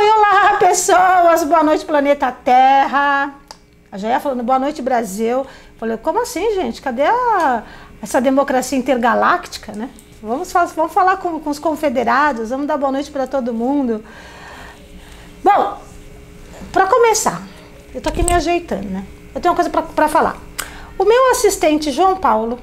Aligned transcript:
Oi, 0.00 0.10
olá, 0.10 0.56
pessoas. 0.58 1.42
Boa 1.42 1.64
noite, 1.64 1.84
planeta 1.84 2.30
Terra. 2.30 3.34
A 3.90 3.98
Jair 3.98 4.20
falando 4.20 4.44
boa 4.44 4.56
noite, 4.56 4.80
Brasil. 4.80 5.44
Falei, 5.76 5.96
como 5.96 6.22
assim, 6.22 6.54
gente? 6.54 6.80
Cadê 6.80 7.02
a, 7.02 7.64
essa 8.00 8.20
democracia 8.20 8.78
intergaláctica, 8.78 9.72
né? 9.72 9.90
Vamos, 10.22 10.52
vamos 10.52 10.92
falar 10.92 11.16
com, 11.16 11.40
com 11.40 11.50
os 11.50 11.58
confederados, 11.58 12.50
vamos 12.50 12.68
dar 12.68 12.76
boa 12.76 12.92
noite 12.92 13.10
para 13.10 13.26
todo 13.26 13.52
mundo. 13.52 14.04
Bom, 15.42 15.80
para 16.72 16.86
começar, 16.86 17.42
eu 17.92 18.00
tô 18.00 18.08
aqui 18.08 18.22
me 18.22 18.32
ajeitando, 18.32 18.88
né? 18.88 19.04
Eu 19.34 19.40
tenho 19.40 19.52
uma 19.52 19.56
coisa 19.60 19.68
para 19.68 20.08
falar. 20.08 20.36
O 20.96 21.04
meu 21.04 21.32
assistente 21.32 21.90
João 21.90 22.14
Paulo, 22.18 22.60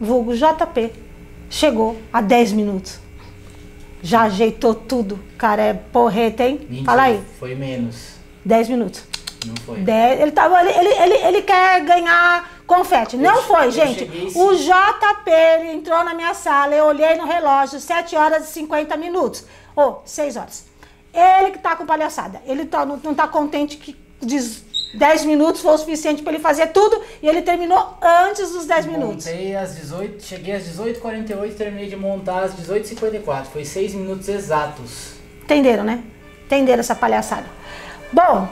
vulgo 0.00 0.32
JP, 0.32 0.92
chegou 1.50 1.98
há 2.12 2.20
10 2.20 2.52
minutos. 2.52 3.07
Já 4.02 4.22
ajeitou 4.22 4.74
tudo. 4.74 5.18
Cara, 5.36 5.62
é 5.62 5.74
porreta, 5.74 6.44
hein? 6.44 6.60
Mentira, 6.68 6.84
Fala 6.84 7.02
aí. 7.02 7.22
Foi 7.38 7.54
menos. 7.54 8.12
10 8.44 8.68
minutos. 8.68 9.02
Não 9.46 9.54
foi. 9.64 9.78
Dez- 9.80 10.20
ele, 10.20 10.30
tava, 10.32 10.60
ele, 10.60 10.70
ele, 10.70 10.94
ele, 11.14 11.14
ele 11.26 11.42
quer 11.42 11.80
ganhar 11.84 12.58
confete. 12.66 13.16
Não 13.16 13.36
Eu- 13.36 13.42
foi, 13.42 13.66
eu 13.66 13.70
gente. 13.70 14.04
O 14.36 14.54
JP 14.54 15.30
ele 15.30 15.72
entrou 15.72 16.02
na 16.04 16.12
minha 16.14 16.34
sala, 16.34 16.74
eu 16.74 16.86
olhei 16.86 17.14
no 17.16 17.24
relógio, 17.26 17.78
7 17.80 18.16
horas 18.16 18.48
e 18.48 18.52
50 18.52 18.96
minutos. 18.96 19.44
Ou 19.76 20.02
6 20.04 20.36
horas. 20.36 20.66
Ele 21.12 21.52
que 21.52 21.58
tá 21.58 21.74
com 21.76 21.86
palhaçada. 21.86 22.40
Ele 22.46 22.64
tá, 22.66 22.84
não, 22.84 22.96
não 23.02 23.14
tá 23.14 23.26
contente 23.28 23.76
que 23.76 23.96
10 24.20 25.24
minutos 25.26 25.60
foi 25.60 25.72
o 25.72 25.78
suficiente 25.78 26.22
para 26.22 26.32
ele 26.32 26.42
fazer 26.42 26.68
tudo 26.68 27.00
e 27.22 27.28
ele 27.28 27.42
terminou 27.42 27.96
antes 28.02 28.50
dos 28.52 28.66
10 28.66 28.86
minutos. 28.86 29.26
Montei 29.26 29.54
às 29.54 29.76
18, 29.76 30.22
cheguei 30.22 30.54
às 30.54 30.64
18h48 30.64 31.54
terminei 31.54 31.88
de 31.88 31.96
montar 31.96 32.44
às 32.44 32.54
18h54. 32.54 33.44
Foi 33.46 33.64
6 33.64 33.94
minutos 33.94 34.28
exatos. 34.28 35.12
Entenderam, 35.44 35.84
né? 35.84 36.02
Entenderam 36.46 36.80
essa 36.80 36.94
palhaçada. 36.94 37.46
Bom, 38.12 38.48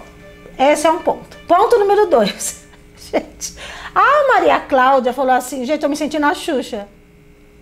esse 0.59 0.87
é 0.87 0.91
um 0.91 0.99
ponto. 0.99 1.37
Ponto 1.49 1.79
número 1.79 2.07
dois. 2.07 2.67
Gente, 3.11 3.55
a 3.95 4.35
Maria 4.35 4.61
Cláudia 4.61 5.13
falou 5.13 5.33
assim, 5.33 5.65
gente, 5.65 5.83
eu 5.83 5.89
me 5.89 5.97
senti 5.97 6.19
na 6.19 6.35
Xuxa, 6.35 6.89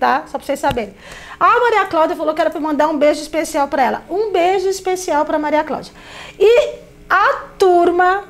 tá? 0.00 0.25
Só 0.27 0.38
pra 0.38 0.47
vocês 0.47 0.58
saberem. 0.58 0.94
A 1.38 1.60
Maria 1.60 1.84
Cláudia 1.84 2.16
falou 2.16 2.32
que 2.32 2.41
era 2.41 2.48
pra 2.48 2.58
eu 2.58 2.62
mandar 2.62 2.88
um 2.88 2.97
beijo 2.97 3.20
especial 3.20 3.69
pra 3.69 3.82
ela. 3.82 4.05
Um 4.08 4.32
beijo 4.32 4.66
especial 4.66 5.25
pra 5.27 5.38
Maria 5.38 5.62
Cláudia. 5.62 5.92
E 6.38 6.83
a 7.08 7.44
turma 7.58 8.24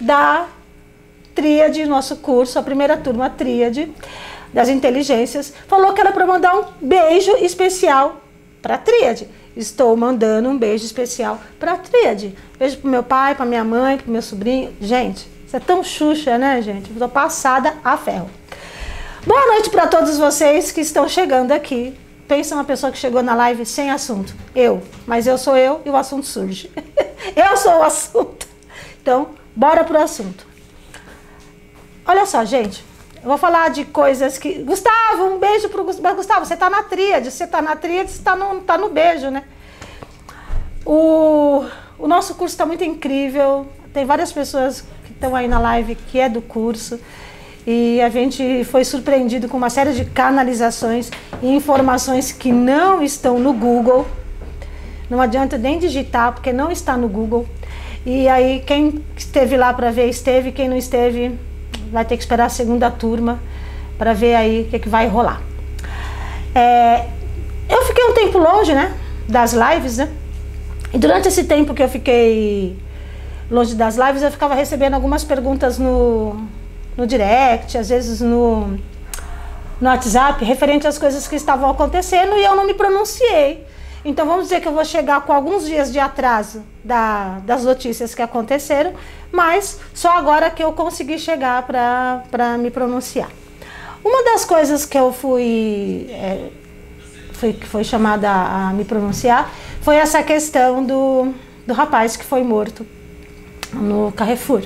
da 0.00 0.46
tríade, 1.34 1.84
nosso 1.86 2.16
curso, 2.16 2.58
a 2.58 2.62
primeira 2.62 2.96
turma 2.96 3.26
a 3.26 3.30
tríade 3.30 3.92
das 4.52 4.68
inteligências, 4.68 5.52
falou 5.66 5.92
que 5.92 6.00
era 6.00 6.12
para 6.12 6.26
mandar 6.26 6.56
um 6.56 6.64
beijo 6.80 7.32
especial 7.36 8.20
para 8.62 8.74
a 8.74 8.78
tríade. 8.78 9.28
Estou 9.56 9.96
mandando 9.96 10.48
um 10.48 10.58
beijo 10.58 10.84
especial 10.84 11.40
para 11.58 11.72
a 11.72 11.76
tríade. 11.76 12.34
Beijo 12.58 12.78
pro 12.78 12.90
meu 12.90 13.02
pai, 13.02 13.34
para 13.34 13.44
minha 13.44 13.64
mãe, 13.64 13.98
pro 13.98 14.10
meu 14.10 14.22
sobrinho. 14.22 14.74
Gente, 14.80 15.28
isso 15.46 15.56
é 15.56 15.60
tão 15.60 15.82
xuxa, 15.82 16.38
né, 16.38 16.62
gente? 16.62 16.92
Tô 16.92 17.08
passada 17.08 17.74
a 17.84 17.96
ferro. 17.96 18.30
Boa 19.26 19.46
noite 19.46 19.68
para 19.70 19.86
todos 19.86 20.16
vocês 20.16 20.70
que 20.70 20.80
estão 20.80 21.08
chegando 21.08 21.52
aqui. 21.52 21.94
Pensa 22.26 22.54
uma 22.54 22.64
pessoa 22.64 22.92
que 22.92 22.98
chegou 22.98 23.22
na 23.22 23.34
live 23.34 23.64
sem 23.66 23.90
assunto. 23.90 24.34
Eu. 24.54 24.82
Mas 25.06 25.26
eu 25.26 25.36
sou 25.38 25.56
eu 25.56 25.80
e 25.84 25.90
o 25.90 25.96
assunto 25.96 26.26
surge. 26.26 26.70
eu 27.36 27.56
sou 27.56 27.78
o 27.78 27.82
assunto. 27.82 28.46
Então, 29.00 29.30
bora 29.54 29.84
pro 29.84 30.00
assunto. 30.00 30.46
Olha 32.06 32.24
só, 32.26 32.44
gente. 32.44 32.84
Eu 33.22 33.28
vou 33.28 33.38
falar 33.38 33.70
de 33.70 33.84
coisas 33.84 34.38
que. 34.38 34.62
Gustavo, 34.62 35.24
um 35.24 35.38
beijo 35.38 35.68
pro 35.68 35.84
Gustavo. 35.84 36.16
Gustavo, 36.16 36.46
você 36.46 36.56
tá 36.56 36.70
na 36.70 36.82
tríade. 36.82 37.30
Você 37.30 37.46
tá 37.46 37.60
na 37.60 37.76
tríade, 37.76 38.10
você 38.10 38.22
tá 38.22 38.36
no, 38.36 38.60
tá 38.60 38.78
no 38.78 38.88
beijo, 38.88 39.30
né? 39.30 39.44
O, 40.86 41.64
o 41.98 42.06
nosso 42.06 42.34
curso 42.34 42.54
está 42.54 42.64
muito 42.64 42.84
incrível. 42.84 43.66
Tem 43.92 44.06
várias 44.06 44.32
pessoas 44.32 44.82
que 45.04 45.12
estão 45.12 45.34
aí 45.34 45.48
na 45.48 45.58
live 45.58 45.94
que 45.94 46.18
é 46.20 46.28
do 46.28 46.40
curso. 46.40 46.98
E 47.66 48.00
a 48.00 48.08
gente 48.08 48.64
foi 48.64 48.84
surpreendido 48.84 49.48
com 49.48 49.58
uma 49.58 49.68
série 49.68 49.92
de 49.92 50.04
canalizações 50.06 51.10
e 51.42 51.54
informações 51.54 52.32
que 52.32 52.50
não 52.50 53.02
estão 53.02 53.38
no 53.38 53.52
Google. 53.52 54.06
Não 55.08 55.20
adianta 55.20 55.56
nem 55.56 55.78
digitar, 55.78 56.32
porque 56.32 56.52
não 56.52 56.70
está 56.70 56.96
no 56.96 57.08
Google. 57.08 57.46
E 58.04 58.28
aí, 58.28 58.62
quem 58.66 59.04
esteve 59.16 59.56
lá 59.56 59.72
para 59.72 59.90
ver, 59.90 60.08
esteve. 60.08 60.52
Quem 60.52 60.68
não 60.68 60.76
esteve, 60.76 61.38
vai 61.90 62.04
ter 62.04 62.16
que 62.16 62.22
esperar 62.22 62.46
a 62.46 62.50
segunda 62.50 62.90
turma 62.90 63.40
para 63.96 64.12
ver 64.12 64.34
aí 64.34 64.62
o 64.62 64.64
que, 64.70 64.78
que 64.78 64.88
vai 64.88 65.08
rolar. 65.08 65.40
É, 66.54 67.06
eu 67.68 67.82
fiquei 67.84 68.04
um 68.04 68.12
tempo 68.12 68.38
longe, 68.38 68.74
né? 68.74 68.94
Das 69.28 69.52
lives, 69.52 69.98
né? 69.98 70.08
E 70.92 70.98
durante 70.98 71.28
esse 71.28 71.44
tempo 71.44 71.74
que 71.74 71.82
eu 71.82 71.88
fiquei 71.88 72.78
longe 73.50 73.74
das 73.74 73.96
lives, 73.96 74.22
eu 74.22 74.30
ficava 74.30 74.54
recebendo 74.54 74.94
algumas 74.94 75.24
perguntas 75.24 75.78
no, 75.78 76.46
no 76.96 77.06
direct, 77.06 77.76
às 77.76 77.88
vezes 77.88 78.20
no, 78.20 78.78
no 79.80 79.88
WhatsApp, 79.88 80.44
referente 80.44 80.86
às 80.86 80.98
coisas 80.98 81.28
que 81.28 81.36
estavam 81.36 81.70
acontecendo 81.70 82.36
e 82.36 82.44
eu 82.44 82.56
não 82.56 82.66
me 82.66 82.74
pronunciei. 82.74 83.66
Então 84.08 84.24
vamos 84.24 84.44
dizer 84.44 84.62
que 84.62 84.66
eu 84.66 84.72
vou 84.72 84.86
chegar 84.86 85.20
com 85.20 85.34
alguns 85.34 85.66
dias 85.66 85.92
de 85.92 85.98
atraso 85.98 86.62
da, 86.82 87.40
das 87.40 87.62
notícias 87.62 88.14
que 88.14 88.22
aconteceram, 88.22 88.94
mas 89.30 89.78
só 89.92 90.16
agora 90.16 90.48
que 90.48 90.64
eu 90.64 90.72
consegui 90.72 91.18
chegar 91.18 91.62
para 91.66 92.56
me 92.58 92.70
pronunciar. 92.70 93.28
Uma 94.02 94.24
das 94.24 94.46
coisas 94.46 94.86
que 94.86 94.98
eu 94.98 95.12
fui, 95.12 96.06
é, 96.08 96.48
fui 97.34 97.52
que 97.52 97.66
foi 97.66 97.84
chamada 97.84 98.30
a, 98.30 98.70
a 98.70 98.72
me 98.72 98.82
pronunciar 98.82 99.52
foi 99.82 99.96
essa 99.96 100.22
questão 100.22 100.82
do, 100.82 101.34
do 101.66 101.74
rapaz 101.74 102.16
que 102.16 102.24
foi 102.24 102.42
morto 102.42 102.86
no 103.74 104.10
Carrefour. 104.12 104.62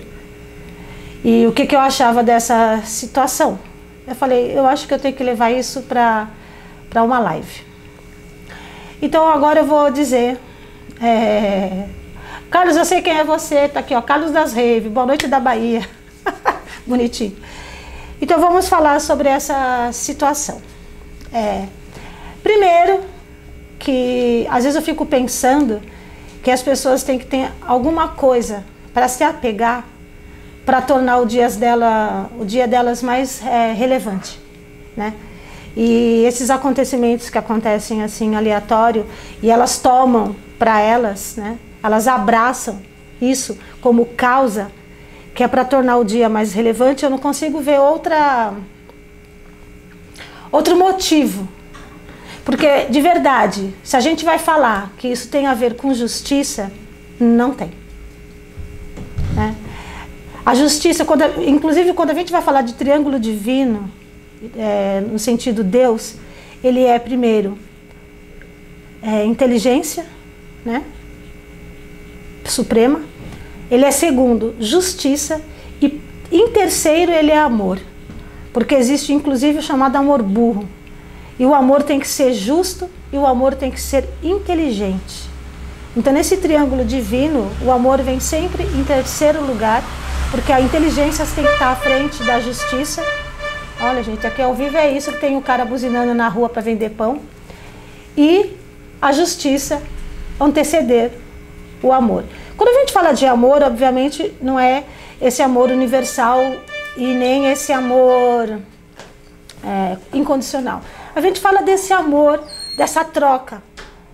E 1.24 1.48
o 1.48 1.52
que, 1.52 1.66
que 1.66 1.74
eu 1.74 1.80
achava 1.80 2.22
dessa 2.22 2.80
situação? 2.84 3.58
Eu 4.06 4.14
falei, 4.14 4.56
eu 4.56 4.64
acho 4.68 4.86
que 4.86 4.94
eu 4.94 5.00
tenho 5.00 5.16
que 5.16 5.24
levar 5.24 5.50
isso 5.50 5.82
para 5.82 6.28
uma 7.02 7.18
live. 7.18 7.71
Então 9.02 9.28
agora 9.28 9.58
eu 9.58 9.66
vou 9.66 9.90
dizer. 9.90 10.38
é, 11.02 11.88
Carlos, 12.48 12.76
eu 12.76 12.84
sei 12.84 13.02
quem 13.02 13.18
é 13.18 13.24
você, 13.24 13.68
tá 13.68 13.80
aqui, 13.80 13.92
ó. 13.96 14.00
Carlos 14.00 14.30
das 14.30 14.52
Rave, 14.52 14.88
boa 14.88 15.04
noite 15.04 15.26
da 15.26 15.40
Bahia. 15.40 15.82
Bonitinho. 16.86 17.36
Então 18.20 18.40
vamos 18.40 18.68
falar 18.68 19.00
sobre 19.00 19.28
essa 19.28 19.90
situação. 19.92 20.62
É, 21.32 21.66
primeiro, 22.44 23.00
que 23.76 24.46
às 24.48 24.62
vezes 24.62 24.76
eu 24.76 24.82
fico 24.82 25.04
pensando 25.04 25.82
que 26.40 26.50
as 26.52 26.62
pessoas 26.62 27.02
têm 27.02 27.18
que 27.18 27.26
ter 27.26 27.50
alguma 27.66 28.06
coisa 28.06 28.64
para 28.94 29.08
se 29.08 29.24
apegar 29.24 29.84
para 30.64 30.80
tornar 30.80 31.18
o 31.18 31.26
dia, 31.26 31.48
dela, 31.50 32.30
o 32.38 32.44
dia 32.44 32.68
delas 32.68 33.02
mais 33.02 33.44
é, 33.44 33.72
relevante, 33.72 34.38
né? 34.96 35.12
E 35.76 36.24
esses 36.26 36.50
acontecimentos 36.50 37.30
que 37.30 37.38
acontecem 37.38 38.02
assim 38.02 38.34
aleatório 38.34 39.06
e 39.42 39.50
elas 39.50 39.78
tomam 39.78 40.36
para 40.58 40.80
elas, 40.80 41.34
né? 41.36 41.58
Elas 41.82 42.06
abraçam 42.06 42.80
isso 43.20 43.58
como 43.80 44.06
causa 44.06 44.70
que 45.34 45.42
é 45.42 45.48
para 45.48 45.64
tornar 45.64 45.96
o 45.96 46.04
dia 46.04 46.28
mais 46.28 46.52
relevante. 46.52 47.04
Eu 47.04 47.10
não 47.10 47.18
consigo 47.18 47.60
ver 47.60 47.80
outra 47.80 48.52
outro 50.50 50.76
motivo. 50.76 51.48
Porque 52.44 52.86
de 52.86 53.00
verdade, 53.00 53.74
se 53.82 53.96
a 53.96 54.00
gente 54.00 54.24
vai 54.24 54.38
falar 54.38 54.92
que 54.98 55.08
isso 55.08 55.28
tem 55.28 55.46
a 55.46 55.54
ver 55.54 55.74
com 55.74 55.94
justiça, 55.94 56.70
não 57.18 57.52
tem. 57.52 57.72
Né? 59.34 59.54
A 60.44 60.54
justiça, 60.54 61.04
quando, 61.04 61.22
inclusive 61.46 61.92
quando 61.94 62.10
a 62.10 62.14
gente 62.14 62.32
vai 62.32 62.42
falar 62.42 62.62
de 62.62 62.74
triângulo 62.74 63.18
divino, 63.18 63.88
é, 64.56 65.00
no 65.00 65.18
sentido 65.18 65.62
Deus, 65.62 66.16
ele 66.62 66.84
é 66.84 66.98
primeiro 66.98 67.58
é, 69.02 69.24
inteligência, 69.24 70.06
né? 70.64 70.84
Suprema. 72.44 73.02
Ele 73.70 73.84
é 73.84 73.90
segundo 73.90 74.54
justiça 74.60 75.40
e 75.80 76.00
em 76.30 76.48
terceiro 76.48 77.10
ele 77.12 77.30
é 77.30 77.38
amor, 77.38 77.78
porque 78.52 78.74
existe 78.74 79.12
inclusive 79.12 79.58
o 79.58 79.62
chamado 79.62 79.96
amor 79.96 80.22
burro. 80.22 80.68
E 81.38 81.46
o 81.46 81.54
amor 81.54 81.82
tem 81.82 81.98
que 81.98 82.06
ser 82.06 82.34
justo 82.34 82.88
e 83.12 83.16
o 83.16 83.26
amor 83.26 83.54
tem 83.54 83.70
que 83.70 83.80
ser 83.80 84.08
inteligente. 84.22 85.30
Então 85.96 86.12
nesse 86.12 86.36
triângulo 86.36 86.84
divino, 86.84 87.50
o 87.62 87.70
amor 87.70 88.00
vem 88.02 88.20
sempre 88.20 88.62
em 88.62 88.84
terceiro 88.84 89.44
lugar, 89.44 89.82
porque 90.30 90.52
a 90.52 90.60
inteligência 90.60 91.26
tem 91.34 91.44
que 91.44 91.50
estar 91.50 91.72
à 91.72 91.76
frente 91.76 92.22
da 92.22 92.40
justiça 92.40 93.02
Olha, 93.84 94.00
gente, 94.00 94.24
aqui 94.24 94.40
ao 94.40 94.54
vivo 94.54 94.76
é 94.76 94.92
isso 94.92 95.10
que 95.10 95.18
tem 95.18 95.36
o 95.36 95.42
cara 95.42 95.64
buzinando 95.64 96.14
na 96.14 96.28
rua 96.28 96.48
para 96.48 96.62
vender 96.62 96.90
pão. 96.90 97.20
E 98.16 98.56
a 99.00 99.10
justiça 99.10 99.82
anteceder 100.40 101.10
o 101.82 101.92
amor. 101.92 102.24
Quando 102.56 102.68
a 102.68 102.78
gente 102.78 102.92
fala 102.92 103.12
de 103.12 103.26
amor, 103.26 103.60
obviamente 103.60 104.32
não 104.40 104.58
é 104.58 104.84
esse 105.20 105.42
amor 105.42 105.68
universal 105.70 106.38
e 106.96 107.06
nem 107.06 107.46
esse 107.50 107.72
amor 107.72 108.60
é, 109.64 109.96
incondicional. 110.12 110.80
A 111.12 111.20
gente 111.20 111.40
fala 111.40 111.60
desse 111.60 111.92
amor, 111.92 112.40
dessa 112.76 113.04
troca 113.04 113.60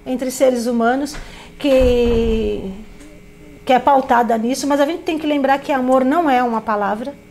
entre 0.07 0.31
seres 0.31 0.67
humanos 0.67 1.15
que, 1.59 2.73
que 3.67 3.73
é 3.75 3.79
pautada 3.79 4.39
nisso, 4.39 4.67
mas 4.67 4.81
a 4.81 4.87
gente 4.87 5.03
tem 5.03 5.19
que 5.19 5.27
lembrar 5.27 5.59
que 5.59 5.71
amor 5.73 6.07
não 6.07 6.31
é 6.31 6.43
uma 6.43 6.63
palavra. 6.63 7.28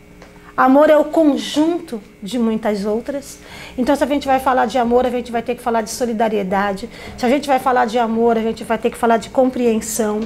Amor 0.57 0.89
é 0.89 0.97
o 0.97 1.05
conjunto 1.05 2.01
de 2.21 2.39
muitas 2.39 2.83
outras. 2.83 3.37
Então, 3.77 3.95
se 3.95 4.03
a 4.03 4.07
gente 4.07 4.25
vai 4.25 4.39
falar 4.39 4.65
de 4.65 4.79
amor, 4.79 5.05
a 5.05 5.09
gente 5.11 5.31
vai 5.31 5.43
ter 5.43 5.53
que 5.53 5.61
falar 5.61 5.81
de 5.81 5.91
solidariedade. 5.91 6.89
Se 7.15 7.23
a 7.23 7.29
gente 7.29 7.47
vai 7.47 7.59
falar 7.59 7.85
de 7.85 7.99
amor, 7.99 8.39
a 8.39 8.41
gente 8.41 8.63
vai 8.63 8.79
ter 8.79 8.89
que 8.89 8.97
falar 8.97 9.17
de 9.17 9.29
compreensão. 9.29 10.21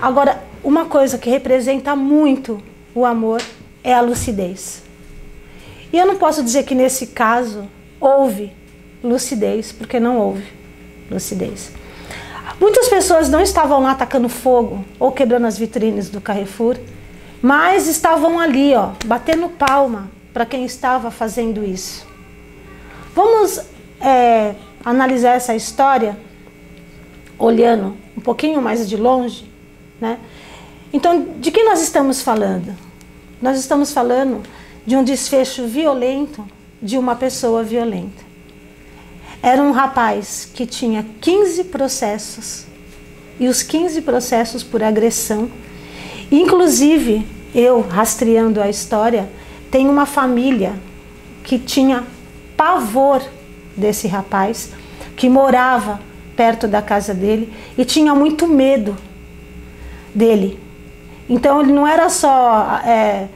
Agora, 0.00 0.40
uma 0.62 0.84
coisa 0.84 1.18
que 1.18 1.28
representa 1.28 1.96
muito 1.96 2.62
o 2.94 3.04
amor 3.04 3.42
é 3.82 3.92
a 3.92 4.00
lucidez. 4.00 4.84
E 5.92 5.98
eu 5.98 6.06
não 6.06 6.16
posso 6.16 6.44
dizer 6.44 6.62
que 6.62 6.74
nesse 6.74 7.08
caso 7.08 7.68
houve 8.00 8.52
lucidez, 9.02 9.72
porque 9.72 9.98
não 9.98 10.16
houve 10.18 10.44
lucidez. 11.10 11.72
Muitas 12.60 12.88
pessoas 12.88 13.28
não 13.28 13.40
estavam 13.40 13.82
lá 13.82 13.90
atacando 13.90 14.28
fogo 14.28 14.84
ou 14.98 15.10
quebrando 15.10 15.46
as 15.46 15.58
vitrines 15.58 16.08
do 16.08 16.20
Carrefour, 16.20 16.76
mas 17.46 17.86
estavam 17.86 18.40
ali, 18.40 18.74
ó, 18.74 18.90
batendo 19.04 19.48
palma 19.48 20.10
para 20.34 20.44
quem 20.44 20.64
estava 20.64 21.12
fazendo 21.12 21.64
isso. 21.64 22.04
Vamos 23.14 23.60
é, 24.00 24.56
analisar 24.84 25.36
essa 25.36 25.54
história 25.54 26.18
olhando 27.38 27.96
um 28.18 28.20
pouquinho 28.20 28.60
mais 28.60 28.88
de 28.88 28.96
longe, 28.96 29.48
né? 30.00 30.18
Então, 30.92 31.24
de 31.38 31.52
que 31.52 31.62
nós 31.62 31.80
estamos 31.80 32.20
falando? 32.20 32.74
Nós 33.40 33.60
estamos 33.60 33.92
falando 33.92 34.42
de 34.84 34.96
um 34.96 35.04
desfecho 35.04 35.68
violento 35.68 36.44
de 36.82 36.98
uma 36.98 37.14
pessoa 37.14 37.62
violenta. 37.62 38.24
Era 39.40 39.62
um 39.62 39.70
rapaz 39.70 40.50
que 40.52 40.66
tinha 40.66 41.06
15 41.20 41.62
processos 41.62 42.64
e 43.38 43.46
os 43.46 43.62
15 43.62 44.02
processos 44.02 44.64
por 44.64 44.82
agressão. 44.82 45.48
Inclusive, 46.28 47.35
eu 47.56 47.80
rastreando 47.80 48.60
a 48.60 48.68
história, 48.68 49.30
tem 49.70 49.88
uma 49.88 50.04
família 50.04 50.74
que 51.42 51.58
tinha 51.58 52.04
pavor 52.54 53.22
desse 53.74 54.06
rapaz, 54.06 54.72
que 55.16 55.28
morava 55.28 55.98
perto 56.36 56.68
da 56.68 56.82
casa 56.82 57.14
dele 57.14 57.50
e 57.78 57.84
tinha 57.84 58.14
muito 58.14 58.46
medo 58.46 58.94
dele. 60.14 60.60
Então 61.28 61.62
ele 61.62 61.72
não 61.72 61.86
era 61.86 62.10
só 62.10 62.80
é, 62.84 63.28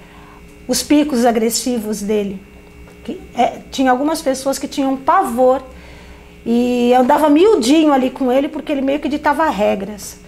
os 0.68 0.82
picos 0.82 1.24
agressivos 1.24 2.02
dele. 2.02 2.38
Que, 3.02 3.18
é, 3.34 3.60
tinha 3.70 3.90
algumas 3.90 4.20
pessoas 4.20 4.58
que 4.58 4.68
tinham 4.68 4.98
pavor 4.98 5.62
e 6.44 6.92
andava 6.92 7.30
miudinho 7.30 7.90
ali 7.90 8.10
com 8.10 8.30
ele 8.30 8.48
porque 8.48 8.70
ele 8.70 8.82
meio 8.82 9.00
que 9.00 9.08
ditava 9.08 9.48
regras. 9.48 10.18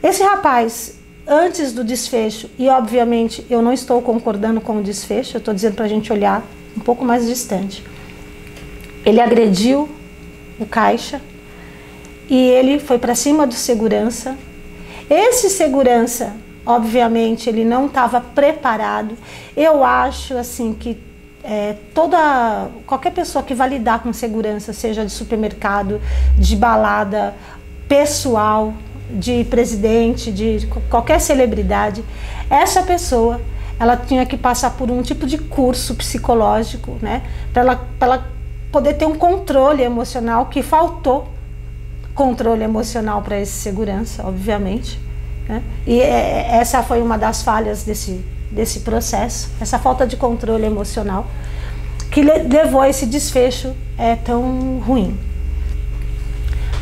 Esse 0.00 0.22
rapaz, 0.22 0.98
antes 1.26 1.72
do 1.72 1.82
desfecho, 1.82 2.50
e 2.58 2.68
obviamente 2.68 3.44
eu 3.48 3.62
não 3.62 3.72
estou 3.72 4.00
concordando 4.02 4.60
com 4.60 4.78
o 4.78 4.82
desfecho, 4.82 5.36
eu 5.36 5.38
estou 5.38 5.54
dizendo 5.54 5.74
para 5.74 5.84
a 5.84 5.88
gente 5.88 6.12
olhar 6.12 6.44
um 6.76 6.80
pouco 6.80 7.04
mais 7.04 7.26
distante. 7.26 7.82
Ele 9.04 9.20
agrediu 9.20 9.88
o 10.58 10.66
caixa 10.66 11.20
e 12.28 12.36
ele 12.36 12.78
foi 12.78 12.98
para 12.98 13.14
cima 13.14 13.46
do 13.46 13.54
segurança. 13.54 14.36
Esse 15.08 15.50
segurança, 15.50 16.34
obviamente, 16.64 17.48
ele 17.48 17.64
não 17.64 17.86
estava 17.86 18.20
preparado. 18.20 19.16
Eu 19.56 19.84
acho 19.84 20.36
assim 20.36 20.72
que 20.72 20.98
é, 21.42 21.76
toda 21.92 22.68
qualquer 22.86 23.12
pessoa 23.12 23.44
que 23.44 23.54
vai 23.54 23.68
lidar 23.68 24.02
com 24.02 24.12
segurança, 24.12 24.72
seja 24.72 25.04
de 25.04 25.12
supermercado, 25.12 26.00
de 26.38 26.56
balada, 26.56 27.34
pessoal, 27.86 28.72
de 29.10 29.44
presidente, 29.44 30.32
de 30.32 30.66
qualquer 30.88 31.20
celebridade, 31.20 32.04
essa 32.48 32.82
pessoa 32.82 33.40
ela 33.78 33.96
tinha 33.96 34.24
que 34.24 34.36
passar 34.36 34.70
por 34.70 34.90
um 34.90 35.02
tipo 35.02 35.26
de 35.26 35.36
curso 35.36 35.94
psicológico, 35.96 36.96
né, 37.02 37.22
para 37.52 37.62
ela, 37.62 37.88
ela 38.00 38.28
poder 38.70 38.94
ter 38.94 39.06
um 39.06 39.16
controle 39.16 39.82
emocional 39.82 40.46
que 40.46 40.62
faltou 40.62 41.28
controle 42.14 42.62
emocional 42.62 43.22
para 43.22 43.40
esse 43.40 43.52
segurança, 43.52 44.24
obviamente. 44.24 45.00
Né? 45.48 45.62
E 45.84 46.00
é, 46.00 46.56
essa 46.56 46.80
foi 46.82 47.02
uma 47.02 47.18
das 47.18 47.42
falhas 47.42 47.82
desse 47.82 48.24
desse 48.54 48.80
processo, 48.80 49.50
essa 49.60 49.78
falta 49.78 50.06
de 50.06 50.16
controle 50.16 50.64
emocional, 50.64 51.26
que 52.10 52.22
levou 52.22 52.80
a 52.80 52.88
esse 52.88 53.04
desfecho 53.04 53.74
é, 53.98 54.14
tão 54.14 54.78
ruim. 54.78 55.18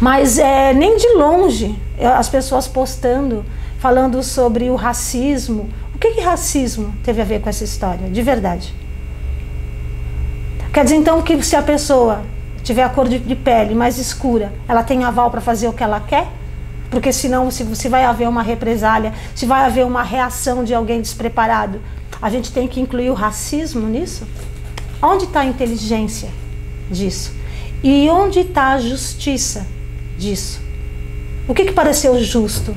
Mas 0.03 0.37
é, 0.37 0.75
nem 0.75 0.97
de 0.97 1.07
longe 1.15 1.79
as 2.19 2.29
pessoas 2.29 2.67
postando, 2.67 3.45
falando 3.79 4.21
sobre 4.21 4.69
o 4.69 4.75
racismo. 4.75 5.71
O 5.95 5.99
que, 5.99 6.11
que 6.11 6.21
racismo 6.21 6.93
teve 7.05 7.23
a 7.23 7.25
ver 7.25 7.41
com 7.41 7.49
essa 7.49 7.63
história, 7.63 8.11
de 8.11 8.21
verdade? 8.21 8.75
Quer 10.75 10.83
dizer 10.83 10.97
então 10.97 11.23
que 11.23 11.41
se 11.45 11.55
a 11.55 11.63
pessoa 11.63 12.23
tiver 12.65 12.83
a 12.83 12.89
cor 12.89 13.09
de, 13.09 13.21
de 13.21 13.37
pele 13.37 13.77
mais 13.77 13.97
escura, 13.97 14.53
ela 14.67 14.83
tem 14.83 15.05
aval 15.05 15.31
para 15.31 15.41
fazer 15.41 15.69
o 15.69 15.73
que 15.73 15.85
ela 15.85 16.01
quer? 16.01 16.27
porque 16.91 17.11
senão 17.11 17.51
se, 17.51 17.65
se 17.75 17.89
vai 17.89 18.05
haver 18.05 18.29
uma 18.29 18.43
represália, 18.43 19.15
se 19.37 19.47
vai 19.47 19.65
haver 19.65 19.87
uma 19.87 20.03
reação 20.03 20.65
de 20.65 20.75
alguém 20.75 21.01
despreparado, 21.01 21.81
a 22.21 22.29
gente 22.29 22.53
tem 22.53 22.67
que 22.69 22.81
incluir 22.81 23.09
o 23.09 23.15
racismo 23.15 23.89
nisso? 23.89 24.27
Onde 25.01 25.25
está 25.25 25.41
a 25.41 25.47
inteligência 25.47 26.29
disso? 26.91 27.33
E 27.83 28.11
onde 28.11 28.41
está 28.41 28.73
a 28.73 28.79
justiça 28.79 29.65
disso? 30.23 30.61
O 31.49 31.55
que, 31.55 31.65
que 31.65 31.73
pareceu 31.73 32.23
justo 32.23 32.75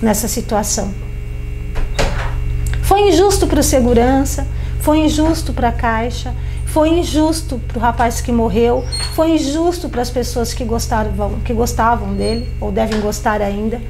nessa 0.00 0.28
situação? 0.28 0.94
Foi 2.82 3.08
injusto 3.08 3.46
para 3.46 3.60
o 3.60 3.62
segurança, 3.62 4.46
foi 4.80 4.98
injusto 4.98 5.52
para 5.52 5.68
a 5.68 5.72
caixa, 5.72 6.34
foi 6.66 6.88
injusto 6.90 7.60
para 7.66 7.78
o 7.78 7.80
rapaz 7.80 8.20
que 8.20 8.30
morreu, 8.30 8.84
foi 9.14 9.32
injusto 9.32 9.88
para 9.88 10.02
as 10.02 10.10
pessoas 10.10 10.54
que 10.54 10.64
gostavam, 10.64 11.40
que 11.40 11.52
gostavam 11.52 12.14
dele, 12.14 12.48
ou 12.60 12.70
devem 12.70 13.00
gostar 13.00 13.42
ainda. 13.42 13.80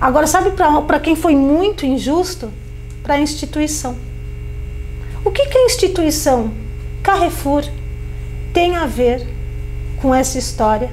Agora, 0.00 0.26
sabe 0.26 0.50
para 0.86 1.00
quem 1.00 1.16
foi 1.16 1.34
muito 1.34 1.84
injusto? 1.84 2.50
Para 3.02 3.14
a 3.14 3.20
instituição. 3.20 3.96
O 5.24 5.30
que, 5.30 5.46
que 5.46 5.58
a 5.58 5.64
instituição 5.66 6.52
Carrefour 7.02 7.64
tem 8.52 8.76
a 8.76 8.86
ver 8.86 9.26
com 10.00 10.14
essa 10.14 10.38
história 10.38 10.90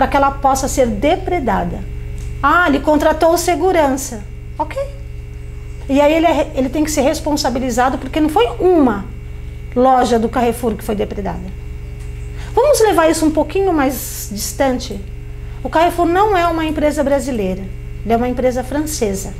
para 0.00 0.08
que 0.08 0.16
ela 0.16 0.30
possa 0.30 0.66
ser 0.66 0.86
depredada? 0.86 1.84
Ah, 2.42 2.66
ele 2.66 2.80
contratou 2.80 3.36
segurança. 3.36 4.24
Ok. 4.58 4.80
E 5.90 6.00
aí 6.00 6.14
ele, 6.14 6.24
é, 6.24 6.52
ele 6.54 6.70
tem 6.70 6.82
que 6.84 6.90
ser 6.90 7.02
responsabilizado 7.02 7.98
porque 7.98 8.18
não 8.18 8.30
foi 8.30 8.46
uma 8.58 9.04
loja 9.76 10.18
do 10.18 10.26
Carrefour 10.26 10.74
que 10.74 10.82
foi 10.82 10.94
depredada. 10.94 11.44
Vamos 12.54 12.80
levar 12.80 13.10
isso 13.10 13.26
um 13.26 13.30
pouquinho 13.30 13.74
mais 13.74 14.30
distante? 14.32 14.98
O 15.62 15.68
Carrefour 15.68 16.06
não 16.06 16.34
é 16.34 16.46
uma 16.46 16.64
empresa 16.64 17.04
brasileira, 17.04 17.62
ele 18.02 18.14
é 18.14 18.16
uma 18.16 18.28
empresa 18.28 18.64
francesa. 18.64 19.34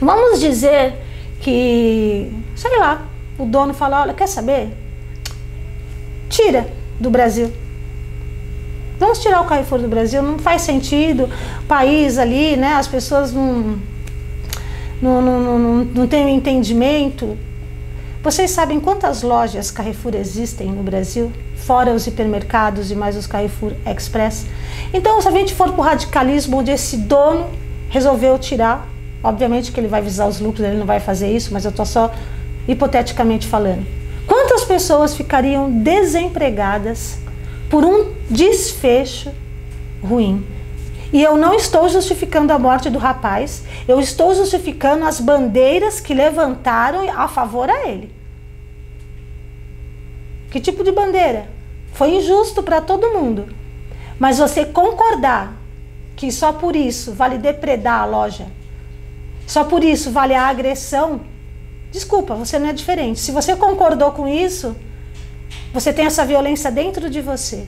Vamos 0.00 0.38
dizer 0.38 0.94
que, 1.40 2.32
sei 2.54 2.78
lá, 2.78 3.04
o 3.36 3.44
dono 3.44 3.74
fala: 3.74 4.02
olha, 4.02 4.14
quer 4.14 4.28
saber? 4.28 4.68
Tira 6.28 6.72
do 7.00 7.10
Brasil. 7.10 7.52
Vamos 8.98 9.20
tirar 9.20 9.40
o 9.40 9.44
Carrefour 9.44 9.78
do 9.78 9.88
Brasil, 9.88 10.22
não 10.22 10.38
faz 10.38 10.62
sentido. 10.62 11.28
País 11.68 12.18
ali, 12.18 12.56
né? 12.56 12.74
As 12.74 12.88
pessoas 12.88 13.32
não, 13.32 13.78
não, 15.00 15.22
não, 15.22 15.58
não, 15.58 15.84
não 15.84 16.06
têm 16.06 16.34
entendimento. 16.34 17.36
Vocês 18.22 18.50
sabem 18.50 18.80
quantas 18.80 19.22
lojas 19.22 19.70
Carrefour 19.70 20.16
existem 20.16 20.72
no 20.72 20.82
Brasil? 20.82 21.30
Fora 21.54 21.92
os 21.92 22.06
hipermercados 22.08 22.90
e 22.90 22.96
mais 22.96 23.16
os 23.16 23.26
Carrefour 23.26 23.72
Express. 23.86 24.44
Então, 24.92 25.22
se 25.22 25.28
a 25.28 25.30
gente 25.30 25.54
for 25.54 25.70
para 25.70 25.80
o 25.80 25.84
radicalismo 25.84 26.58
onde 26.58 26.72
esse 26.72 26.96
dono 26.96 27.46
resolveu 27.88 28.36
tirar, 28.36 28.88
obviamente 29.22 29.70
que 29.70 29.78
ele 29.78 29.86
vai 29.86 30.02
visar 30.02 30.26
os 30.26 30.40
lucros, 30.40 30.66
ele 30.66 30.76
não 30.76 30.86
vai 30.86 30.98
fazer 30.98 31.30
isso, 31.30 31.52
mas 31.52 31.64
eu 31.64 31.70
estou 31.70 31.86
só 31.86 32.12
hipoteticamente 32.66 33.46
falando. 33.46 33.86
Quantas 34.26 34.64
pessoas 34.64 35.14
ficariam 35.14 35.70
desempregadas 35.70 37.18
por 37.68 37.84
um 37.84 38.12
desfecho 38.30 39.32
ruim? 40.02 40.46
E 41.12 41.22
eu 41.22 41.36
não 41.36 41.54
estou 41.54 41.88
justificando 41.88 42.52
a 42.52 42.58
morte 42.58 42.90
do 42.90 42.98
rapaz, 42.98 43.64
eu 43.86 43.98
estou 43.98 44.34
justificando 44.34 45.04
as 45.04 45.20
bandeiras 45.20 46.00
que 46.00 46.12
levantaram 46.12 47.10
a 47.18 47.26
favor 47.26 47.70
a 47.70 47.88
ele. 47.88 48.12
Que 50.50 50.60
tipo 50.60 50.84
de 50.84 50.92
bandeira? 50.92 51.48
Foi 51.92 52.14
injusto 52.14 52.62
para 52.62 52.80
todo 52.80 53.12
mundo. 53.12 53.48
Mas 54.18 54.38
você 54.38 54.64
concordar 54.64 55.56
que 56.16 56.30
só 56.32 56.52
por 56.52 56.74
isso 56.74 57.12
vale 57.12 57.38
depredar 57.38 58.02
a 58.02 58.04
loja, 58.04 58.46
só 59.46 59.64
por 59.64 59.82
isso 59.82 60.10
vale 60.10 60.34
a 60.34 60.46
agressão, 60.46 61.22
desculpa, 61.90 62.34
você 62.34 62.58
não 62.58 62.68
é 62.68 62.72
diferente. 62.72 63.20
Se 63.20 63.32
você 63.32 63.56
concordou 63.56 64.12
com 64.12 64.28
isso, 64.28 64.76
você 65.72 65.92
tem 65.92 66.06
essa 66.06 66.24
violência 66.24 66.70
dentro 66.70 67.08
de 67.10 67.20
você. 67.20 67.66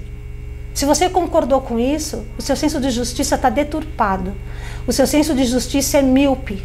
Se 0.73 0.85
você 0.85 1.11
concordou 1.11 1.61
com 1.61 1.79
isso, 1.79 2.25
o 2.39 2.43
seu 2.43 2.57
senso 2.57 2.81
de 2.81 2.91
justiça 2.91 3.35
está 3.35 3.51
deturpado. 3.51 4.33
O 4.87 4.93
seu 4.93 5.07
senso 5.07 5.35
de 5.35 5.45
justiça 5.45 5.99
é 5.99 6.03
míope. 6.03 6.63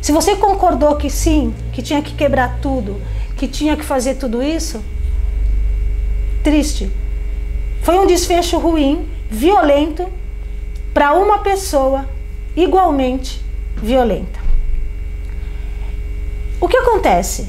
Se 0.00 0.12
você 0.12 0.36
concordou 0.36 0.96
que 0.96 1.10
sim, 1.10 1.52
que 1.72 1.82
tinha 1.82 2.00
que 2.00 2.14
quebrar 2.14 2.58
tudo, 2.60 3.00
que 3.36 3.48
tinha 3.48 3.76
que 3.76 3.84
fazer 3.84 4.14
tudo 4.14 4.42
isso, 4.42 4.82
triste. 6.42 6.90
Foi 7.82 7.98
um 7.98 8.06
desfecho 8.06 8.58
ruim, 8.58 9.08
violento, 9.28 10.08
para 10.94 11.12
uma 11.12 11.40
pessoa 11.40 12.08
igualmente 12.56 13.40
violenta. 13.76 14.40
O 16.60 16.68
que 16.68 16.76
acontece 16.76 17.48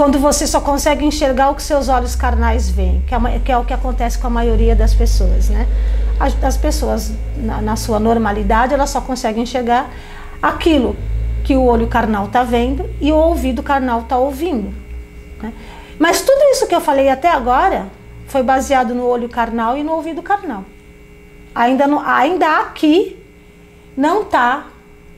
quando 0.00 0.18
você 0.18 0.46
só 0.46 0.62
consegue 0.62 1.04
enxergar 1.04 1.50
o 1.50 1.54
que 1.54 1.62
seus 1.62 1.90
olhos 1.90 2.16
carnais 2.16 2.70
veem, 2.70 3.04
que 3.06 3.14
é, 3.14 3.38
que 3.44 3.52
é 3.52 3.58
o 3.58 3.66
que 3.66 3.74
acontece 3.74 4.18
com 4.18 4.28
a 4.28 4.30
maioria 4.30 4.74
das 4.74 4.94
pessoas, 4.94 5.50
né? 5.50 5.68
As, 6.18 6.42
as 6.42 6.56
pessoas, 6.56 7.12
na, 7.36 7.60
na, 7.60 7.76
sua 7.76 8.00
normalidade, 8.00 8.72
elas 8.72 8.88
só 8.88 9.02
conseguem 9.02 9.42
enxergar 9.42 9.90
aquilo 10.40 10.96
que 11.44 11.54
o 11.54 11.66
olho 11.66 11.86
carnal 11.86 12.24
está 12.24 12.42
vendo 12.42 12.88
e 12.98 13.12
o 13.12 13.14
ouvido 13.14 13.62
carnal 13.62 14.00
está 14.00 14.16
ouvindo. 14.16 14.74
Né? 15.42 15.52
Mas 15.98 16.22
tudo 16.22 16.44
isso 16.50 16.66
que 16.66 16.74
eu 16.74 16.80
falei 16.80 17.10
até 17.10 17.28
agora 17.28 17.86
foi 18.26 18.42
baseado 18.42 18.94
no 18.94 19.04
olho 19.04 19.28
carnal 19.28 19.76
e 19.76 19.84
no 19.84 19.92
ouvido 19.92 20.22
carnal. 20.22 20.64
Ainda, 21.54 21.86
no, 21.86 22.00
ainda 22.00 22.60
aqui 22.60 23.22
não 23.94 24.22
está 24.22 24.64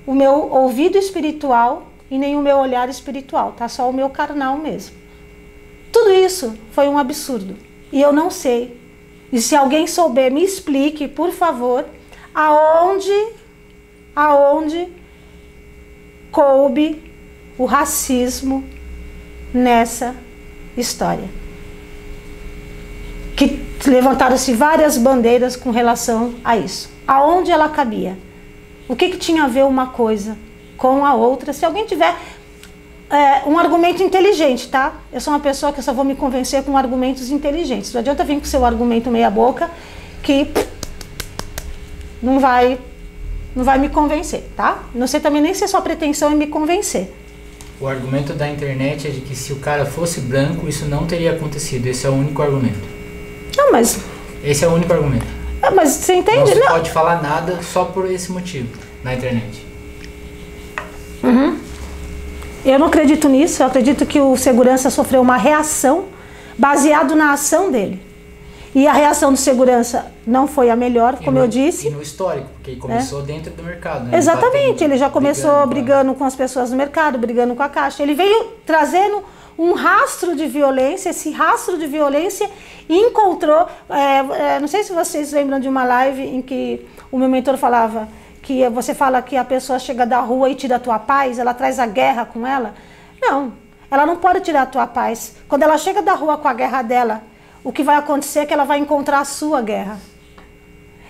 o 0.04 0.12
meu 0.12 0.50
ouvido 0.52 0.98
espiritual 0.98 1.91
e 2.12 2.18
nem 2.18 2.36
o 2.36 2.42
meu 2.42 2.58
olhar 2.58 2.90
espiritual, 2.90 3.52
tá 3.52 3.66
só 3.70 3.88
o 3.88 3.92
meu 3.92 4.10
carnal 4.10 4.58
mesmo. 4.58 4.94
Tudo 5.90 6.10
isso 6.10 6.54
foi 6.70 6.86
um 6.86 6.98
absurdo 6.98 7.56
e 7.90 8.02
eu 8.02 8.12
não 8.12 8.30
sei. 8.30 8.78
E 9.32 9.40
se 9.40 9.56
alguém 9.56 9.86
souber, 9.86 10.30
me 10.30 10.44
explique, 10.44 11.08
por 11.08 11.32
favor, 11.32 11.86
aonde, 12.34 13.28
aonde 14.14 14.88
coube 16.30 17.02
o 17.56 17.64
racismo 17.64 18.62
nessa 19.54 20.14
história. 20.76 21.30
Que 23.34 23.58
levantaram-se 23.88 24.52
várias 24.52 24.98
bandeiras 24.98 25.56
com 25.56 25.70
relação 25.70 26.34
a 26.44 26.58
isso. 26.58 26.90
Aonde 27.06 27.50
ela 27.50 27.70
cabia? 27.70 28.18
O 28.86 28.94
que, 28.94 29.08
que 29.08 29.16
tinha 29.16 29.44
a 29.44 29.48
ver 29.48 29.64
uma 29.64 29.86
coisa 29.86 30.36
com 30.82 31.06
a 31.06 31.14
outra. 31.14 31.52
Se 31.52 31.64
alguém 31.64 31.86
tiver 31.86 32.12
é, 33.08 33.48
um 33.48 33.56
argumento 33.56 34.02
inteligente, 34.02 34.66
tá? 34.68 34.94
Eu 35.12 35.20
sou 35.20 35.32
uma 35.32 35.38
pessoa 35.38 35.72
que 35.72 35.80
só 35.80 35.92
vou 35.92 36.04
me 36.04 36.16
convencer 36.16 36.64
com 36.64 36.76
argumentos 36.76 37.30
inteligentes. 37.30 37.92
Não 37.92 38.00
adianta 38.00 38.24
vir 38.24 38.40
com 38.40 38.44
seu 38.44 38.64
argumento 38.64 39.08
meia 39.08 39.30
boca 39.30 39.70
que 40.24 40.48
não 42.20 42.40
vai 42.40 42.80
não 43.54 43.62
vai 43.62 43.78
me 43.78 43.90
convencer, 43.90 44.50
tá? 44.56 44.82
Não 44.92 45.06
sei 45.06 45.20
também 45.20 45.40
nem 45.40 45.54
se 45.54 45.62
a 45.62 45.68
sua 45.68 45.82
pretensão 45.82 46.32
é 46.32 46.34
me 46.34 46.48
convencer. 46.48 47.14
O 47.80 47.86
argumento 47.86 48.32
da 48.32 48.48
internet 48.48 49.06
é 49.06 49.10
de 49.10 49.20
que 49.20 49.36
se 49.36 49.52
o 49.52 49.56
cara 49.56 49.84
fosse 49.84 50.20
branco, 50.20 50.68
isso 50.68 50.86
não 50.86 51.06
teria 51.06 51.32
acontecido. 51.32 51.86
Esse 51.86 52.06
é 52.06 52.10
o 52.10 52.14
único 52.14 52.42
argumento. 52.42 52.80
Não, 53.56 53.70
mas. 53.70 54.00
Esse 54.42 54.64
é 54.64 54.68
o 54.68 54.72
único 54.72 54.92
argumento. 54.92 55.26
Ah, 55.60 55.70
mas 55.70 55.90
você 55.90 56.14
entende? 56.14 56.38
Não 56.38 56.46
se 56.46 56.58
não. 56.58 56.68
pode 56.68 56.90
falar 56.90 57.22
nada 57.22 57.62
só 57.62 57.84
por 57.84 58.10
esse 58.10 58.32
motivo 58.32 58.68
na 59.04 59.14
internet. 59.14 59.71
Uhum. 61.22 61.58
Eu 62.64 62.78
não 62.78 62.86
acredito 62.86 63.28
nisso, 63.28 63.62
eu 63.62 63.66
acredito 63.66 64.06
que 64.06 64.20
o 64.20 64.36
segurança 64.36 64.88
sofreu 64.90 65.20
uma 65.20 65.36
reação 65.36 66.04
baseado 66.56 67.14
na 67.14 67.32
ação 67.32 67.70
dele. 67.70 68.00
E 68.74 68.86
a 68.86 68.92
reação 68.92 69.32
do 69.32 69.36
segurança 69.36 70.10
não 70.26 70.46
foi 70.46 70.70
a 70.70 70.76
melhor, 70.76 71.16
como 71.16 71.32
no, 71.32 71.44
eu 71.44 71.48
disse. 71.48 71.88
E 71.88 71.90
no 71.90 72.00
histórico, 72.00 72.48
porque 72.54 72.70
ele 72.70 72.80
começou 72.80 73.20
é. 73.20 73.24
dentro 73.24 73.52
do 73.52 73.62
mercado. 73.62 74.06
Né? 74.06 74.16
Exatamente, 74.16 74.72
Batendo, 74.72 74.84
ele 74.84 74.96
já 74.96 75.10
começou 75.10 75.50
brigando, 75.50 75.68
brigando 75.68 76.14
com 76.14 76.24
as 76.24 76.34
pessoas 76.34 76.70
no 76.70 76.76
mercado, 76.76 77.18
brigando 77.18 77.54
com 77.54 77.62
a 77.62 77.68
caixa. 77.68 78.02
Ele 78.02 78.14
veio 78.14 78.52
trazendo 78.64 79.22
um 79.58 79.74
rastro 79.74 80.34
de 80.34 80.46
violência, 80.46 81.10
esse 81.10 81.30
rastro 81.30 81.76
de 81.76 81.86
violência 81.86 82.48
encontrou. 82.88 83.66
É, 83.90 84.54
é, 84.54 84.60
não 84.60 84.68
sei 84.68 84.82
se 84.82 84.92
vocês 84.92 85.32
lembram 85.32 85.60
de 85.60 85.68
uma 85.68 85.84
live 85.84 86.22
em 86.22 86.40
que 86.40 86.86
o 87.10 87.18
meu 87.18 87.28
mentor 87.28 87.58
falava 87.58 88.08
que 88.42 88.68
você 88.68 88.92
fala 88.92 89.22
que 89.22 89.36
a 89.36 89.44
pessoa 89.44 89.78
chega 89.78 90.04
da 90.04 90.20
rua 90.20 90.50
e 90.50 90.54
tira 90.54 90.76
a 90.76 90.80
tua 90.80 90.98
paz, 90.98 91.38
ela 91.38 91.54
traz 91.54 91.78
a 91.78 91.86
guerra 91.86 92.24
com 92.26 92.44
ela. 92.44 92.74
Não, 93.20 93.52
ela 93.88 94.04
não 94.04 94.16
pode 94.16 94.40
tirar 94.40 94.62
a 94.62 94.66
tua 94.66 94.86
paz. 94.86 95.36
Quando 95.48 95.62
ela 95.62 95.78
chega 95.78 96.02
da 96.02 96.14
rua 96.14 96.36
com 96.36 96.48
a 96.48 96.52
guerra 96.52 96.82
dela, 96.82 97.22
o 97.62 97.72
que 97.72 97.84
vai 97.84 97.96
acontecer 97.96 98.40
é 98.40 98.46
que 98.46 98.52
ela 98.52 98.64
vai 98.64 98.78
encontrar 98.78 99.20
a 99.20 99.24
sua 99.24 99.62
guerra. 99.62 99.98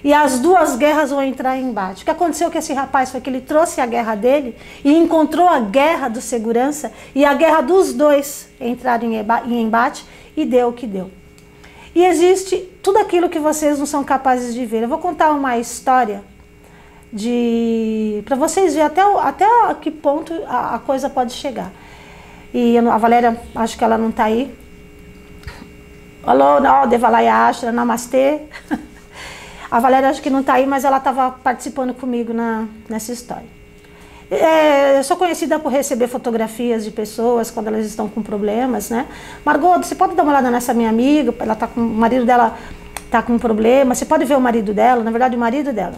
E 0.05 0.13
as 0.13 0.41
duas 0.41 0.77
guerras 0.77 1.11
vão 1.11 1.23
entrar 1.23 1.57
em 1.57 1.69
embate. 1.69 2.03
O 2.03 2.05
que 2.05 2.11
aconteceu 2.11 2.51
com 2.51 2.59
esse 2.59 2.73
rapaz 2.73 3.11
foi 3.11 3.21
que 3.21 3.31
ele 3.31 3.41
trouxe 3.41 3.81
a 3.81 3.87
guerra 3.87 4.15
dele 4.15 4.57
e 4.85 4.93
encontrou 4.93 5.49
a 5.49 5.61
guerra 5.61 6.09
do 6.09 6.21
segurança 6.21 6.93
e 7.15 7.25
a 7.25 7.33
guerra 7.35 7.61
dos 7.61 7.95
dois 7.95 8.49
entraram 8.61 9.09
em 9.11 9.63
embate 9.63 10.05
e 10.37 10.45
deu 10.45 10.69
o 10.69 10.73
que 10.73 10.87
deu. 10.87 11.11
E 11.95 12.05
existe 12.05 12.57
tudo 12.83 12.99
aquilo 12.99 13.29
que 13.29 13.39
vocês 13.39 13.79
não 13.79 13.87
são 13.87 14.03
capazes 14.03 14.53
de 14.53 14.67
ver. 14.67 14.83
Eu 14.83 14.89
vou 14.89 14.99
contar 14.99 15.31
uma 15.31 15.57
história 15.57 16.25
de 17.13 18.23
para 18.25 18.37
vocês 18.37 18.75
verem 18.75 18.87
até, 18.87 19.03
até 19.03 19.45
a 19.45 19.75
que 19.75 19.91
ponto 19.91 20.33
a, 20.47 20.77
a 20.77 20.79
coisa 20.79 21.11
pode 21.11 21.33
chegar. 21.33 21.71
E 22.55 22.79
a 22.79 22.99
Valéria, 22.99 23.39
acho 23.55 23.77
que 23.77 23.85
ela 23.85 23.99
não 23.99 24.11
está 24.11 24.25
aí. 24.25 24.55
Alô, 26.25 26.61
não, 26.61 26.87
Devalaya 26.87 27.51
Namastê. 27.73 28.43
A 29.71 29.81
Valéria 29.81 30.11
acho 30.11 30.21
que 30.21 30.29
não 30.29 30.41
está 30.41 30.53
aí, 30.53 30.67
mas 30.67 30.85
ela 30.85 30.99
estava 30.99 31.31
participando 31.31 31.95
comigo 31.95 32.35
na, 32.35 32.67
nessa 32.91 33.11
história. 33.11 33.47
É, 34.31 34.99
eu 34.99 35.03
sou 35.03 35.17
conhecida 35.17 35.59
por 35.59 35.73
receber 35.73 36.09
fotografias 36.09 36.85
de 36.85 36.91
pessoas 36.91 37.51
quando 37.51 37.69
elas 37.69 37.87
estão 37.87 38.07
com 38.07 38.23
problemas, 38.23 38.91
né? 38.91 39.07
Margot, 39.43 39.79
você 39.79 39.95
pode 39.95 40.15
dar 40.15 40.25
uma 40.25 40.33
olhada 40.33 40.51
nessa 40.51 40.75
minha 40.75 40.91
amiga? 40.91 41.35
Ela 41.39 41.55
tá 41.55 41.67
com 41.67 41.81
o 41.81 41.85
marido 41.85 42.27
dela 42.27 42.59
está 43.07 43.23
com 43.23 43.33
um 43.33 43.39
problema. 43.39 43.95
Você 43.95 44.05
pode 44.05 44.27
ver 44.27 44.37
o 44.37 44.41
marido 44.43 44.75
dela? 44.75 45.03
Na 45.03 45.11
verdade, 45.11 45.37
o 45.37 45.39
marido 45.39 45.73
dela 45.73 45.97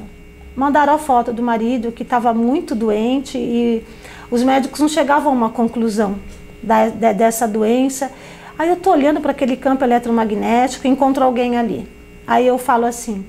mandaram 0.56 0.94
a 0.94 0.98
foto 0.98 1.32
do 1.32 1.42
marido 1.42 1.92
que 1.92 2.02
estava 2.02 2.32
muito 2.32 2.74
doente 2.74 3.38
e 3.38 3.84
os 4.30 4.42
médicos 4.42 4.80
não 4.80 4.88
chegavam 4.88 5.32
a 5.32 5.34
uma 5.34 5.50
conclusão 5.50 6.16
da, 6.62 6.88
de, 6.88 7.14
dessa 7.14 7.46
doença. 7.46 8.10
Aí 8.58 8.68
eu 8.68 8.76
tô 8.76 8.92
olhando 8.92 9.20
para 9.20 9.32
aquele 9.32 9.56
campo 9.56 9.84
eletromagnético 9.84 10.86
encontro 10.86 11.24
alguém 11.24 11.56
ali. 11.58 11.88
Aí 12.26 12.46
eu 12.46 12.56
falo 12.58 12.86
assim: 12.86 13.24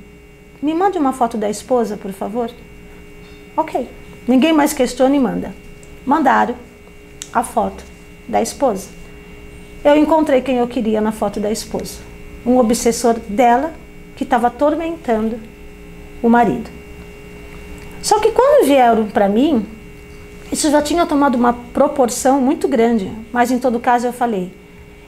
me 0.62 0.74
mande 0.74 0.98
uma 0.98 1.14
foto 1.14 1.38
da 1.38 1.50
esposa, 1.50 1.98
por 1.98 2.12
favor. 2.12 2.50
Ok. 3.58 3.88
Ninguém 4.28 4.54
mais 4.54 4.74
questiona 4.74 5.16
e 5.16 5.20
manda. 5.20 5.54
Mandaram 6.06 6.56
a 7.32 7.44
foto 7.44 7.84
da 8.28 8.42
esposa. 8.42 8.90
Eu 9.84 9.96
encontrei 9.96 10.42
quem 10.42 10.58
eu 10.58 10.68
queria 10.68 11.00
na 11.00 11.12
foto 11.12 11.40
da 11.40 11.52
esposa. 11.52 12.00
Um 12.46 12.58
obsessor 12.58 13.20
dela 13.28 13.74
que 14.16 14.24
estava 14.24 14.48
atormentando 14.48 15.40
o 16.24 16.30
marido. 16.30 16.70
Só 18.06 18.20
que 18.20 18.30
quando 18.30 18.68
vieram 18.68 19.08
para 19.08 19.28
mim, 19.28 19.66
isso 20.52 20.70
já 20.70 20.80
tinha 20.80 21.08
tomado 21.08 21.34
uma 21.34 21.54
proporção 21.54 22.40
muito 22.40 22.68
grande. 22.68 23.12
Mas 23.34 23.50
em 23.50 23.58
todo 23.58 23.80
caso 23.80 24.06
eu 24.06 24.14
falei, 24.14 24.54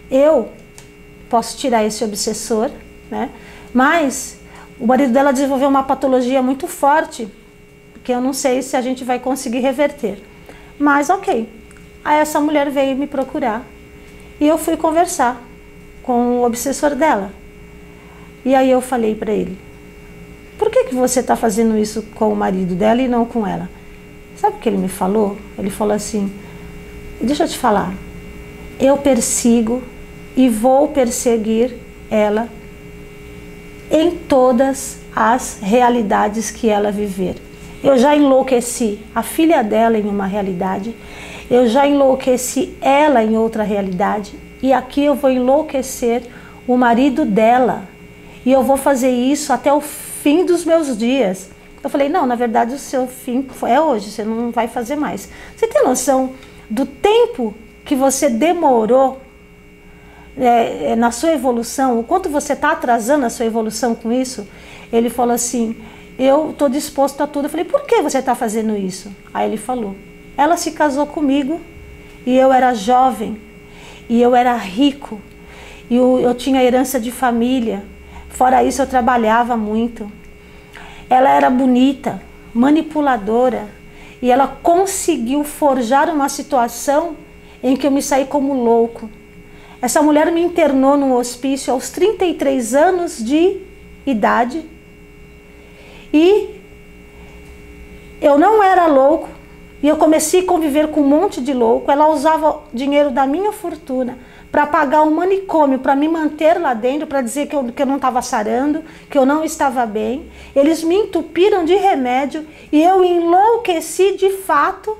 eu 0.09 0.49
posso 1.29 1.55
tirar 1.59 1.85
esse 1.85 2.03
obsessor, 2.03 2.71
né? 3.11 3.29
Mas 3.71 4.39
o 4.79 4.87
marido 4.87 5.13
dela 5.13 5.31
desenvolveu 5.31 5.69
uma 5.69 5.83
patologia 5.83 6.41
muito 6.41 6.65
forte, 6.65 7.27
que 8.03 8.11
eu 8.11 8.19
não 8.19 8.33
sei 8.33 8.63
se 8.63 8.75
a 8.75 8.81
gente 8.81 9.03
vai 9.03 9.19
conseguir 9.19 9.59
reverter. 9.59 10.17
Mas 10.79 11.11
ok. 11.11 11.47
Aí 12.03 12.19
essa 12.19 12.39
mulher 12.39 12.71
veio 12.71 12.97
me 12.97 13.05
procurar 13.05 13.61
e 14.41 14.47
eu 14.47 14.57
fui 14.57 14.75
conversar 14.75 15.39
com 16.01 16.39
o 16.39 16.43
obsessor 16.43 16.95
dela. 16.95 17.31
E 18.43 18.55
aí 18.55 18.71
eu 18.71 18.81
falei 18.81 19.13
para 19.13 19.31
ele: 19.31 19.66
por 20.57 20.69
que, 20.69 20.85
que 20.85 20.95
você 20.95 21.19
está 21.19 21.35
fazendo 21.35 21.77
isso 21.77 22.03
com 22.15 22.31
o 22.31 22.35
marido 22.35 22.75
dela 22.75 23.01
e 23.01 23.07
não 23.07 23.25
com 23.25 23.45
ela? 23.45 23.69
Sabe 24.35 24.57
o 24.57 24.59
que 24.59 24.69
ele 24.69 24.77
me 24.77 24.87
falou? 24.87 25.37
Ele 25.57 25.69
falou 25.69 25.93
assim: 25.93 26.31
Deixa 27.21 27.43
eu 27.43 27.47
te 27.47 27.57
falar, 27.57 27.93
eu 28.79 28.97
persigo 28.97 29.81
e 30.35 30.49
vou 30.49 30.89
perseguir 30.89 31.75
ela 32.09 32.47
em 33.89 34.11
todas 34.11 34.99
as 35.15 35.59
realidades 35.61 36.51
que 36.51 36.69
ela 36.69 36.91
viver. 36.91 37.35
Eu 37.83 37.97
já 37.97 38.15
enlouqueci 38.15 38.99
a 39.13 39.23
filha 39.23 39.63
dela 39.63 39.97
em 39.97 40.05
uma 40.05 40.27
realidade, 40.27 40.95
eu 41.49 41.67
já 41.67 41.87
enlouqueci 41.87 42.75
ela 42.81 43.23
em 43.23 43.37
outra 43.37 43.63
realidade, 43.63 44.33
e 44.61 44.73
aqui 44.73 45.03
eu 45.03 45.15
vou 45.15 45.29
enlouquecer 45.29 46.23
o 46.67 46.75
marido 46.75 47.25
dela. 47.25 47.83
E 48.45 48.51
eu 48.51 48.63
vou 48.63 48.77
fazer 48.77 49.09
isso 49.09 49.51
até 49.51 49.71
o 49.73 49.81
fim 50.27 50.43
dos 50.43 50.65
meus 50.65 50.97
dias. 50.97 51.49
Eu 51.81 51.89
falei, 51.89 52.09
não, 52.09 52.25
na 52.25 52.35
verdade 52.35 52.73
o 52.73 52.77
seu 52.77 53.07
fim 53.07 53.47
é 53.65 53.79
hoje, 53.79 54.11
você 54.11 54.25
não 54.25 54.51
vai 54.51 54.67
fazer 54.67 54.97
mais. 54.97 55.29
Você 55.55 55.67
tem 55.67 55.85
noção 55.85 56.33
do 56.69 56.85
tempo 56.85 57.55
que 57.85 57.95
você 57.95 58.29
demorou 58.29 59.21
é, 60.37 60.91
é, 60.91 60.95
na 60.97 61.11
sua 61.11 61.31
evolução, 61.31 61.97
o 61.97 62.03
quanto 62.03 62.27
você 62.27 62.51
está 62.51 62.71
atrasando 62.71 63.25
a 63.25 63.29
sua 63.29 63.45
evolução 63.45 63.95
com 63.95 64.11
isso, 64.11 64.45
ele 64.91 65.09
falou 65.09 65.33
assim: 65.33 65.77
Eu 66.19 66.49
estou 66.49 66.67
disposto 66.67 67.21
a 67.23 67.27
tudo. 67.27 67.45
Eu 67.45 67.49
falei: 67.49 67.65
Por 67.65 67.85
que 67.85 68.01
você 68.01 68.17
está 68.17 68.35
fazendo 68.35 68.75
isso? 68.75 69.09
Aí 69.33 69.47
ele 69.47 69.57
falou: 69.57 69.95
Ela 70.35 70.57
se 70.57 70.71
casou 70.71 71.05
comigo 71.05 71.61
e 72.25 72.37
eu 72.37 72.51
era 72.51 72.73
jovem 72.73 73.39
e 74.09 74.21
eu 74.21 74.35
era 74.35 74.53
rico 74.57 75.21
e 75.89 75.95
eu, 75.95 76.19
eu 76.19 76.35
tinha 76.35 76.61
herança 76.61 76.99
de 76.99 77.11
família. 77.11 77.81
Fora 78.37 78.63
isso, 78.63 78.83
eu 78.83 78.85
trabalhava 78.85 79.57
muito. 79.57 80.11
Ela 81.09 81.31
era 81.31 81.49
bonita, 81.49 82.21
manipuladora 82.53 83.67
e 84.21 84.29
ela 84.29 84.47
conseguiu 84.61 85.43
forjar 85.43 86.07
uma 86.07 86.29
situação 86.29 87.15
em 87.63 87.75
que 87.75 87.87
eu 87.87 87.89
me 87.89 87.99
saí 87.99 88.25
como 88.25 88.53
louco. 88.53 89.09
Essa 89.81 90.03
mulher 90.03 90.31
me 90.31 90.39
internou 90.39 90.95
num 90.95 91.15
hospício 91.15 91.73
aos 91.73 91.89
33 91.89 92.75
anos 92.75 93.17
de 93.17 93.57
idade. 94.05 94.63
E 96.13 96.61
eu 98.21 98.37
não 98.37 98.61
era 98.61 98.85
louco. 98.85 99.29
E 99.81 99.87
eu 99.87 99.97
comecei 99.97 100.41
a 100.41 100.45
conviver 100.45 100.89
com 100.89 101.01
um 101.01 101.07
monte 101.07 101.41
de 101.41 101.53
louco. 101.53 101.89
Ela 101.89 102.07
usava 102.07 102.61
dinheiro 102.71 103.09
da 103.09 103.25
minha 103.25 103.51
fortuna 103.51 104.19
para 104.51 104.65
pagar 104.65 105.03
um 105.03 105.11
manicômio, 105.11 105.79
para 105.79 105.95
me 105.95 106.07
manter 106.07 106.59
lá 106.59 106.73
dentro, 106.73 107.05
para 107.05 107.21
dizer 107.21 107.47
que 107.47 107.55
eu, 107.55 107.65
que 107.65 107.81
eu 107.81 107.85
não 107.85 107.97
estava 107.97 108.21
sarando, 108.21 108.83
que 109.09 109.17
eu 109.17 109.25
não 109.25 109.43
estava 109.43 109.85
bem. 109.85 110.31
Eles 110.55 110.83
me 110.83 110.95
entupiram 110.95 111.65
de 111.65 111.75
remédio 111.75 112.45
e 112.71 112.81
eu 112.81 113.03
enlouqueci 113.03 114.15
de 114.15 114.31
fato. 114.31 114.97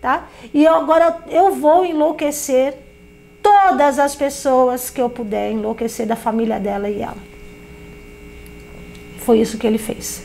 Tá? 0.00 0.28
E 0.52 0.66
agora 0.66 1.18
eu 1.30 1.52
vou 1.52 1.84
enlouquecer 1.84 2.74
todas 3.40 3.98
as 3.98 4.14
pessoas 4.14 4.90
que 4.90 5.00
eu 5.00 5.08
puder 5.08 5.50
enlouquecer 5.50 6.06
da 6.06 6.16
família 6.16 6.58
dela 6.58 6.88
e 6.88 7.00
ela. 7.00 7.32
Foi 9.18 9.40
isso 9.40 9.58
que 9.58 9.66
ele 9.66 9.78
fez. 9.78 10.24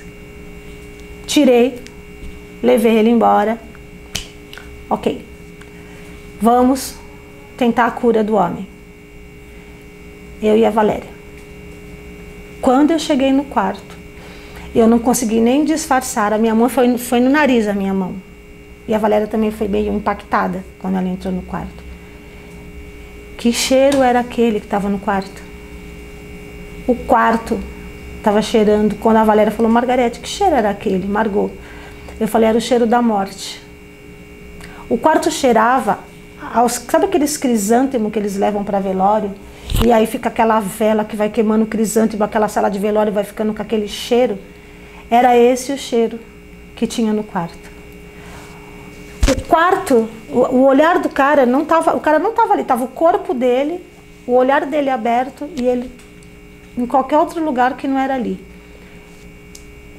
Tirei, 1.28 1.80
levei 2.64 2.98
ele 2.98 3.10
embora. 3.10 3.60
Ok, 4.90 5.24
vamos 6.42 6.96
tentar 7.58 7.88
a 7.88 7.92
cura 7.92 8.24
do 8.24 8.36
homem. 8.36 8.68
Eu 10.42 10.56
e 10.56 10.64
a 10.64 10.70
Valéria. 10.70 11.10
Quando 12.62 12.92
eu 12.92 13.00
cheguei 13.00 13.32
no 13.32 13.44
quarto, 13.46 13.98
eu 14.76 14.88
não 14.88 15.00
consegui 15.00 15.40
nem 15.40 15.66
disfarçar. 15.66 16.32
A 16.32 16.38
minha 16.38 16.54
mão 16.54 16.70
foi, 16.70 16.98
foi 16.98 17.20
no 17.20 17.30
nariz, 17.30 17.68
a 17.68 17.74
minha 17.74 17.94
mão. 17.94 18.16
E 18.88 18.94
a 18.94 18.98
Valéria 18.98 19.28
também 19.28 19.52
foi 19.52 19.68
meio 19.68 19.94
impactada 19.94 20.64
quando 20.80 20.98
ela 20.98 21.08
entrou 21.08 21.34
no 21.34 21.42
quarto. 21.42 21.84
Que 23.38 23.52
cheiro 23.52 24.02
era 24.02 24.20
aquele 24.20 24.60
que 24.60 24.66
estava 24.66 24.88
no 24.88 25.00
quarto? 25.00 25.44
O 26.88 26.96
quarto 26.96 27.60
estava 28.18 28.42
cheirando. 28.42 28.96
Quando 28.96 29.18
a 29.18 29.24
Valéria 29.24 29.52
falou, 29.52 29.72
Margarete, 29.72 30.20
que 30.20 30.28
cheiro 30.28 30.56
era 30.56 30.70
aquele? 30.70 31.08
Margot. 31.08 31.52
Eu 32.20 32.28
falei, 32.28 32.50
era 32.50 32.58
o 32.58 32.62
cheiro 32.62 32.86
da 32.86 33.02
morte. 33.02 33.62
O 34.90 34.98
quarto 34.98 35.30
cheirava, 35.30 36.00
aos, 36.54 36.74
sabe 36.74 37.06
aqueles 37.06 37.38
crisântemos 37.38 38.12
que 38.12 38.20
eles 38.20 38.38
levam 38.38 38.64
para 38.64 38.80
velório? 38.80 39.34
E 39.86 39.92
aí 39.92 40.08
fica 40.08 40.30
aquela 40.30 40.60
vela 40.60 41.06
que 41.06 41.16
vai 41.16 41.30
queimando 41.30 41.66
o 41.66 41.68
crisântemo, 41.68 42.24
aquela 42.24 42.48
sala 42.48 42.70
de 42.70 42.80
velório 42.80 43.12
vai 43.12 43.24
ficando 43.24 43.54
com 43.54 43.62
aquele 43.62 43.88
cheiro. 43.88 44.40
Era 45.10 45.38
esse 45.38 45.72
o 45.72 45.78
cheiro 45.78 46.20
que 46.76 46.88
tinha 46.88 47.14
no 47.14 47.24
quarto. 47.24 47.70
O 49.30 49.42
quarto, 49.48 50.10
o, 50.30 50.62
olhar 50.64 51.00
do 51.00 51.10
cara 51.10 51.46
não 51.46 51.66
tava, 51.66 51.96
o 51.96 52.00
cara 52.00 52.18
não 52.18 52.32
estava 52.32 52.54
ali, 52.54 52.62
estava 52.62 52.84
o 52.84 52.88
corpo 52.88 53.34
dele, 53.34 53.84
o 54.26 54.34
olhar 54.34 54.66
dele 54.66 54.90
aberto 54.90 55.50
e 55.56 55.66
ele 55.66 55.92
em 56.78 56.86
qualquer 56.86 57.18
outro 57.18 57.44
lugar 57.44 57.76
que 57.76 57.88
não 57.88 57.98
era 57.98 58.16
ali. 58.16 58.40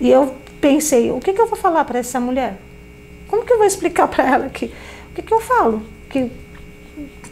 E 0.00 0.10
eu 0.10 0.34
pensei, 0.60 1.10
o 1.10 1.18
que, 1.18 1.32
que 1.32 1.40
eu 1.40 1.46
vou 1.46 1.58
falar 1.58 1.84
para 1.84 1.98
essa 1.98 2.20
mulher? 2.20 2.56
Como 3.26 3.44
que 3.44 3.52
eu 3.52 3.58
vou 3.58 3.66
explicar 3.66 4.08
para 4.08 4.24
ela 4.24 4.48
que 4.48 4.66
o 4.66 5.14
que, 5.14 5.22
que 5.22 5.34
eu 5.34 5.40
falo? 5.40 5.82
Que 6.08 6.30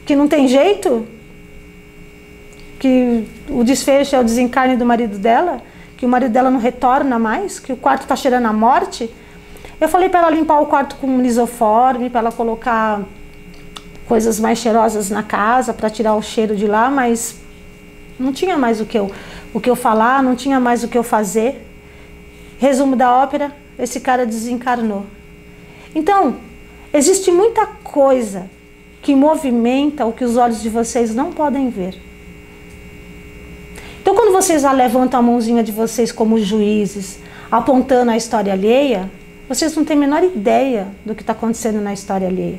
que 0.06 0.14
não 0.14 0.28
tem 0.28 0.46
jeito? 0.46 1.06
Que 2.78 3.26
o 3.50 3.64
desfecho 3.64 4.14
é 4.14 4.20
o 4.20 4.24
desencarne 4.24 4.76
do 4.76 4.86
marido 4.86 5.18
dela? 5.18 5.60
Que 5.96 6.06
o 6.06 6.08
marido 6.08 6.32
dela 6.32 6.50
não 6.50 6.60
retorna 6.60 7.18
mais? 7.18 7.58
Que 7.58 7.72
o 7.72 7.76
quarto 7.76 8.02
está 8.02 8.14
cheirando 8.14 8.46
a 8.46 8.52
morte? 8.52 9.10
Eu 9.80 9.88
falei 9.88 10.08
para 10.08 10.20
ela 10.20 10.30
limpar 10.30 10.60
o 10.60 10.66
quarto 10.66 10.96
com 10.96 11.20
lisoforme, 11.20 12.08
para 12.08 12.20
ela 12.20 12.32
colocar 12.32 13.02
coisas 14.06 14.38
mais 14.38 14.58
cheirosas 14.58 15.10
na 15.10 15.22
casa 15.22 15.74
para 15.74 15.90
tirar 15.90 16.14
o 16.14 16.22
cheiro 16.22 16.54
de 16.54 16.66
lá, 16.66 16.88
mas 16.88 17.36
não 18.18 18.32
tinha 18.32 18.56
mais 18.56 18.80
o 18.80 18.86
que 18.86 18.96
eu 18.96 19.10
o 19.52 19.60
que 19.60 19.70
eu 19.70 19.76
falar, 19.76 20.22
não 20.22 20.36
tinha 20.36 20.60
mais 20.60 20.84
o 20.84 20.88
que 20.88 20.98
eu 20.98 21.02
fazer. 21.02 21.66
Resumo 22.58 22.94
da 22.94 23.10
ópera, 23.10 23.52
esse 23.78 24.00
cara 24.00 24.26
desencarnou. 24.26 25.06
Então, 25.94 26.36
existe 26.92 27.30
muita 27.30 27.64
coisa 27.66 28.50
que 29.06 29.14
movimenta 29.14 30.04
o 30.04 30.12
que 30.12 30.24
os 30.24 30.36
olhos 30.36 30.60
de 30.60 30.68
vocês 30.68 31.14
não 31.14 31.30
podem 31.30 31.70
ver. 31.70 31.94
Então, 34.02 34.16
quando 34.16 34.32
vocês 34.32 34.64
levantam 34.64 35.20
a 35.20 35.22
mãozinha 35.22 35.62
de 35.62 35.70
vocês 35.70 36.10
como 36.10 36.36
juízes, 36.40 37.20
apontando 37.48 38.10
a 38.10 38.16
história 38.16 38.52
alheia, 38.52 39.08
vocês 39.48 39.76
não 39.76 39.84
têm 39.84 39.96
a 39.96 40.00
menor 40.00 40.24
ideia 40.24 40.88
do 41.04 41.14
que 41.14 41.22
está 41.22 41.34
acontecendo 41.34 41.80
na 41.80 41.92
história 41.92 42.26
alheia. 42.26 42.58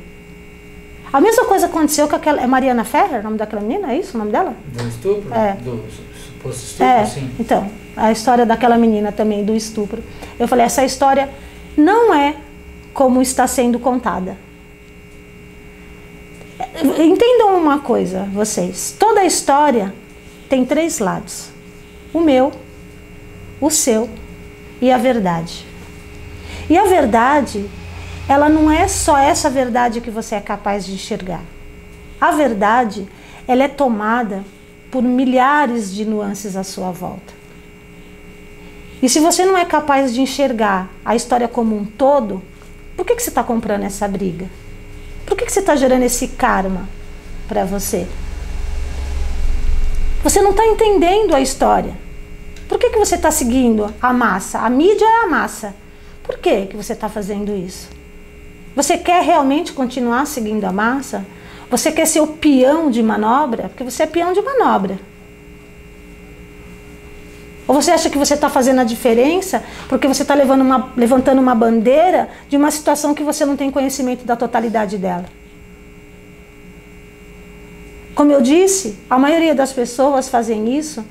A 1.12 1.20
mesma 1.20 1.44
coisa 1.44 1.66
aconteceu 1.66 2.08
com 2.08 2.16
aquela. 2.16 2.40
É 2.40 2.46
Mariana 2.46 2.82
Ferrer, 2.82 3.20
o 3.20 3.24
nome 3.24 3.36
daquela 3.36 3.60
menina? 3.60 3.92
É 3.92 3.98
isso 3.98 4.16
o 4.16 4.18
nome 4.18 4.32
dela? 4.32 4.56
Do 4.72 4.88
estupro? 4.88 5.34
É. 5.34 5.52
Do 5.52 5.84
suposto 6.24 6.64
estupro, 6.64 6.86
é, 6.86 7.04
sim. 7.04 7.30
Então, 7.38 7.70
a 7.94 8.10
história 8.10 8.46
daquela 8.46 8.78
menina 8.78 9.12
também, 9.12 9.44
do 9.44 9.54
estupro. 9.54 10.02
Eu 10.40 10.48
falei, 10.48 10.64
essa 10.64 10.82
história 10.82 11.28
não 11.76 12.14
é 12.14 12.36
como 12.94 13.20
está 13.20 13.46
sendo 13.46 13.78
contada. 13.78 14.47
Entendam 16.80 17.56
uma 17.56 17.80
coisa, 17.80 18.28
vocês. 18.32 18.94
Toda 18.98 19.20
a 19.20 19.24
história 19.24 19.92
tem 20.48 20.64
três 20.64 20.98
lados: 20.98 21.50
o 22.12 22.20
meu, 22.20 22.52
o 23.60 23.70
seu 23.70 24.08
e 24.80 24.90
a 24.90 24.98
verdade. 24.98 25.66
E 26.70 26.78
a 26.78 26.84
verdade, 26.84 27.68
ela 28.28 28.48
não 28.48 28.70
é 28.70 28.86
só 28.86 29.16
essa 29.18 29.50
verdade 29.50 30.00
que 30.00 30.10
você 30.10 30.36
é 30.36 30.40
capaz 30.40 30.84
de 30.86 30.92
enxergar. 30.92 31.42
A 32.20 32.30
verdade, 32.32 33.08
ela 33.46 33.64
é 33.64 33.68
tomada 33.68 34.44
por 34.90 35.02
milhares 35.02 35.92
de 35.92 36.04
nuances 36.04 36.56
à 36.56 36.62
sua 36.62 36.90
volta. 36.90 37.38
E 39.02 39.08
se 39.08 39.20
você 39.20 39.44
não 39.44 39.56
é 39.56 39.64
capaz 39.64 40.12
de 40.12 40.20
enxergar 40.20 40.90
a 41.04 41.14
história 41.14 41.48
como 41.48 41.76
um 41.76 41.84
todo, 41.84 42.42
por 42.96 43.06
que, 43.06 43.14
que 43.14 43.22
você 43.22 43.30
está 43.30 43.44
comprando 43.44 43.84
essa 43.84 44.06
briga? 44.08 44.46
Por 45.28 45.36
que, 45.36 45.44
que 45.44 45.52
você 45.52 45.60
está 45.60 45.76
gerando 45.76 46.04
esse 46.04 46.26
karma 46.26 46.88
para 47.46 47.62
você? 47.66 48.06
Você 50.22 50.40
não 50.40 50.52
está 50.52 50.66
entendendo 50.66 51.34
a 51.34 51.40
história. 51.40 51.94
Por 52.66 52.78
que, 52.78 52.88
que 52.88 52.98
você 52.98 53.16
está 53.16 53.30
seguindo 53.30 53.94
a 54.00 54.10
massa? 54.10 54.60
A 54.60 54.70
mídia 54.70 55.04
é 55.04 55.24
a 55.24 55.26
massa. 55.26 55.74
Por 56.22 56.38
que, 56.38 56.66
que 56.68 56.76
você 56.76 56.94
está 56.94 57.10
fazendo 57.10 57.54
isso? 57.54 57.90
Você 58.74 58.96
quer 58.96 59.22
realmente 59.22 59.74
continuar 59.74 60.26
seguindo 60.26 60.64
a 60.64 60.72
massa? 60.72 61.26
Você 61.70 61.92
quer 61.92 62.06
ser 62.06 62.20
o 62.20 62.28
peão 62.28 62.90
de 62.90 63.02
manobra? 63.02 63.68
Porque 63.68 63.84
você 63.84 64.04
é 64.04 64.06
peão 64.06 64.32
de 64.32 64.40
manobra. 64.40 64.98
Ou 67.68 67.74
você 67.74 67.90
acha 67.90 68.08
que 68.08 68.16
você 68.16 68.32
está 68.32 68.48
fazendo 68.48 68.80
a 68.80 68.84
diferença 68.84 69.62
porque 69.90 70.08
você 70.08 70.22
está 70.22 70.34
levantando 70.34 71.38
uma 71.38 71.54
bandeira 71.54 72.30
de 72.48 72.56
uma 72.56 72.70
situação 72.70 73.12
que 73.14 73.22
você 73.22 73.44
não 73.44 73.56
tem 73.56 73.70
conhecimento 73.70 74.24
da 74.24 74.34
totalidade 74.34 74.96
dela? 74.96 75.26
Como 78.14 78.32
eu 78.32 78.40
disse, 78.40 78.98
a 79.08 79.18
maioria 79.18 79.54
das 79.54 79.70
pessoas 79.72 80.30
fazem 80.30 80.76
isso 80.76 81.04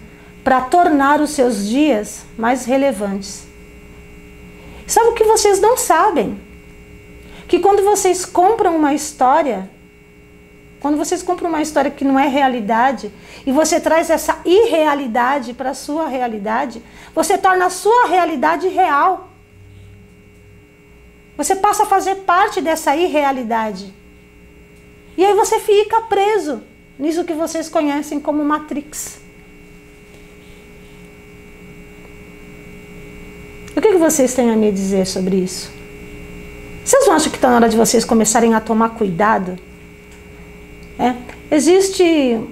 para 0.43 0.61
tornar 0.61 1.21
os 1.21 1.29
seus 1.29 1.67
dias 1.67 2.25
mais 2.35 2.65
relevantes. 2.65 3.45
Sabe 4.87 5.09
o 5.09 5.13
que 5.13 5.25
vocês 5.25 5.61
não 5.61 5.77
sabem? 5.77 6.39
Que 7.47 7.59
quando 7.59 7.83
vocês 7.83 8.25
compram 8.25 8.75
uma 8.75 8.95
história, 8.95 9.69
quando 10.87 10.97
vocês 10.97 11.21
compram 11.21 11.49
uma 11.49 11.61
história 11.61 11.91
que 11.91 12.05
não 12.05 12.17
é 12.17 12.29
realidade 12.29 13.11
e 13.45 13.51
você 13.51 13.77
traz 13.77 14.09
essa 14.09 14.39
irrealidade 14.45 15.53
para 15.53 15.71
a 15.71 15.73
sua 15.73 16.07
realidade, 16.07 16.81
você 17.13 17.37
torna 17.37 17.65
a 17.65 17.69
sua 17.69 18.07
realidade 18.07 18.69
real. 18.69 19.29
Você 21.35 21.57
passa 21.57 21.83
a 21.83 21.85
fazer 21.85 22.15
parte 22.23 22.61
dessa 22.61 22.95
irrealidade. 22.95 23.93
E 25.17 25.25
aí 25.25 25.33
você 25.33 25.59
fica 25.59 25.99
preso 26.03 26.63
nisso 26.97 27.25
que 27.25 27.33
vocês 27.33 27.67
conhecem 27.67 28.17
como 28.17 28.45
Matrix. 28.45 29.19
O 33.75 33.81
que, 33.81 33.89
que 33.89 33.97
vocês 33.97 34.33
têm 34.33 34.51
a 34.51 34.55
me 34.55 34.71
dizer 34.71 35.05
sobre 35.05 35.35
isso? 35.35 35.69
Vocês 36.85 37.05
não 37.05 37.13
acham 37.13 37.29
que 37.29 37.37
está 37.37 37.49
na 37.49 37.57
hora 37.57 37.67
de 37.67 37.75
vocês 37.75 38.05
começarem 38.05 38.53
a 38.53 38.61
tomar 38.61 38.91
cuidado? 38.91 39.66
É? 40.99 41.13
Existe 41.49 42.03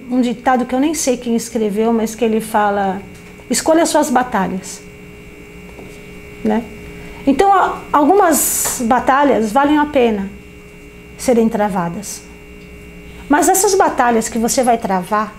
um 0.10 0.22
ditado 0.22 0.66
que 0.66 0.76
eu 0.76 0.80
nem 0.80 0.94
sei 0.94 1.18
quem 1.18 1.36
escreveu, 1.36 1.92
mas 1.92 2.14
que 2.16 2.24
ele 2.24 2.40
fala: 2.40 3.02
escolha 3.50 3.86
suas 3.86 4.10
batalhas. 4.10 4.82
Né? 6.44 6.64
Então, 7.26 7.52
algumas 7.92 8.82
batalhas 8.86 9.52
valem 9.52 9.78
a 9.78 9.86
pena 9.88 10.30
serem 11.18 11.50
travadas. 11.50 12.22
Mas 13.28 13.50
essas 13.50 13.74
batalhas 13.74 14.30
que 14.30 14.38
você 14.38 14.64
vai 14.64 14.78
travar, 14.78 15.36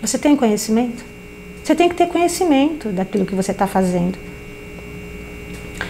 você 0.00 0.16
tem 0.16 0.34
conhecimento? 0.34 1.04
Você 1.62 1.74
tem 1.74 1.88
que 1.88 1.94
ter 1.94 2.08
conhecimento 2.08 2.88
daquilo 2.88 3.26
que 3.26 3.34
você 3.34 3.50
está 3.50 3.66
fazendo. 3.66 4.18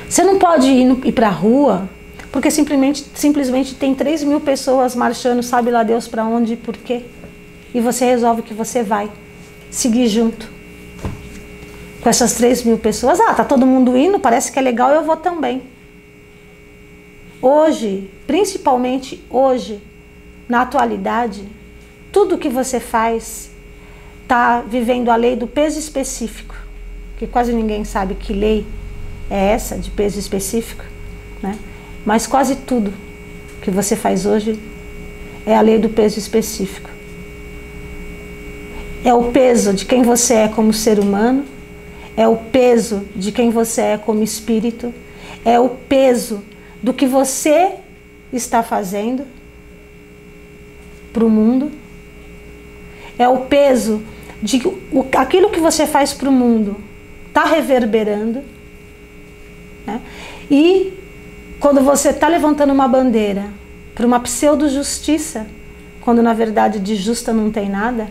Você 0.09 0.25
não 0.25 0.39
pode 0.39 0.67
ir, 0.67 1.07
ir 1.07 1.13
para 1.13 1.29
a 1.29 1.31
rua 1.31 1.89
porque 2.39 2.53
simplesmente, 2.53 3.05
simplesmente 3.17 3.75
tem 3.75 3.97
3 3.97 4.23
mil 4.23 4.41
pessoas 4.41 4.95
marchando, 4.95 5.43
sabe 5.43 5.73
lá 5.73 5.83
Deus 5.83 6.07
para 6.07 6.25
onde 6.25 6.53
e 6.53 6.57
por 6.57 6.77
quê. 6.77 7.03
E 7.75 7.81
você 7.81 8.05
resolve 8.05 8.43
que 8.43 8.55
você 8.55 8.81
vai 8.81 9.11
seguir 9.73 10.07
junto 10.07 10.49
com 12.01 12.09
essas 12.09 12.35
3 12.35 12.63
mil 12.63 12.79
pessoas. 12.79 13.19
Ah, 13.19 13.35
tá 13.35 13.43
todo 13.43 13.67
mundo 13.67 13.97
indo, 13.97 14.21
parece 14.21 14.53
que 14.53 14.59
é 14.61 14.63
legal, 14.63 14.93
eu 14.93 15.03
vou 15.03 15.17
também. 15.17 15.65
Hoje, 17.43 18.09
principalmente 18.25 19.21
hoje, 19.29 19.83
na 20.49 20.63
atualidade, 20.63 21.43
tudo 22.13 22.39
que 22.39 22.49
você 22.49 22.79
faz 22.79 23.51
está 24.23 24.61
vivendo 24.61 25.11
a 25.11 25.17
lei 25.17 25.35
do 25.35 25.49
peso 25.49 25.77
específico, 25.77 26.55
que 27.19 27.27
quase 27.27 27.53
ninguém 27.53 27.85
sabe 27.85 28.15
que 28.15 28.33
lei 28.33 28.65
é 29.29 29.49
essa 29.51 29.77
de 29.77 29.91
peso 29.91 30.21
específico, 30.21 30.85
né? 31.43 31.59
Mas 32.05 32.27
quase 32.27 32.57
tudo 32.57 32.93
que 33.63 33.71
você 33.71 33.97
faz 33.97 34.25
hoje 34.25 34.59
é 35.45 35.57
a 35.57 35.61
lei 35.61 35.79
do 35.79 35.89
peso 35.89 36.19
específico. 36.19 36.91
É 39.05 39.15
o 39.15 39.31
peso 39.31 39.73
de 39.73 39.85
quem 39.85 40.03
você 40.03 40.35
é 40.35 40.49
como 40.49 40.73
ser 40.73 40.99
humano, 40.99 41.45
é 42.17 42.27
o 42.27 42.37
peso 42.37 43.05
de 43.15 43.31
quem 43.31 43.51
você 43.51 43.81
é 43.81 43.99
como 43.99 44.23
espírito, 44.23 44.93
é 45.45 45.59
o 45.59 45.69
peso 45.69 46.43
do 46.83 46.93
que 46.93 47.07
você 47.07 47.75
está 48.33 48.63
fazendo 48.63 49.25
para 51.13 51.25
o 51.25 51.31
mundo, 51.31 51.71
é 53.19 53.29
o 53.29 53.39
peso 53.39 54.03
de 54.43 54.61
o, 54.93 55.07
aquilo 55.17 55.51
que 55.51 55.61
você 55.61 55.87
faz 55.87 56.13
para 56.13 56.29
o 56.29 56.33
mundo 56.33 56.77
está 57.29 57.45
reverberando. 57.45 58.43
Né? 59.87 60.01
E 60.51 60.93
quando 61.61 61.81
você 61.81 62.11
está 62.11 62.29
levantando 62.29 62.73
uma 62.73 62.87
bandeira 62.87 63.47
para 63.95 64.07
uma 64.07 64.21
pseudo-justiça, 64.21 65.47
quando 66.01 66.23
na 66.23 66.33
verdade 66.33 66.79
de 66.79 66.95
justa 66.95 67.33
não 67.33 67.51
tem 67.51 67.69
nada, 67.69 68.09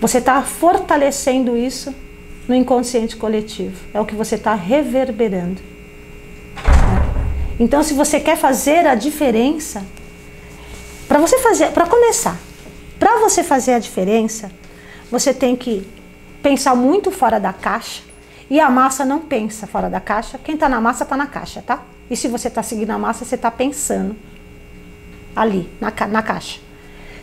você 0.00 0.18
está 0.18 0.42
fortalecendo 0.42 1.56
isso 1.56 1.94
no 2.48 2.54
inconsciente 2.54 3.16
coletivo. 3.16 3.76
É 3.92 4.00
o 4.00 4.04
que 4.04 4.14
você 4.14 4.36
está 4.36 4.54
reverberando. 4.54 5.60
Então, 7.58 7.82
se 7.82 7.94
você 7.94 8.18
quer 8.18 8.36
fazer 8.36 8.86
a 8.86 8.94
diferença, 8.94 9.84
para 11.06 11.18
você 11.18 11.38
fazer, 11.38 11.70
para 11.70 11.86
começar, 11.86 12.36
para 12.98 13.18
você 13.18 13.44
fazer 13.44 13.74
a 13.74 13.78
diferença, 13.78 14.50
você 15.10 15.32
tem 15.32 15.54
que 15.54 15.86
pensar 16.42 16.74
muito 16.74 17.10
fora 17.10 17.38
da 17.38 17.52
caixa. 17.52 18.02
E 18.50 18.58
a 18.58 18.68
massa 18.68 19.04
não 19.04 19.20
pensa 19.20 19.66
fora 19.66 19.88
da 19.88 20.00
caixa. 20.00 20.38
Quem 20.42 20.54
está 20.54 20.68
na 20.68 20.80
massa 20.80 21.04
está 21.04 21.16
na 21.16 21.26
caixa, 21.26 21.62
tá? 21.62 21.82
E 22.10 22.16
se 22.16 22.28
você 22.28 22.48
está 22.48 22.62
seguindo 22.62 22.90
a 22.90 22.98
massa, 22.98 23.24
você 23.24 23.34
está 23.34 23.50
pensando 23.50 24.14
ali, 25.34 25.68
na, 25.80 25.92
na 26.08 26.22
caixa. 26.22 26.60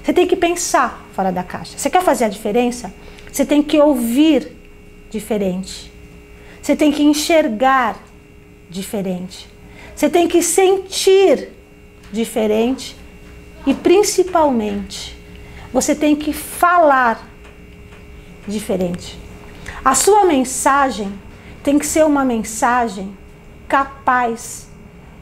Você 0.04 0.14
tem 0.14 0.28
que 0.28 0.36
pensar 0.36 1.06
fora 1.14 1.32
da 1.32 1.44
caixa. 1.44 1.78
Você 1.78 1.90
quer 1.90 2.02
fazer 2.02 2.26
a 2.26 2.30
diferença? 2.30 2.92
Você 3.32 3.46
tem 3.46 3.62
que 3.62 3.80
ouvir 3.80 4.52
diferente. 5.10 5.92
Você 6.62 6.76
tem 6.76 6.92
que 6.92 7.04
enxergar 7.04 7.98
diferente. 8.70 9.48
Você 9.96 10.10
tem 10.10 10.28
que 10.28 10.42
sentir 10.42 11.50
diferente. 12.12 12.96
E 13.66 13.74
principalmente, 13.74 15.16
você 15.72 15.94
tem 15.94 16.16
que 16.16 16.34
falar 16.34 17.30
diferente. 18.48 19.20
A 19.86 19.94
sua 19.94 20.26
mensagem 20.26 21.14
tem 21.64 21.78
que 21.78 21.86
ser 21.86 22.04
uma 22.06 22.26
mensagem 22.26 23.16
capaz 23.68 24.71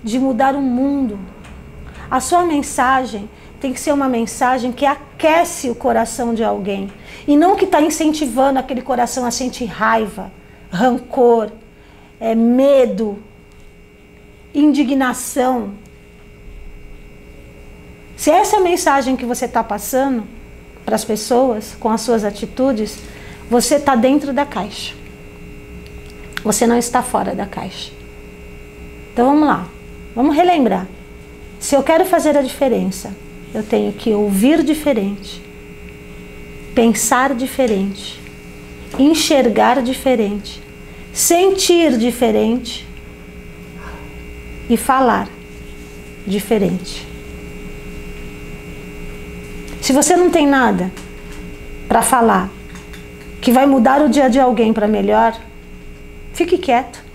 de 0.04 0.20
mudar 0.20 0.56
o 0.56 0.62
mundo. 0.62 1.20
A 2.10 2.20
sua 2.20 2.44
mensagem 2.46 3.30
tem 3.60 3.74
que 3.74 3.80
ser 3.80 3.92
uma 3.92 4.08
mensagem 4.08 4.72
que 4.72 4.86
aquece 4.86 5.70
o 5.70 5.76
coração 5.76 6.34
de 6.34 6.44
alguém 6.44 6.92
e 7.28 7.36
não 7.36 7.56
que 7.56 7.66
está 7.66 7.82
incentivando 7.82 8.58
aquele 8.58 8.82
coração 8.82 9.26
a 9.26 9.32
sentir 9.32 9.66
raiva, 9.66 10.32
rancor, 10.72 11.52
é, 12.20 12.34
medo, 12.34 13.22
indignação. 14.54 15.74
Se 18.16 18.32
essa 18.32 18.58
é 18.58 18.60
a 18.60 18.64
mensagem 18.64 19.16
que 19.16 19.26
você 19.26 19.46
está 19.46 19.64
passando 19.64 20.24
para 20.86 20.96
as 20.96 21.06
pessoas 21.06 21.76
com 21.80 21.90
as 21.90 22.02
suas 22.02 22.24
atitudes, 22.24 22.98
você 23.50 23.76
está 23.76 23.96
dentro 23.96 24.34
da 24.34 24.46
caixa. 24.46 24.96
Você 26.44 26.66
não 26.66 26.78
está 26.78 27.04
fora 27.04 27.36
da 27.36 27.46
caixa. 27.46 27.92
Então 29.14 29.28
vamos 29.28 29.48
lá. 29.48 29.79
Vamos 30.16 30.36
relembrar. 30.36 30.88
Se 31.60 31.76
eu 31.76 31.84
quero 31.84 32.06
fazer 32.06 32.38
a 32.38 32.42
diferença, 32.42 33.14
eu 33.54 33.64
tenho 33.64 33.92
que 33.92 34.12
ouvir 34.14 34.64
diferente, 34.64 35.42
pensar 36.74 37.34
diferente, 37.36 38.20
enxergar 38.98 39.82
diferente, 39.82 40.62
sentir 41.12 41.98
diferente 41.98 42.88
e 44.70 44.78
falar 44.78 45.28
diferente. 46.26 47.06
Se 49.82 49.92
você 49.92 50.16
não 50.16 50.30
tem 50.30 50.48
nada 50.48 50.92
para 51.88 52.02
falar 52.02 52.50
que 53.42 53.52
vai 53.52 53.66
mudar 53.66 54.02
o 54.02 54.10
dia 54.10 54.30
de 54.30 54.40
alguém 54.40 54.72
para 54.72 54.88
melhor, 54.88 55.40
fique 56.34 56.58
quieto 56.58 57.09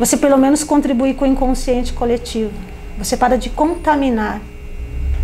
você 0.00 0.16
pelo 0.16 0.38
menos 0.38 0.64
contribui 0.64 1.12
com 1.12 1.26
o 1.26 1.28
inconsciente 1.28 1.92
coletivo. 1.92 2.52
Você 2.96 3.18
para 3.18 3.36
de 3.36 3.50
contaminar 3.50 4.40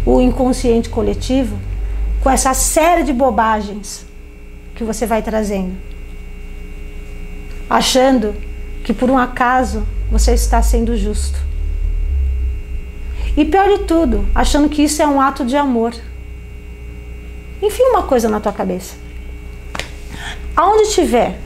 o 0.05 0.21
inconsciente 0.21 0.91
coletivo 0.91 1.59
com 2.23 2.29
essa 2.29 2.53
série 2.53 3.03
de 3.03 3.11
bobagens 3.11 4.05
que 4.75 4.85
você 4.85 5.07
vai 5.07 5.23
trazendo. 5.23 5.73
Achando 7.71 8.35
que 8.85 8.93
por 8.93 9.11
um 9.11 9.17
acaso 9.17 9.83
você 10.11 10.35
está 10.35 10.61
sendo 10.61 10.95
justo. 10.95 11.39
E 13.35 13.47
pior 13.47 13.79
de 13.79 13.85
tudo, 13.85 14.29
achando 14.35 14.69
que 14.69 14.83
isso 14.83 15.01
é 15.01 15.07
um 15.07 15.23
ato 15.23 15.43
de 15.47 15.57
amor. 15.57 15.95
Enfim, 17.63 17.83
uma 17.85 18.03
coisa 18.03 18.29
na 18.29 18.41
tua 18.41 18.53
cabeça. 18.53 18.95
Aonde 20.55 20.91
tiver 20.91 21.41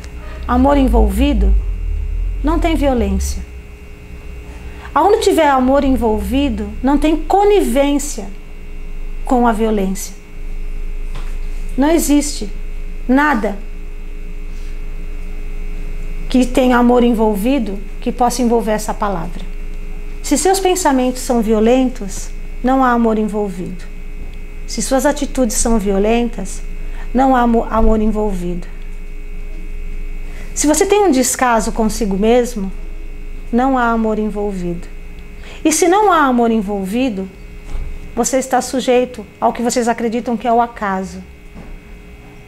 amor 0.49 0.77
envolvido, 0.77 1.55
não 2.43 2.59
tem 2.59 2.75
violência. 2.75 3.43
Aonde 4.95 5.21
tiver 5.21 5.49
amor 5.49 5.85
envolvido, 5.85 6.69
não 6.83 6.99
tem 6.99 7.17
conivência 7.17 8.27
com 9.25 9.47
a 9.47 9.53
violência. 9.53 10.15
Não 11.77 11.91
existe 11.91 12.51
nada 13.09 13.57
que 16.29 16.45
tenha 16.45 16.77
amor 16.77 17.05
envolvido 17.05 17.79
que 18.01 18.11
possa 18.11 18.43
envolver 18.43 18.73
essa 18.73 18.93
palavra. 18.95 19.43
Se 20.23 20.37
seus 20.37 20.61
pensamentos 20.61 21.23
são 21.23 21.41
violentos, 21.41 22.31
não 22.63 22.85
há 22.85 22.91
amor 22.91 23.19
envolvido. 23.19 23.85
Se 24.67 24.83
suas 24.83 25.07
atitudes 25.07 25.57
são 25.57 25.79
violentas, 25.79 26.63
não 27.13 27.35
há 27.35 27.43
amor 27.43 28.01
envolvido. 28.01 28.67
Se 30.61 30.67
você 30.67 30.85
tem 30.85 31.05
um 31.05 31.11
descaso 31.11 31.73
consigo 31.73 32.19
mesmo, 32.19 32.71
não 33.51 33.79
há 33.79 33.87
amor 33.87 34.19
envolvido. 34.19 34.87
E 35.65 35.73
se 35.73 35.89
não 35.89 36.13
há 36.13 36.27
amor 36.27 36.51
envolvido, 36.51 37.27
você 38.15 38.37
está 38.37 38.61
sujeito 38.61 39.25
ao 39.41 39.55
que 39.55 39.63
vocês 39.63 39.89
acreditam 39.89 40.37
que 40.37 40.47
é 40.47 40.53
o 40.53 40.61
acaso. 40.61 41.25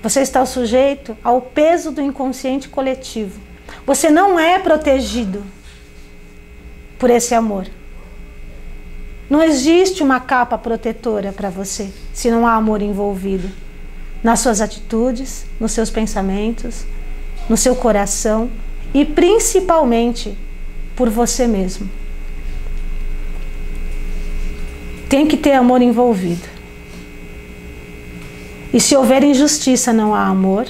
Você 0.03 0.21
está 0.21 0.45
sujeito 0.45 1.17
ao 1.25 1.41
peso 1.41 1.91
do 1.91 2.03
inconsciente 2.03 2.69
coletivo. 2.69 3.41
Você 3.87 4.11
não 4.11 4.39
é 4.39 4.59
protegido 4.59 5.43
por 6.99 7.09
esse 7.09 7.35
amor. 7.35 7.67
Não 9.31 9.43
existe 9.43 10.03
uma 10.03 10.21
capa 10.21 10.59
protetora 10.59 11.33
para 11.33 11.49
você 11.49 11.91
se 12.13 12.31
não 12.31 12.47
há 12.47 12.53
amor 12.53 12.83
envolvido 12.83 13.51
nas 14.23 14.41
suas 14.41 14.61
atitudes, 14.61 15.47
nos 15.59 15.73
seus 15.73 15.89
pensamentos, 15.89 16.85
no 17.49 17.57
seu 17.57 17.75
coração 17.75 18.51
e 18.95 19.05
principalmente 19.05 20.37
por 20.95 21.09
você 21.09 21.47
mesmo. 21.47 21.89
Tem 25.09 25.27
que 25.27 25.37
ter 25.37 25.53
amor 25.53 25.83
envolvido. 25.83 26.49
E 28.73 28.81
se 28.81 28.97
houver 28.97 29.23
injustiça, 29.23 29.93
não 29.93 30.15
há 30.15 30.27
amor. 30.27 30.67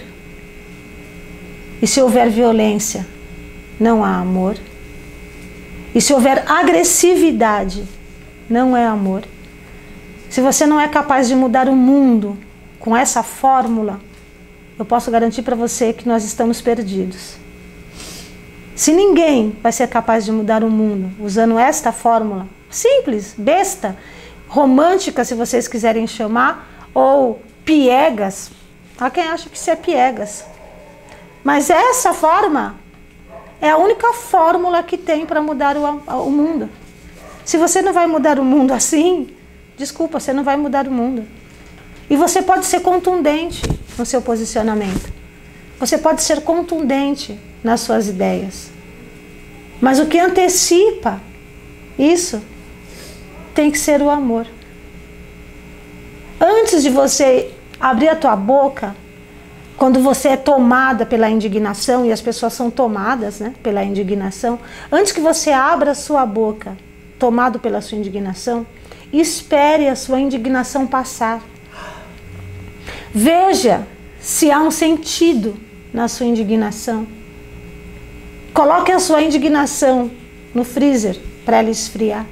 E 1.81 1.87
se 1.87 2.01
houver 2.01 2.29
violência, 2.29 3.07
não 3.79 4.05
há 4.05 4.17
amor. 4.17 4.57
E 5.95 6.01
se 6.01 6.13
houver 6.13 6.45
agressividade, 6.51 7.85
não 8.49 8.77
é 8.77 8.85
amor. 8.85 9.23
Se 10.29 10.41
você 10.41 10.67
não 10.67 10.81
é 10.81 10.89
capaz 10.89 11.29
de 11.29 11.35
mudar 11.35 11.69
o 11.69 11.77
mundo 11.77 12.37
com 12.81 12.97
essa 12.97 13.23
fórmula, 13.23 14.01
eu 14.83 14.87
posso 14.87 15.12
garantir 15.12 15.42
para 15.42 15.55
você 15.55 15.92
que 15.92 16.09
nós 16.09 16.25
estamos 16.25 16.61
perdidos. 16.61 17.37
Se 18.75 18.92
ninguém 18.92 19.57
vai 19.62 19.71
ser 19.71 19.87
capaz 19.87 20.25
de 20.25 20.33
mudar 20.33 20.64
o 20.64 20.71
mundo 20.71 21.12
usando 21.25 21.57
esta 21.57 21.92
fórmula, 21.92 22.49
simples, 22.68 23.33
besta, 23.38 23.97
romântica, 24.49 25.25
se 25.25 25.37
vocês 25.37 25.68
quiserem 25.68 26.05
chamar, 26.09 26.88
ou 26.92 27.40
piegas, 27.64 28.51
há 28.99 29.09
quem 29.09 29.23
acha 29.23 29.49
que 29.49 29.57
isso 29.57 29.71
é 29.71 29.77
piegas. 29.77 30.45
Mas 31.45 31.71
essa 31.71 32.12
forma 32.12 32.75
é 33.61 33.71
a 33.71 33.77
única 33.77 34.12
fórmula 34.14 34.83
que 34.83 34.99
tem 34.99 35.25
para 35.25 35.40
mudar 35.40 35.77
o, 35.77 35.85
o 36.27 36.31
mundo. 36.31 36.68
Se 37.45 37.57
você 37.57 37.83
não 37.83 37.92
vai 37.92 38.09
mudar 38.09 38.40
o 38.40 38.45
mundo 38.45 38.73
assim, 38.73 39.29
desculpa, 39.77 40.18
você 40.18 40.33
não 40.33 40.42
vai 40.42 40.57
mudar 40.57 40.88
o 40.88 40.90
mundo. 40.90 41.25
E 42.11 42.16
você 42.16 42.42
pode 42.42 42.66
ser 42.66 42.81
contundente 42.81 43.62
no 43.99 44.07
seu 44.07 44.23
posicionamento. 44.23 45.13
Você 45.79 45.99
pode 45.99 46.23
ser 46.23 46.43
contundente 46.43 47.39
nas 47.63 47.81
suas 47.81 48.09
ideias. 48.09 48.71
Mas 49.81 49.99
o 49.99 50.07
que 50.07 50.19
antecipa 50.19 51.21
isso 51.99 52.43
tem 53.55 53.71
que 53.71 53.79
ser 53.79 54.01
o 54.01 54.11
amor. 54.11 54.47
Antes 56.41 56.83
de 56.83 56.91
você 56.91 57.53
abrir 57.79 58.09
a 58.09 58.17
tua 58.17 58.35
boca, 58.35 58.95
quando 59.77 60.01
você 60.01 60.29
é 60.29 60.37
tomada 60.37 61.05
pela 61.05 61.29
indignação 61.29 62.07
e 62.07 62.13
as 62.13 62.21
pessoas 62.21 62.53
são 62.53 62.71
tomadas, 62.71 63.41
né, 63.41 63.55
pela 63.63 63.83
indignação, 63.83 64.59
antes 64.91 65.13
que 65.13 65.21
você 65.21 65.51
abra 65.51 65.91
a 65.91 65.95
sua 65.95 66.25
boca, 66.25 66.77
tomado 67.19 67.59
pela 67.59 67.81
sua 67.81 67.99
indignação, 67.99 68.67
espere 69.13 69.89
a 69.89 69.97
sua 69.97 70.21
indignação 70.21 70.87
passar. 70.87 71.43
Veja 73.14 73.87
se 74.20 74.51
há 74.51 74.61
um 74.61 74.70
sentido 74.70 75.57
na 75.92 76.09
sua 76.09 76.27
indignação. 76.27 77.07
Coloque 78.55 78.90
a 78.90 78.98
sua 78.98 79.22
indignação 79.22 80.11
no 80.55 80.64
freezer 80.64 81.18
para 81.44 81.59
ela 81.59 81.70
esfriar. 81.70 82.27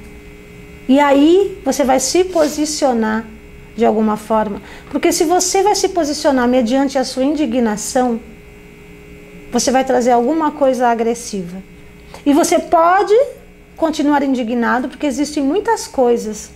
E 0.87 0.99
aí 0.99 1.59
você 1.63 1.83
vai 1.83 1.99
se 1.99 2.23
posicionar 2.23 3.25
de 3.75 3.85
alguma 3.85 4.17
forma. 4.17 4.61
Porque 4.89 5.11
se 5.11 5.23
você 5.23 5.61
vai 5.61 5.75
se 5.75 5.89
posicionar 5.89 6.47
mediante 6.47 6.97
a 6.97 7.03
sua 7.03 7.23
indignação, 7.23 8.19
você 9.51 9.71
vai 9.71 9.83
trazer 9.83 10.11
alguma 10.11 10.51
coisa 10.51 10.87
agressiva. 10.87 11.61
E 12.25 12.33
você 12.33 12.59
pode 12.59 13.13
continuar 13.75 14.23
indignado, 14.23 14.89
porque 14.89 15.05
existem 15.05 15.43
muitas 15.43 15.87
coisas 15.87 16.51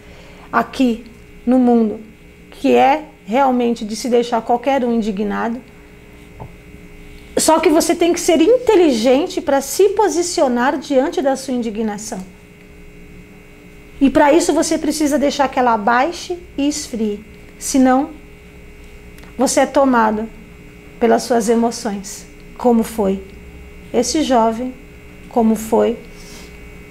aqui 0.51 1.05
no 1.45 1.59
mundo 1.59 1.99
que 2.51 2.75
é 2.75 3.05
realmente 3.25 3.83
de 3.83 3.95
se 3.95 4.07
deixar 4.07 4.41
qualquer 4.41 4.85
um 4.85 4.93
indignado. 4.93 5.61
Só 7.37 7.59
que 7.59 7.69
você 7.69 7.93
tem 7.93 8.13
que 8.13 8.19
ser 8.19 8.39
inteligente 8.39 9.41
para 9.41 9.59
se 9.59 9.89
posicionar 9.89 10.77
diante 10.77 11.21
da 11.21 11.35
sua 11.35 11.53
indignação. 11.53 12.19
E 13.99 14.09
para 14.09 14.31
isso 14.31 14.53
você 14.53 14.77
precisa 14.77 15.17
deixar 15.17 15.49
que 15.49 15.59
ela 15.59 15.77
baixe 15.77 16.37
e 16.57 16.67
esfrie. 16.67 17.25
Senão, 17.57 18.11
você 19.37 19.61
é 19.61 19.65
tomado 19.65 20.29
pelas 20.99 21.23
suas 21.23 21.49
emoções. 21.49 22.25
Como 22.57 22.83
foi 22.83 23.21
esse 23.93 24.21
jovem, 24.23 24.73
como 25.29 25.55
foi 25.55 25.97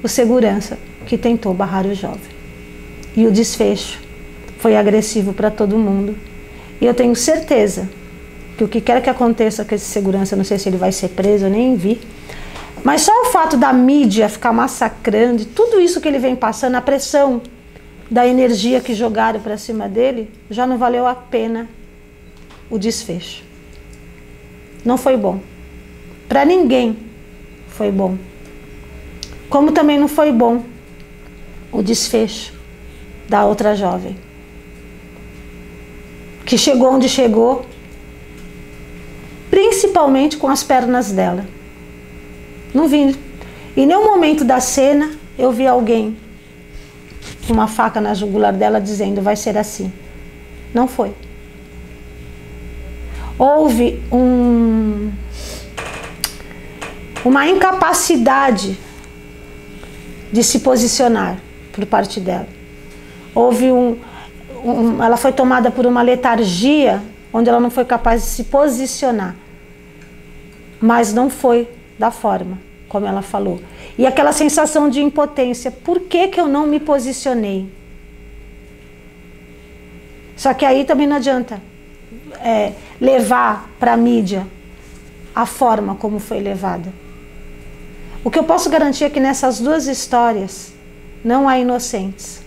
o 0.03 0.09
segurança 0.09 0.79
que 1.07 1.17
tentou 1.17 1.55
barrar 1.55 1.87
o 1.87 1.95
jovem. 1.95 2.35
E 3.17 3.27
o 3.27 3.33
desfecho 3.33 4.04
foi 4.65 4.79
agressivo 4.79 5.35
para 5.35 5.51
todo 5.51 5.77
mundo. 5.77 6.17
E 6.81 6.87
eu 6.87 6.95
tenho 6.95 7.15
certeza 7.15 7.87
que 8.57 8.65
o 8.65 8.69
que 8.69 8.81
quer 8.81 9.03
que 9.03 9.11
aconteça 9.11 9.63
com 9.63 9.75
esse 9.75 9.85
segurança, 9.85 10.35
não 10.35 10.43
sei 10.43 10.59
se 10.59 10.67
ele 10.71 10.79
vai 10.79 10.91
ser 10.91 11.09
preso, 11.11 11.45
eu 11.45 11.51
nem 11.51 11.77
vi. 11.77 12.01
Mas 12.83 13.03
só 13.03 13.13
o 13.13 13.27
fato 13.27 13.59
da 13.59 13.75
mídia 13.75 14.27
ficar 14.27 14.55
massacrando, 14.55 15.45
tudo 15.45 15.79
isso 15.79 16.01
que 16.01 16.09
ele 16.09 16.19
vem 16.19 16.35
passando, 16.35 16.77
a 16.77 16.81
pressão 16.81 17.43
da 18.11 18.27
energia 18.27 18.81
que 18.81 18.95
jogaram 18.95 19.39
para 19.39 19.59
cima 19.59 19.87
dele, 19.87 20.31
já 20.49 20.67
não 20.67 20.79
valeu 20.79 21.07
a 21.07 21.15
pena 21.15 21.69
o 22.71 22.79
desfecho. 22.79 23.45
Não 24.83 24.97
foi 24.97 25.19
bom. 25.19 25.41
Para 26.27 26.47
ninguém 26.47 26.97
foi 27.69 27.93
bom. 27.93 28.17
Como 29.51 29.73
também 29.73 29.99
não 29.99 30.09
foi 30.09 30.33
bom 30.33 30.65
o 31.71 31.83
desfecho 31.83 32.55
da 33.29 33.45
outra 33.45 33.77
jovem. 33.77 34.17
Que 36.45 36.59
chegou 36.59 36.93
onde 36.93 37.09
chegou 37.09 37.65
principalmente 39.51 40.37
com 40.37 40.49
as 40.49 40.65
pernas 40.65 41.13
dela. 41.13 41.47
Não 42.75 42.89
vi. 42.89 43.17
Em 43.77 43.87
nenhum 43.87 44.05
momento 44.05 44.45
da 44.45 44.59
cena 44.59 45.13
eu 45.39 45.53
vi 45.53 45.67
alguém 45.67 46.17
com 47.47 47.53
uma 47.53 47.69
faca 47.69 48.01
na 48.01 48.15
jugular 48.15 48.53
dela 48.53 48.81
dizendo 48.81 49.23
vai 49.23 49.37
ser 49.37 49.57
assim. 49.57 49.93
Não 50.73 50.89
foi. 50.89 51.15
Houve 53.39 54.03
um, 54.13 55.13
uma 57.25 57.47
incapacidade 57.47 58.79
de 60.33 60.43
se 60.43 60.61
posicionar 60.61 61.39
por 61.73 61.87
parte 61.87 62.21
dela. 62.21 62.49
Houve 63.35 63.71
um, 63.71 63.99
um, 64.65 65.03
ela 65.03 65.17
foi 65.17 65.33
tomada 65.33 65.71
por 65.71 65.87
uma 65.87 66.03
letargia 66.03 67.03
onde 67.33 67.49
ela 67.49 67.61
não 67.61 67.71
foi 67.71 67.85
capaz 67.85 68.23
de 68.23 68.29
se 68.29 68.45
posicionar 68.45 69.37
mas 70.85 71.15
não 71.15 71.31
foi 71.31 71.67
da 71.99 72.11
forma 72.11 72.59
como 72.91 73.07
ela 73.07 73.23
falou. 73.23 73.59
E 73.97 74.07
aquela 74.07 74.33
sensação 74.33 74.91
de 74.91 75.01
impotência, 75.01 75.71
por 75.71 76.01
que, 76.01 76.29
que 76.29 76.39
eu 76.39 76.47
não 76.47 76.67
me 76.67 76.79
posicionei? 76.79 77.67
Só 80.37 80.53
que 80.53 80.65
aí 80.65 80.85
também 80.85 81.07
não 81.07 81.17
adianta 81.17 81.61
é, 82.41 82.73
levar 83.01 83.69
para 83.81 83.95
a 83.95 83.97
mídia 83.97 84.47
a 85.35 85.47
forma 85.47 85.95
como 85.95 86.19
foi 86.19 86.39
levada. 86.39 86.93
O 88.23 88.31
que 88.31 88.39
eu 88.39 88.45
posso 88.45 88.69
garantir 88.69 89.05
é 89.05 89.11
que 89.11 89.19
nessas 89.19 89.59
duas 89.59 89.87
histórias 89.87 90.73
não 91.25 91.49
há 91.49 91.59
inocentes. 91.59 92.43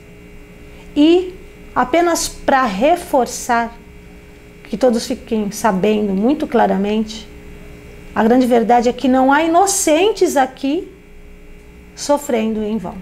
E 0.96 1.34
apenas 1.78 2.28
para 2.28 2.66
reforçar, 2.66 3.78
que 4.64 4.76
todos 4.76 5.06
fiquem 5.06 5.52
sabendo 5.52 6.12
muito 6.12 6.48
claramente, 6.48 7.30
a 8.16 8.24
grande 8.24 8.48
verdade 8.48 8.90
é 8.90 8.94
que 8.94 9.08
não 9.08 9.32
há 9.32 9.44
inocentes 9.44 10.36
aqui 10.36 10.92
sofrendo 11.96 12.64
em 12.64 12.80
vão. 12.80 12.96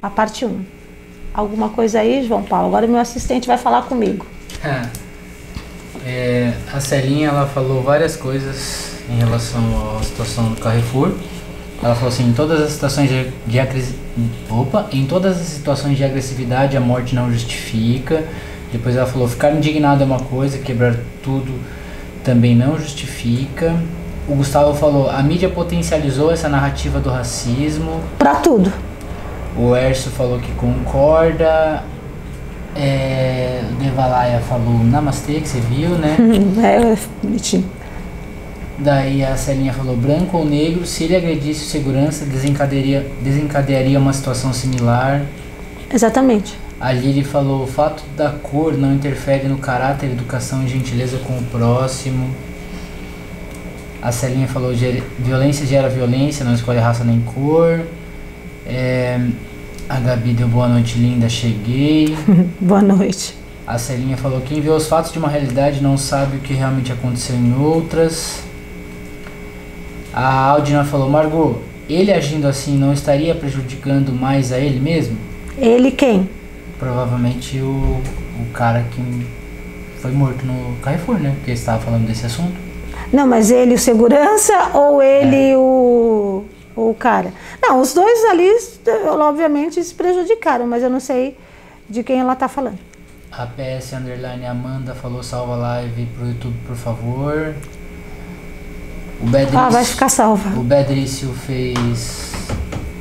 A 0.00 0.08
parte 0.08 0.44
1. 0.44 0.64
Alguma 1.34 1.70
coisa 1.70 1.98
aí, 1.98 2.24
João 2.24 2.44
Paulo? 2.44 2.68
Agora 2.68 2.86
meu 2.86 3.00
assistente 3.00 3.48
vai 3.48 3.58
falar 3.58 3.82
comigo. 3.82 4.24
É, 6.04 6.52
a 6.72 6.80
Celinha 6.80 7.28
ela 7.28 7.46
falou 7.46 7.80
várias 7.80 8.16
coisas 8.16 8.96
em 9.08 9.18
relação 9.18 9.62
à 9.96 10.02
situação 10.02 10.52
do 10.52 10.60
Carrefour. 10.60 11.12
Ela 11.82 11.94
falou 11.94 12.10
assim, 12.10 12.28
em 12.28 12.32
todas 12.32 12.60
as 12.60 12.70
situações 12.70 13.08
de, 13.08 13.32
de 13.46 13.60
opa, 14.48 14.86
em 14.92 15.04
todas 15.04 15.40
as 15.40 15.46
situações 15.48 15.96
de 15.96 16.04
agressividade 16.04 16.76
a 16.76 16.80
morte 16.80 17.14
não 17.14 17.30
justifica. 17.32 18.22
Depois 18.70 18.96
ela 18.96 19.06
falou, 19.06 19.26
ficar 19.28 19.50
indignado 19.52 20.02
é 20.02 20.06
uma 20.06 20.20
coisa, 20.20 20.58
quebrar 20.58 20.94
tudo 21.22 21.52
também 22.22 22.54
não 22.54 22.78
justifica. 22.78 23.74
O 24.28 24.34
Gustavo 24.36 24.72
falou, 24.74 25.10
a 25.10 25.22
mídia 25.22 25.48
potencializou 25.48 26.30
essa 26.30 26.48
narrativa 26.48 27.00
do 27.00 27.10
racismo. 27.10 28.00
Para 28.16 28.36
tudo. 28.36 28.72
O 29.56 29.74
Erso 29.74 30.10
falou 30.10 30.38
que 30.38 30.52
concorda. 30.52 31.82
É, 32.74 33.62
Devalaia 33.80 34.40
falou 34.40 34.82
namastê, 34.84 35.40
que 35.40 35.48
você 35.48 35.60
viu, 35.60 35.90
né? 35.90 36.16
é, 36.62 36.96
bonitinho. 37.22 37.68
Daí 38.78 39.24
a 39.24 39.36
Celinha 39.36 39.72
falou 39.72 39.96
branco 39.96 40.38
ou 40.38 40.44
negro, 40.44 40.86
se 40.86 41.04
ele 41.04 41.14
agredisse 41.14 41.62
o 41.62 41.66
segurança, 41.66 42.24
desencadearia, 42.24 43.06
desencadearia 43.22 43.98
uma 43.98 44.12
situação 44.12 44.52
similar. 44.52 45.22
Exatamente. 45.92 46.58
Ali 46.80 47.10
ele 47.10 47.22
falou: 47.22 47.62
o 47.62 47.66
fato 47.66 48.02
da 48.16 48.30
cor 48.30 48.76
não 48.76 48.94
interfere 48.94 49.46
no 49.46 49.58
caráter, 49.58 50.10
educação 50.10 50.64
e 50.64 50.68
gentileza 50.68 51.18
com 51.18 51.34
o 51.34 51.42
próximo. 51.44 52.28
A 54.00 54.10
Celinha 54.10 54.48
falou: 54.48 54.72
violência 55.18 55.64
gera 55.64 55.88
violência, 55.88 56.44
não 56.44 56.54
escolhe 56.54 56.80
raça 56.80 57.04
nem 57.04 57.20
cor. 57.20 57.82
É, 58.66 59.20
a 59.88 60.00
Gabi 60.00 60.32
deu 60.32 60.48
boa 60.48 60.66
noite, 60.66 60.98
linda, 60.98 61.28
cheguei. 61.28 62.16
boa 62.60 62.82
noite. 62.82 63.36
A 63.64 63.78
Celinha 63.78 64.16
falou: 64.16 64.40
quem 64.40 64.60
vê 64.60 64.70
os 64.70 64.88
fatos 64.88 65.12
de 65.12 65.18
uma 65.18 65.28
realidade 65.28 65.80
não 65.80 65.96
sabe 65.96 66.38
o 66.38 66.40
que 66.40 66.52
realmente 66.52 66.90
aconteceu 66.90 67.36
em 67.36 67.54
outras. 67.54 68.42
A 70.12 70.48
Aldina 70.50 70.84
falou: 70.84 71.08
Margot, 71.08 71.58
ele 71.88 72.12
agindo 72.12 72.46
assim 72.46 72.76
não 72.76 72.92
estaria 72.92 73.34
prejudicando 73.34 74.12
mais 74.12 74.52
a 74.52 74.58
ele 74.58 74.78
mesmo? 74.78 75.16
Ele 75.56 75.90
quem? 75.90 76.28
Provavelmente 76.78 77.58
o, 77.58 78.00
o 78.40 78.52
cara 78.52 78.84
que 78.90 79.26
foi 80.00 80.10
morto 80.10 80.44
no 80.44 80.76
Carrefour, 80.82 81.18
né? 81.18 81.32
Porque 81.36 81.52
estava 81.52 81.80
falando 81.80 82.06
desse 82.06 82.26
assunto. 82.26 82.54
Não, 83.12 83.26
mas 83.26 83.50
ele 83.50 83.74
o 83.74 83.78
segurança 83.78 84.70
ou 84.74 85.02
ele 85.02 85.50
é. 85.50 85.56
o, 85.56 86.44
o 86.74 86.94
cara? 86.98 87.32
Não, 87.60 87.80
os 87.80 87.94
dois 87.94 88.24
ali, 88.24 88.50
obviamente, 89.20 89.82
se 89.82 89.94
prejudicaram, 89.94 90.66
mas 90.66 90.82
eu 90.82 90.90
não 90.90 91.00
sei 91.00 91.36
de 91.88 92.02
quem 92.02 92.20
ela 92.20 92.32
está 92.32 92.48
falando. 92.48 92.78
A 93.30 93.46
PS 93.46 93.92
Underline 93.94 94.44
Amanda 94.46 94.94
falou 94.94 95.22
salva 95.22 95.54
a 95.54 95.56
live 95.56 96.06
pro 96.16 96.26
YouTube, 96.26 96.56
por 96.66 96.76
favor. 96.76 97.54
O 99.22 99.26
Bedrício, 99.26 99.58
ah, 99.58 99.68
vai 99.68 99.84
ficar 99.84 100.08
salva. 100.08 100.58
O 100.58 100.62
Bedrício 100.64 101.28
fez 101.46 102.32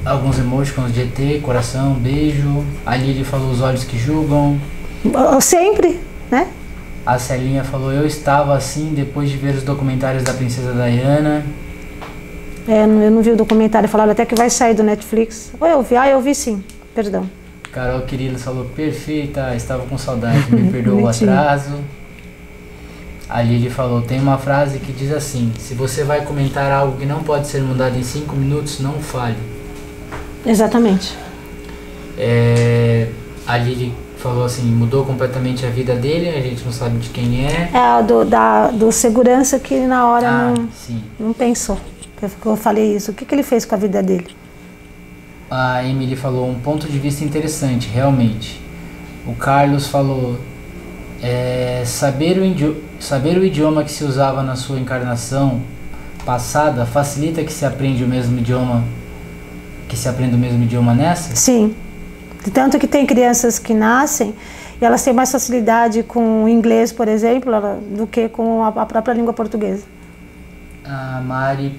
alguns 0.06 0.38
emoticons 0.38 0.94
de 0.94 1.02
ET, 1.02 1.42
coração, 1.42 1.94
beijo. 1.94 2.64
A 2.86 2.96
Lili 2.96 3.24
falou 3.24 3.50
os 3.50 3.62
olhos 3.62 3.84
que 3.84 3.98
julgam. 3.98 4.60
Sempre, 5.42 6.00
né? 6.30 6.48
A 7.04 7.18
Celinha 7.18 7.64
falou, 7.64 7.92
eu 7.92 8.06
estava 8.06 8.56
assim 8.56 8.94
depois 8.96 9.30
de 9.30 9.38
ver 9.38 9.56
os 9.56 9.64
documentários 9.64 10.24
da 10.24 10.34
Princesa 10.34 10.72
Diana. 10.74 11.44
É, 12.68 12.84
eu 12.84 13.10
não 13.10 13.24
vi 13.24 13.32
o 13.32 13.36
documentário, 13.36 13.90
falaram 13.90 14.12
até 14.12 14.24
que 14.24 14.36
vai 14.36 14.50
sair 14.50 14.76
do 14.76 14.84
Netflix. 14.84 15.52
Ou 15.60 15.68
eu 15.68 15.82
vi? 15.82 15.96
Ah, 15.96 16.08
eu 16.08 16.22
vi 16.22 16.36
sim, 16.36 16.64
perdão. 16.94 17.28
Carol 17.72 18.02
Quirilo 18.02 18.38
falou, 18.38 18.66
perfeita, 18.66 19.56
estava 19.56 19.84
com 19.88 19.98
saudade, 19.98 20.54
me 20.54 20.70
perdoou 20.72 21.02
o 21.02 21.08
atraso. 21.08 21.80
A 23.32 23.42
Lili 23.42 23.70
falou, 23.70 24.02
tem 24.02 24.20
uma 24.20 24.38
frase 24.38 24.78
que 24.80 24.92
diz 24.92 25.10
assim, 25.14 25.54
se 25.58 25.74
você 25.74 26.04
vai 26.04 26.26
comentar 26.26 26.70
algo 26.70 26.98
que 26.98 27.06
não 27.06 27.24
pode 27.24 27.48
ser 27.48 27.62
mudado 27.62 27.98
em 27.98 28.04
cinco 28.04 28.36
minutos, 28.36 28.82
não 28.82 28.96
fale. 28.96 29.38
Exatamente. 30.46 31.18
É, 32.18 33.08
a 33.48 33.58
Lili 33.58 33.94
falou 34.18 34.44
assim, 34.44 34.64
mudou 34.64 35.06
completamente 35.06 35.66
a 35.66 35.70
vida 35.70 35.96
dele, 35.96 36.28
a 36.28 36.42
gente 36.42 36.66
não 36.66 36.74
sabe 36.74 36.98
de 36.98 37.08
quem 37.08 37.46
é. 37.46 37.72
É, 37.74 38.04
do, 38.04 38.26
da, 38.26 38.68
do 38.68 38.92
segurança 38.92 39.58
que 39.58 39.80
na 39.80 40.10
hora 40.10 40.28
ah, 40.28 40.54
não, 40.54 40.68
sim. 40.74 41.02
não 41.18 41.32
pensou. 41.32 41.80
Eu 42.46 42.58
falei 42.58 42.98
isso. 42.98 43.12
O 43.12 43.14
que, 43.14 43.24
que 43.24 43.34
ele 43.34 43.44
fez 43.44 43.64
com 43.64 43.76
a 43.76 43.78
vida 43.78 44.04
dele? 44.04 44.28
A 45.50 45.86
Emily 45.86 46.18
falou 46.18 46.50
um 46.50 46.60
ponto 46.60 46.86
de 46.86 47.00
vista 47.00 47.24
interessante, 47.24 47.88
realmente. 47.88 48.62
O 49.26 49.34
Carlos 49.34 49.88
falou 49.88 50.38
é, 51.22 51.84
saber, 51.86 52.40
o 52.40 53.02
saber 53.02 53.38
o 53.38 53.46
idioma 53.46 53.84
que 53.84 53.92
se 53.92 54.04
usava 54.04 54.42
na 54.42 54.56
sua 54.56 54.80
encarnação 54.80 55.62
passada 56.26 56.86
facilita 56.86 57.44
que 57.44 57.54
se 57.54 57.66
aprende 57.66 58.04
o 58.04 58.08
mesmo 58.08 58.38
idioma 58.38 58.84
que 59.88 59.98
se 59.98 60.08
aprenda 60.08 60.36
o 60.36 60.40
mesmo 60.40 60.64
idioma 60.64 60.94
nessa? 60.94 61.36
Sim. 61.36 61.76
Tanto 62.54 62.80
que 62.80 62.88
tem 62.88 63.06
crianças 63.06 63.60
que 63.60 63.74
nascem 63.74 64.34
e 64.82 64.86
elas 64.86 65.04
têm 65.04 65.14
mais 65.14 65.32
facilidade 65.32 66.02
com 66.02 66.46
o 66.46 66.50
inglês, 66.50 66.92
por 66.92 67.08
exemplo, 67.08 67.52
do 67.96 68.08
que 68.08 68.30
com 68.30 68.64
a 68.64 68.86
própria 68.86 69.14
língua 69.14 69.34
portuguesa. 69.34 69.84
A 70.86 71.22
Mari 71.22 71.78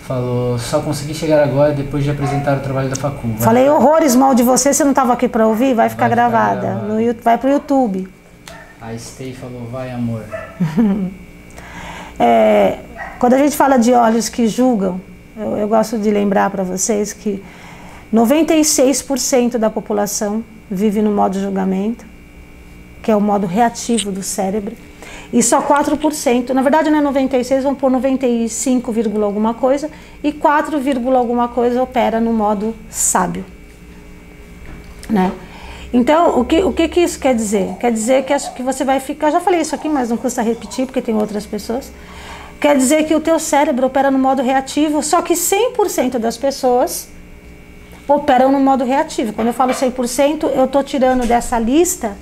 falou, 0.00 0.58
só 0.58 0.80
consegui 0.80 1.14
chegar 1.14 1.42
agora 1.42 1.72
depois 1.72 2.04
de 2.04 2.10
apresentar 2.10 2.58
o 2.58 2.60
trabalho 2.60 2.90
da 2.90 2.96
Facu. 2.96 3.28
Falei 3.38 3.68
horrores 3.70 4.14
mal 4.14 4.34
de 4.34 4.42
você, 4.42 4.74
você 4.74 4.82
não 4.82 4.90
estava 4.90 5.12
aqui 5.12 5.28
para 5.28 5.46
ouvir? 5.46 5.74
Vai 5.74 5.88
ficar 5.88 6.08
vai 6.08 6.16
gravada, 6.16 6.56
ficar 6.56 6.74
gravada. 6.74 6.94
No, 6.94 7.14
vai 7.22 7.38
para 7.38 7.48
o 7.48 7.52
YouTube. 7.52 8.17
A 8.88 8.96
Stay 8.96 9.34
falou, 9.34 9.66
vai 9.70 9.90
amor. 9.90 10.24
é, 12.18 12.78
quando 13.18 13.34
a 13.34 13.38
gente 13.38 13.54
fala 13.54 13.76
de 13.76 13.92
olhos 13.92 14.30
que 14.30 14.48
julgam, 14.48 14.98
eu, 15.36 15.58
eu 15.58 15.68
gosto 15.68 15.98
de 15.98 16.10
lembrar 16.10 16.48
para 16.48 16.62
vocês 16.62 17.12
que 17.12 17.44
96% 18.14 19.58
da 19.58 19.68
população 19.68 20.42
vive 20.70 21.02
no 21.02 21.10
modo 21.10 21.38
julgamento, 21.38 22.06
que 23.02 23.10
é 23.10 23.16
o 23.16 23.20
modo 23.20 23.46
reativo 23.46 24.10
do 24.10 24.22
cérebro, 24.22 24.74
e 25.30 25.42
só 25.42 25.60
4%, 25.60 26.48
na 26.54 26.62
verdade 26.62 26.88
não 26.88 26.98
é 26.98 27.02
96, 27.02 27.64
vão 27.64 27.74
por 27.74 27.90
95, 27.90 28.94
alguma 29.22 29.52
coisa, 29.52 29.90
e 30.24 30.32
4, 30.32 30.80
alguma 31.14 31.48
coisa 31.48 31.82
opera 31.82 32.18
no 32.20 32.32
modo 32.32 32.74
sábio. 32.88 33.44
Né? 35.10 35.30
Então, 35.92 36.38
o 36.38 36.44
que, 36.44 36.62
o 36.62 36.72
que, 36.72 36.88
que 36.88 37.00
isso 37.00 37.18
quer 37.18 37.34
dizer? 37.34 37.76
Quer 37.80 37.92
dizer 37.92 38.24
que, 38.24 38.34
que 38.56 38.62
você 38.62 38.84
vai 38.84 39.00
ficar, 39.00 39.30
já 39.30 39.40
falei 39.40 39.60
isso 39.60 39.74
aqui, 39.74 39.88
mas 39.88 40.10
não 40.10 40.16
custa 40.16 40.42
repetir, 40.42 40.84
porque 40.86 41.00
tem 41.00 41.14
outras 41.14 41.46
pessoas. 41.46 41.90
Quer 42.60 42.76
dizer 42.76 43.04
que 43.04 43.14
o 43.14 43.20
teu 43.20 43.38
cérebro 43.38 43.86
opera 43.86 44.10
no 44.10 44.18
modo 44.18 44.42
reativo, 44.42 45.02
só 45.02 45.22
que 45.22 45.34
100% 45.34 46.18
das 46.18 46.36
pessoas 46.36 47.08
operam 48.06 48.50
no 48.50 48.60
modo 48.60 48.84
reativo. 48.84 49.32
Quando 49.32 49.48
eu 49.48 49.54
falo 49.54 49.72
100%, 49.72 50.50
eu 50.54 50.64
estou 50.64 50.82
tirando 50.82 51.26
dessa 51.26 51.58
lista 51.58 52.16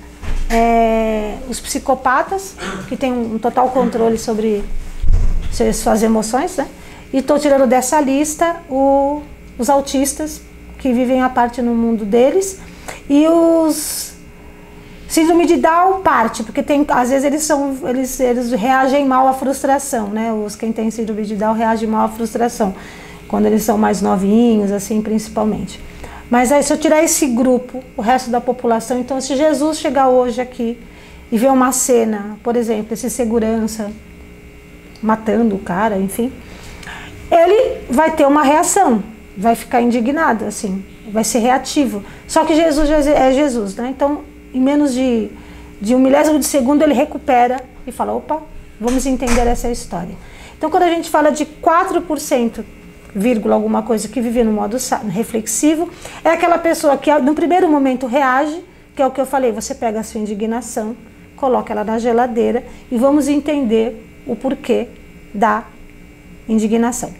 é, 0.49 1.37
os 1.49 1.59
psicopatas, 1.59 2.55
que 2.87 2.95
têm 2.95 3.11
um 3.11 3.37
total 3.37 3.69
controle 3.69 4.17
sobre 4.17 4.63
suas 5.73 6.03
emoções, 6.03 6.55
né? 6.55 6.67
E 7.11 7.17
estou 7.17 7.39
tirando 7.39 7.65
dessa 7.65 7.99
lista 7.99 8.57
o, 8.69 9.21
os 9.57 9.69
autistas, 9.69 10.41
que 10.77 10.93
vivem 10.93 11.21
a 11.21 11.29
parte 11.29 11.61
no 11.61 11.73
mundo 11.73 12.05
deles, 12.05 12.59
e 13.09 13.27
os 13.27 14.13
síndrome 15.07 15.45
de 15.45 15.57
Down 15.57 16.01
parte, 16.01 16.43
porque 16.43 16.61
tem, 16.61 16.85
às 16.89 17.09
vezes 17.09 17.23
eles 17.23 17.43
são 17.43 17.77
eles, 17.85 18.19
eles 18.19 18.51
reagem 18.51 19.05
mal 19.05 19.27
à 19.27 19.33
frustração, 19.33 20.09
né? 20.09 20.33
Os 20.33 20.55
quem 20.55 20.71
tem 20.71 20.91
síndrome 20.91 21.23
de 21.23 21.35
Down 21.35 21.53
reagem 21.53 21.87
mal 21.87 22.05
à 22.05 22.09
frustração 22.09 22.75
quando 23.27 23.45
eles 23.45 23.63
são 23.63 23.77
mais 23.77 24.01
novinhos, 24.01 24.71
assim, 24.71 25.01
principalmente. 25.01 25.79
Mas 26.29 26.51
aí, 26.51 26.61
se 26.61 26.73
eu 26.73 26.77
tirar 26.77 27.03
esse 27.03 27.27
grupo, 27.27 27.83
o 27.95 28.01
resto 28.01 28.29
da 28.29 28.41
população, 28.41 28.99
então, 28.99 29.19
se 29.21 29.35
Jesus 29.35 29.79
chegar 29.79 30.09
hoje 30.09 30.41
aqui 30.41 30.77
e 31.31 31.37
ver 31.37 31.51
uma 31.51 31.71
cena, 31.71 32.37
por 32.43 32.55
exemplo, 32.55 32.93
esse 32.93 33.09
segurança 33.09 33.91
matando 35.01 35.55
o 35.55 35.59
cara, 35.59 35.97
enfim, 35.97 36.31
ele 37.31 37.81
vai 37.89 38.11
ter 38.11 38.25
uma 38.25 38.43
reação, 38.43 39.03
vai 39.37 39.55
ficar 39.55 39.81
indignado, 39.81 40.45
assim, 40.45 40.83
vai 41.11 41.23
ser 41.23 41.39
reativo. 41.39 42.03
Só 42.27 42.45
que 42.45 42.55
Jesus 42.55 42.89
é 42.89 43.31
Jesus, 43.31 43.75
né? 43.75 43.89
Então, 43.89 44.21
em 44.53 44.61
menos 44.61 44.93
de, 44.93 45.29
de 45.81 45.95
um 45.95 45.99
milésimo 45.99 46.39
de 46.39 46.45
segundo, 46.45 46.81
ele 46.81 46.93
recupera 46.93 47.61
e 47.85 47.91
fala: 47.91 48.13
opa, 48.13 48.41
vamos 48.79 49.05
entender 49.05 49.47
essa 49.47 49.69
história. 49.69 50.15
Então, 50.57 50.69
quando 50.69 50.83
a 50.83 50.89
gente 50.89 51.09
fala 51.09 51.31
de 51.31 51.45
4% 51.45 52.63
vírgula, 53.15 53.55
alguma 53.55 53.81
coisa 53.81 54.07
que 54.07 54.19
vive 54.21 54.43
no 54.43 54.51
modo 54.51 54.77
reflexivo, 55.09 55.89
é 56.23 56.29
aquela 56.29 56.57
pessoa 56.57 56.97
que 56.97 57.13
no 57.19 57.33
primeiro 57.33 57.69
momento 57.69 58.05
reage, 58.05 58.63
que 58.95 59.01
é 59.01 59.05
o 59.05 59.11
que 59.11 59.21
eu 59.21 59.25
falei, 59.25 59.51
você 59.51 59.75
pega 59.75 59.99
a 59.99 60.03
sua 60.03 60.19
indignação, 60.19 60.95
coloca 61.35 61.71
ela 61.71 61.83
na 61.83 61.99
geladeira 61.99 62.63
e 62.91 62.97
vamos 62.97 63.27
entender 63.27 64.03
o 64.25 64.35
porquê 64.35 64.87
da 65.33 65.63
indignação. 66.49 67.13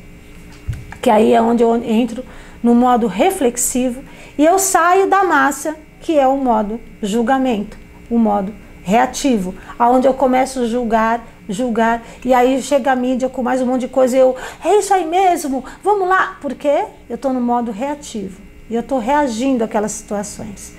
Que 1.02 1.10
aí 1.10 1.34
é 1.34 1.42
onde 1.42 1.64
eu 1.64 1.76
entro 1.76 2.24
no 2.62 2.76
modo 2.76 3.08
reflexivo 3.08 4.04
e 4.38 4.46
eu 4.46 4.60
saio 4.60 5.08
da 5.08 5.24
massa, 5.24 5.76
que 6.00 6.18
é 6.18 6.28
o 6.28 6.38
modo 6.38 6.80
julgamento, 7.02 7.78
o 8.10 8.18
modo 8.18 8.54
reativo, 8.84 9.56
aonde 9.78 10.08
eu 10.08 10.14
começo 10.14 10.62
a 10.62 10.66
julgar 10.66 11.24
julgar. 11.50 12.04
E 12.24 12.34
aí 12.34 12.62
chega 12.62 12.92
a 12.92 12.96
mídia 12.96 13.30
com 13.30 13.42
mais 13.42 13.62
um 13.62 13.66
monte 13.66 13.82
de 13.82 13.88
coisa 13.88 14.16
e 14.16 14.20
eu, 14.20 14.36
é 14.64 14.78
isso 14.78 14.94
aí 14.94 15.06
mesmo, 15.06 15.64
vamos 15.84 16.08
lá. 16.08 16.38
Porque 16.42 16.86
eu 17.10 17.16
estou 17.16 17.34
no 17.34 17.42
modo 17.42 17.72
reativo 17.72 18.42
e 18.70 18.76
eu 18.76 18.82
estou 18.82 19.00
reagindo 19.00 19.64
àquelas 19.64 19.92
situações. 19.92 20.74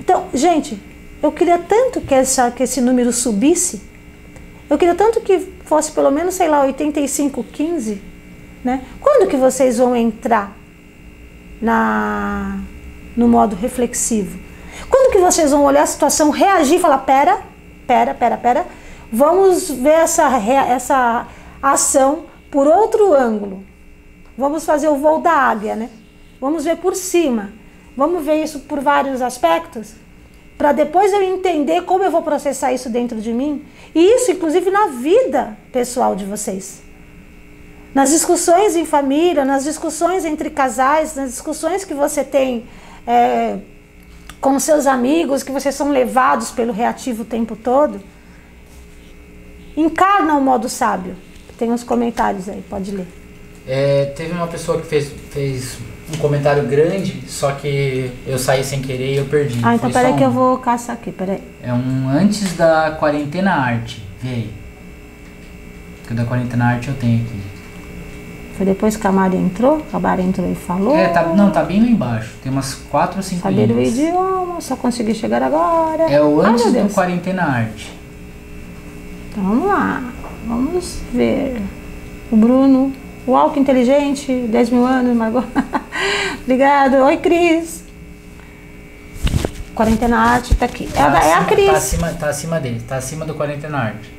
Então, 0.00 0.26
gente, 0.32 0.80
eu 1.22 1.32
queria 1.32 1.58
tanto 1.58 2.00
que, 2.00 2.14
essa, 2.14 2.50
que 2.50 2.62
esse 2.62 2.80
número 2.80 3.12
subisse. 3.12 3.82
Eu 4.70 4.78
queria 4.78 4.94
tanto 4.94 5.20
que 5.20 5.38
fosse 5.64 5.92
pelo 5.92 6.10
menos, 6.10 6.34
sei 6.34 6.48
lá, 6.48 6.62
85, 6.62 7.42
15. 7.44 8.02
Né? 8.64 8.82
Quando 9.00 9.28
que 9.28 9.36
vocês 9.36 9.78
vão 9.78 9.94
entrar 9.96 10.56
na, 11.60 12.60
no 13.16 13.28
modo 13.28 13.56
reflexivo? 13.56 14.38
Quando 14.88 15.12
que 15.12 15.18
vocês 15.18 15.50
vão 15.50 15.64
olhar 15.64 15.82
a 15.82 15.86
situação, 15.86 16.30
reagir 16.30 16.78
e 16.78 16.80
falar, 16.80 16.98
pera, 16.98 17.40
pera, 17.86 18.14
pera, 18.14 18.36
pera, 18.36 18.66
Vamos 19.10 19.70
ver 19.70 20.00
essa, 20.00 20.36
essa 20.36 21.26
ação 21.62 22.24
por 22.50 22.66
outro 22.66 23.14
ângulo. 23.14 23.64
Vamos 24.36 24.64
fazer 24.64 24.88
o 24.88 24.96
voo 24.96 25.20
da 25.20 25.32
águia, 25.32 25.74
né? 25.74 25.88
Vamos 26.38 26.64
ver 26.64 26.76
por 26.76 26.94
cima. 26.94 27.52
Vamos 27.96 28.24
ver 28.24 28.42
isso 28.42 28.60
por 28.60 28.80
vários 28.80 29.20
aspectos, 29.20 29.94
para 30.56 30.70
depois 30.70 31.12
eu 31.12 31.20
entender 31.20 31.82
como 31.82 32.04
eu 32.04 32.12
vou 32.12 32.22
processar 32.22 32.72
isso 32.72 32.88
dentro 32.88 33.20
de 33.20 33.32
mim. 33.32 33.64
E 33.92 34.00
isso, 34.00 34.30
inclusive, 34.30 34.70
na 34.70 34.86
vida 34.88 35.56
pessoal 35.72 36.14
de 36.14 36.24
vocês. 36.24 36.82
Nas 37.98 38.10
discussões 38.10 38.76
em 38.76 38.84
família, 38.84 39.44
nas 39.44 39.64
discussões 39.64 40.24
entre 40.24 40.50
casais, 40.50 41.16
nas 41.16 41.30
discussões 41.30 41.84
que 41.84 41.92
você 41.92 42.22
tem 42.22 42.64
é, 43.04 43.58
com 44.40 44.56
seus 44.60 44.86
amigos, 44.86 45.42
que 45.42 45.50
vocês 45.50 45.74
são 45.74 45.90
levados 45.90 46.52
pelo 46.52 46.72
reativo 46.72 47.22
o 47.22 47.24
tempo 47.24 47.56
todo, 47.56 48.00
encarna 49.76 50.34
o 50.34 50.40
modo 50.40 50.68
sábio. 50.68 51.16
Tem 51.58 51.72
uns 51.72 51.82
comentários 51.82 52.48
aí, 52.48 52.62
pode 52.70 52.92
ler. 52.92 53.08
É, 53.66 54.04
teve 54.16 54.30
uma 54.30 54.46
pessoa 54.46 54.80
que 54.80 54.86
fez, 54.86 55.10
fez 55.32 55.78
um 56.14 56.18
comentário 56.18 56.68
grande, 56.68 57.24
só 57.26 57.50
que 57.50 58.12
eu 58.24 58.38
saí 58.38 58.62
sem 58.62 58.80
querer 58.80 59.14
e 59.14 59.16
eu 59.16 59.24
perdi. 59.24 59.58
Ah, 59.60 59.74
então 59.74 59.90
Foi 59.90 60.00
peraí 60.00 60.12
só 60.12 60.18
que 60.18 60.24
eu 60.24 60.28
um. 60.28 60.34
vou 60.34 60.58
caçar 60.58 60.94
aqui, 60.94 61.10
peraí. 61.10 61.42
É 61.60 61.72
um 61.72 62.08
antes 62.08 62.52
da 62.52 62.92
quarentena 62.92 63.54
arte. 63.54 64.00
Vê 64.22 64.28
aí. 64.28 64.50
Que 66.06 66.14
da 66.14 66.24
quarentena 66.24 66.64
arte 66.66 66.86
eu 66.86 66.94
tenho 66.94 67.22
aqui. 67.22 67.57
Foi 68.58 68.66
depois 68.66 68.96
que 68.96 69.06
a 69.06 69.12
Mari 69.12 69.36
entrou, 69.36 69.86
a 69.92 70.00
Mari 70.00 70.22
entrou 70.24 70.50
e 70.50 70.54
falou. 70.56 70.96
É, 70.96 71.06
tá, 71.06 71.22
não, 71.22 71.48
tá 71.52 71.62
bem 71.62 71.80
lá 71.80 71.86
embaixo. 71.86 72.34
Tem 72.42 72.50
umas 72.50 72.74
4 72.74 73.18
ou 73.18 73.22
5 73.22 73.40
Saber 73.40 73.70
o 73.70 73.74
linhas. 73.76 73.96
idioma, 73.96 74.60
só 74.60 74.74
consegui 74.74 75.14
chegar 75.14 75.44
agora. 75.44 76.10
É 76.10 76.20
o 76.20 76.40
antes 76.40 76.72
do 76.72 76.92
quarentena 76.92 77.44
arte. 77.44 77.92
Então 79.30 79.44
vamos 79.44 79.64
lá, 79.68 80.02
vamos 80.44 80.98
ver. 81.14 81.62
O 82.32 82.36
Bruno, 82.36 82.92
o 83.24 83.36
Alco 83.36 83.60
Inteligente, 83.60 84.32
10 84.50 84.70
mil 84.70 84.84
anos, 84.84 85.16
Margot. 85.16 85.44
Obrigado. 86.42 86.94
Oi, 87.04 87.16
Cris. 87.18 87.84
Quarentena 89.72 90.18
Arte 90.18 90.56
tá 90.56 90.64
aqui. 90.64 90.88
É, 90.96 91.00
a, 91.00 91.08
da- 91.08 91.20
é 91.20 91.32
a 91.32 91.38
acima, 91.38 91.44
Cris. 91.48 91.66
Tá 91.70 91.76
acima, 91.76 92.08
tá 92.14 92.28
acima 92.28 92.58
dele, 92.60 92.82
tá 92.88 92.96
acima 92.96 93.24
do 93.24 93.34
quarentena 93.34 93.78
arte. 93.78 94.17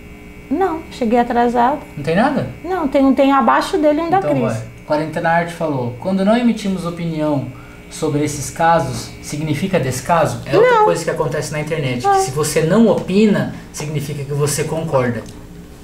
Não, 0.49 0.81
cheguei 0.91 1.19
atrasado. 1.19 1.79
Não 1.95 2.03
tem 2.03 2.15
nada? 2.15 2.49
Não, 2.63 2.87
tem 2.87 3.05
um 3.05 3.13
tem 3.13 3.31
abaixo 3.31 3.77
dele 3.77 4.01
um 4.01 4.09
da 4.09 4.17
Então 4.17 4.29
Cris. 4.31 4.41
vai. 4.41 4.67
Quarentena 4.87 5.29
arte 5.29 5.53
falou: 5.53 5.95
quando 5.99 6.25
não 6.25 6.35
emitimos 6.35 6.85
opinião 6.85 7.51
sobre 7.91 8.23
esses 8.23 8.49
casos, 8.49 9.11
significa 9.21 9.79
descaso? 9.79 10.41
É 10.45 10.57
outra 10.57 10.83
coisa 10.83 11.03
que 11.03 11.09
acontece 11.11 11.51
na 11.51 11.59
internet. 11.59 12.01
Que 12.07 12.21
se 12.21 12.31
você 12.31 12.61
não 12.63 12.87
opina, 12.87 13.53
significa 13.71 14.23
que 14.23 14.33
você 14.33 14.63
concorda. 14.63 15.23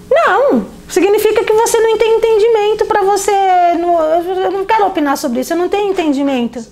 Não, 0.10 0.68
significa 0.88 1.44
que 1.44 1.54
você 1.54 1.80
não 1.80 1.98
tem 1.98 2.18
entendimento 2.18 2.86
para 2.86 3.04
você. 3.04 3.32
Não, 3.80 4.00
eu 4.02 4.52
não 4.52 4.66
quero 4.66 4.88
opinar 4.88 5.18
sobre 5.18 5.42
isso, 5.42 5.54
eu 5.54 5.58
não 5.58 5.70
tenho 5.70 5.92
entendimento 5.92 6.64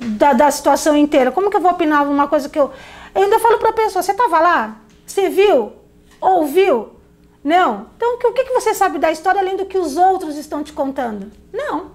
da, 0.00 0.32
da 0.32 0.50
situação 0.50 0.96
inteira. 0.96 1.30
Como 1.30 1.50
que 1.50 1.56
eu 1.56 1.60
vou 1.60 1.70
opinar 1.70 2.08
uma 2.08 2.26
coisa 2.26 2.48
que 2.48 2.58
eu. 2.58 2.70
Eu 3.14 3.22
ainda 3.22 3.38
falo 3.38 3.58
pra 3.58 3.72
pessoa: 3.72 4.02
você 4.02 4.14
tava 4.14 4.40
lá? 4.40 4.76
Você 5.06 5.28
viu? 5.28 5.72
Ouviu? 6.20 6.97
Não. 7.42 7.86
Então 7.96 8.16
o 8.16 8.32
que, 8.32 8.44
você 8.52 8.74
sabe 8.74 8.98
da 8.98 9.10
história 9.10 9.40
além 9.40 9.56
do 9.56 9.66
que 9.66 9.78
os 9.78 9.96
outros 9.96 10.36
estão 10.36 10.62
te 10.62 10.72
contando? 10.72 11.30
Não. 11.52 11.92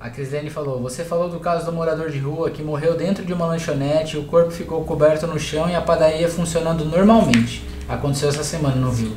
A 0.00 0.10
Crislene 0.10 0.50
falou: 0.50 0.80
Você 0.82 1.04
falou 1.04 1.28
do 1.28 1.40
caso 1.40 1.66
do 1.66 1.72
morador 1.72 2.10
de 2.10 2.18
rua 2.18 2.50
que 2.50 2.62
morreu 2.62 2.96
dentro 2.96 3.24
de 3.24 3.32
uma 3.32 3.46
lanchonete, 3.46 4.18
o 4.18 4.24
corpo 4.24 4.50
ficou 4.50 4.84
coberto 4.84 5.26
no 5.26 5.38
chão 5.38 5.68
e 5.68 5.74
a 5.74 5.80
padaria 5.80 6.28
funcionando 6.28 6.84
normalmente. 6.84 7.64
Aconteceu 7.88 8.28
essa 8.28 8.44
semana 8.44 8.76
no 8.76 8.90
Rio. 8.90 9.12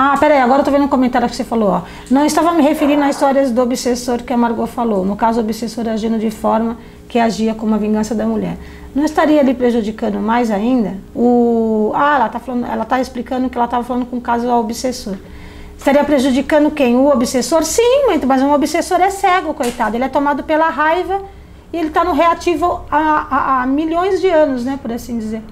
Ah, 0.00 0.16
peraí, 0.16 0.38
agora 0.38 0.60
eu 0.60 0.64
tô 0.64 0.70
vendo 0.70 0.84
um 0.84 0.88
comentário 0.88 1.28
que 1.28 1.34
você 1.34 1.42
falou, 1.42 1.70
ó. 1.70 1.82
Não 2.08 2.24
estava 2.24 2.52
me 2.52 2.62
referindo 2.62 3.02
às 3.02 3.16
histórias 3.16 3.50
do 3.50 3.60
obsessor 3.60 4.22
que 4.22 4.32
a 4.32 4.36
Margot 4.36 4.66
falou. 4.68 5.04
No 5.04 5.16
caso, 5.16 5.40
o 5.40 5.42
obsessor 5.42 5.88
agindo 5.88 6.18
de 6.18 6.30
forma 6.30 6.78
que 7.08 7.18
agia 7.18 7.52
como 7.54 7.74
a 7.74 7.78
vingança 7.78 8.14
da 8.14 8.24
mulher. 8.24 8.56
Não 8.94 9.04
estaria 9.04 9.40
ali 9.40 9.54
prejudicando 9.54 10.18
mais 10.18 10.50
ainda? 10.50 10.96
O... 11.14 11.92
Ah, 11.94 12.16
ela 12.16 12.28
tá, 12.28 12.38
falando, 12.40 12.66
ela 12.66 12.84
tá 12.84 13.00
explicando 13.00 13.48
que 13.48 13.56
ela 13.56 13.66
estava 13.66 13.84
falando 13.84 14.06
com 14.06 14.16
o 14.16 14.20
caso 14.20 14.46
do 14.46 14.52
obsessor. 14.52 15.14
Estaria 15.76 16.02
prejudicando 16.02 16.70
quem? 16.70 16.96
O 16.96 17.08
obsessor? 17.08 17.62
Sim, 17.64 18.16
mas 18.26 18.42
um 18.42 18.52
obsessor 18.52 19.00
é 19.00 19.10
cego, 19.10 19.54
coitado. 19.54 19.96
Ele 19.96 20.04
é 20.04 20.08
tomado 20.08 20.42
pela 20.42 20.68
raiva 20.70 21.22
e 21.72 21.76
ele 21.76 21.88
está 21.88 22.02
no 22.02 22.12
reativo 22.12 22.80
há, 22.90 23.26
há- 23.30 23.62
há 23.62 23.66
milhões 23.66 24.20
de 24.20 24.28
anos, 24.28 24.64
né, 24.64 24.78
por 24.82 24.90
assim 24.90 25.18
dizer. 25.18 25.42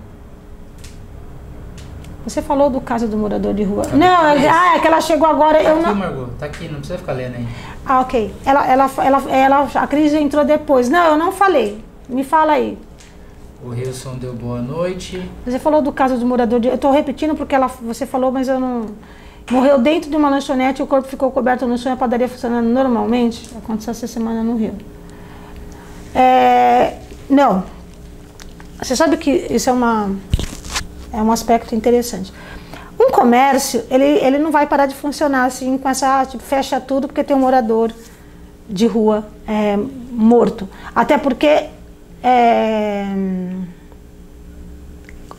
Você 2.24 2.42
falou 2.42 2.68
do 2.68 2.80
caso 2.80 3.06
do 3.06 3.16
morador 3.16 3.54
de 3.54 3.62
rua. 3.62 3.84
Cadê? 3.84 3.96
Não, 3.96 4.16
Cadê 4.16 4.38
é, 4.38 4.38
esse? 4.40 4.48
ah, 4.48 4.76
é 4.76 4.78
que 4.80 4.86
ela 4.88 5.00
chegou 5.00 5.28
agora. 5.28 5.58
Tá 5.62 5.64
Eu 5.70 5.74
aqui, 5.76 5.82
não. 5.86 5.94
Margot, 5.94 6.26
tá 6.40 6.46
aqui, 6.46 6.64
não 6.66 6.78
precisa 6.78 6.98
ficar 6.98 7.12
lendo 7.12 7.36
aí. 7.36 7.46
Ah, 7.84 8.00
ok. 8.00 8.34
Ela, 8.44 8.66
ela, 8.66 8.90
ela, 8.98 9.22
ela, 9.30 9.68
a 9.76 9.86
Cris 9.86 10.12
entrou 10.12 10.44
depois. 10.44 10.88
Não, 10.88 11.04
eu 11.12 11.16
não 11.16 11.30
falei. 11.30 11.84
Me 12.08 12.24
fala 12.24 12.54
aí. 12.54 12.76
O 13.64 13.70
Wilson 13.70 14.16
deu 14.16 14.34
boa 14.34 14.60
noite. 14.60 15.28
Você 15.44 15.58
falou 15.58 15.80
do 15.80 15.90
caso 15.90 16.18
do 16.18 16.26
morador 16.26 16.60
de. 16.60 16.68
Eu 16.68 16.74
estou 16.74 16.90
repetindo 16.90 17.34
porque 17.34 17.54
ela, 17.54 17.66
você 17.66 18.06
falou, 18.06 18.30
mas 18.30 18.48
eu 18.48 18.60
não. 18.60 18.86
Morreu 19.50 19.78
dentro 19.78 20.10
de 20.10 20.16
uma 20.16 20.28
lanchonete, 20.28 20.82
o 20.82 20.86
corpo 20.86 21.06
ficou 21.06 21.30
coberto 21.30 21.66
no 21.66 21.78
chão 21.78 21.92
e 21.92 21.94
a 21.94 21.96
padaria 21.96 22.28
funcionando 22.28 22.66
normalmente. 22.66 23.48
Aconteceu 23.56 23.92
essa 23.92 24.06
semana 24.06 24.42
no 24.42 24.56
Rio. 24.56 24.74
É, 26.14 26.98
não. 27.30 27.64
Você 28.82 28.96
sabe 28.96 29.16
que 29.16 29.30
isso 29.30 29.70
é, 29.70 29.72
uma, 29.72 30.10
é 31.12 31.22
um 31.22 31.30
aspecto 31.30 31.74
interessante. 31.74 32.32
Um 32.98 33.10
comércio, 33.10 33.84
ele, 33.90 34.04
ele 34.04 34.38
não 34.38 34.50
vai 34.50 34.66
parar 34.66 34.86
de 34.86 34.94
funcionar 34.94 35.44
assim, 35.44 35.78
com 35.78 35.88
essa, 35.88 36.20
ah, 36.20 36.26
tipo, 36.26 36.42
fecha 36.42 36.80
tudo 36.80 37.06
porque 37.06 37.22
tem 37.22 37.36
um 37.36 37.40
morador 37.40 37.92
de 38.68 38.86
rua 38.86 39.26
é, 39.46 39.78
morto. 40.10 40.68
Até 40.94 41.16
porque. 41.16 41.75
É, 42.28 43.06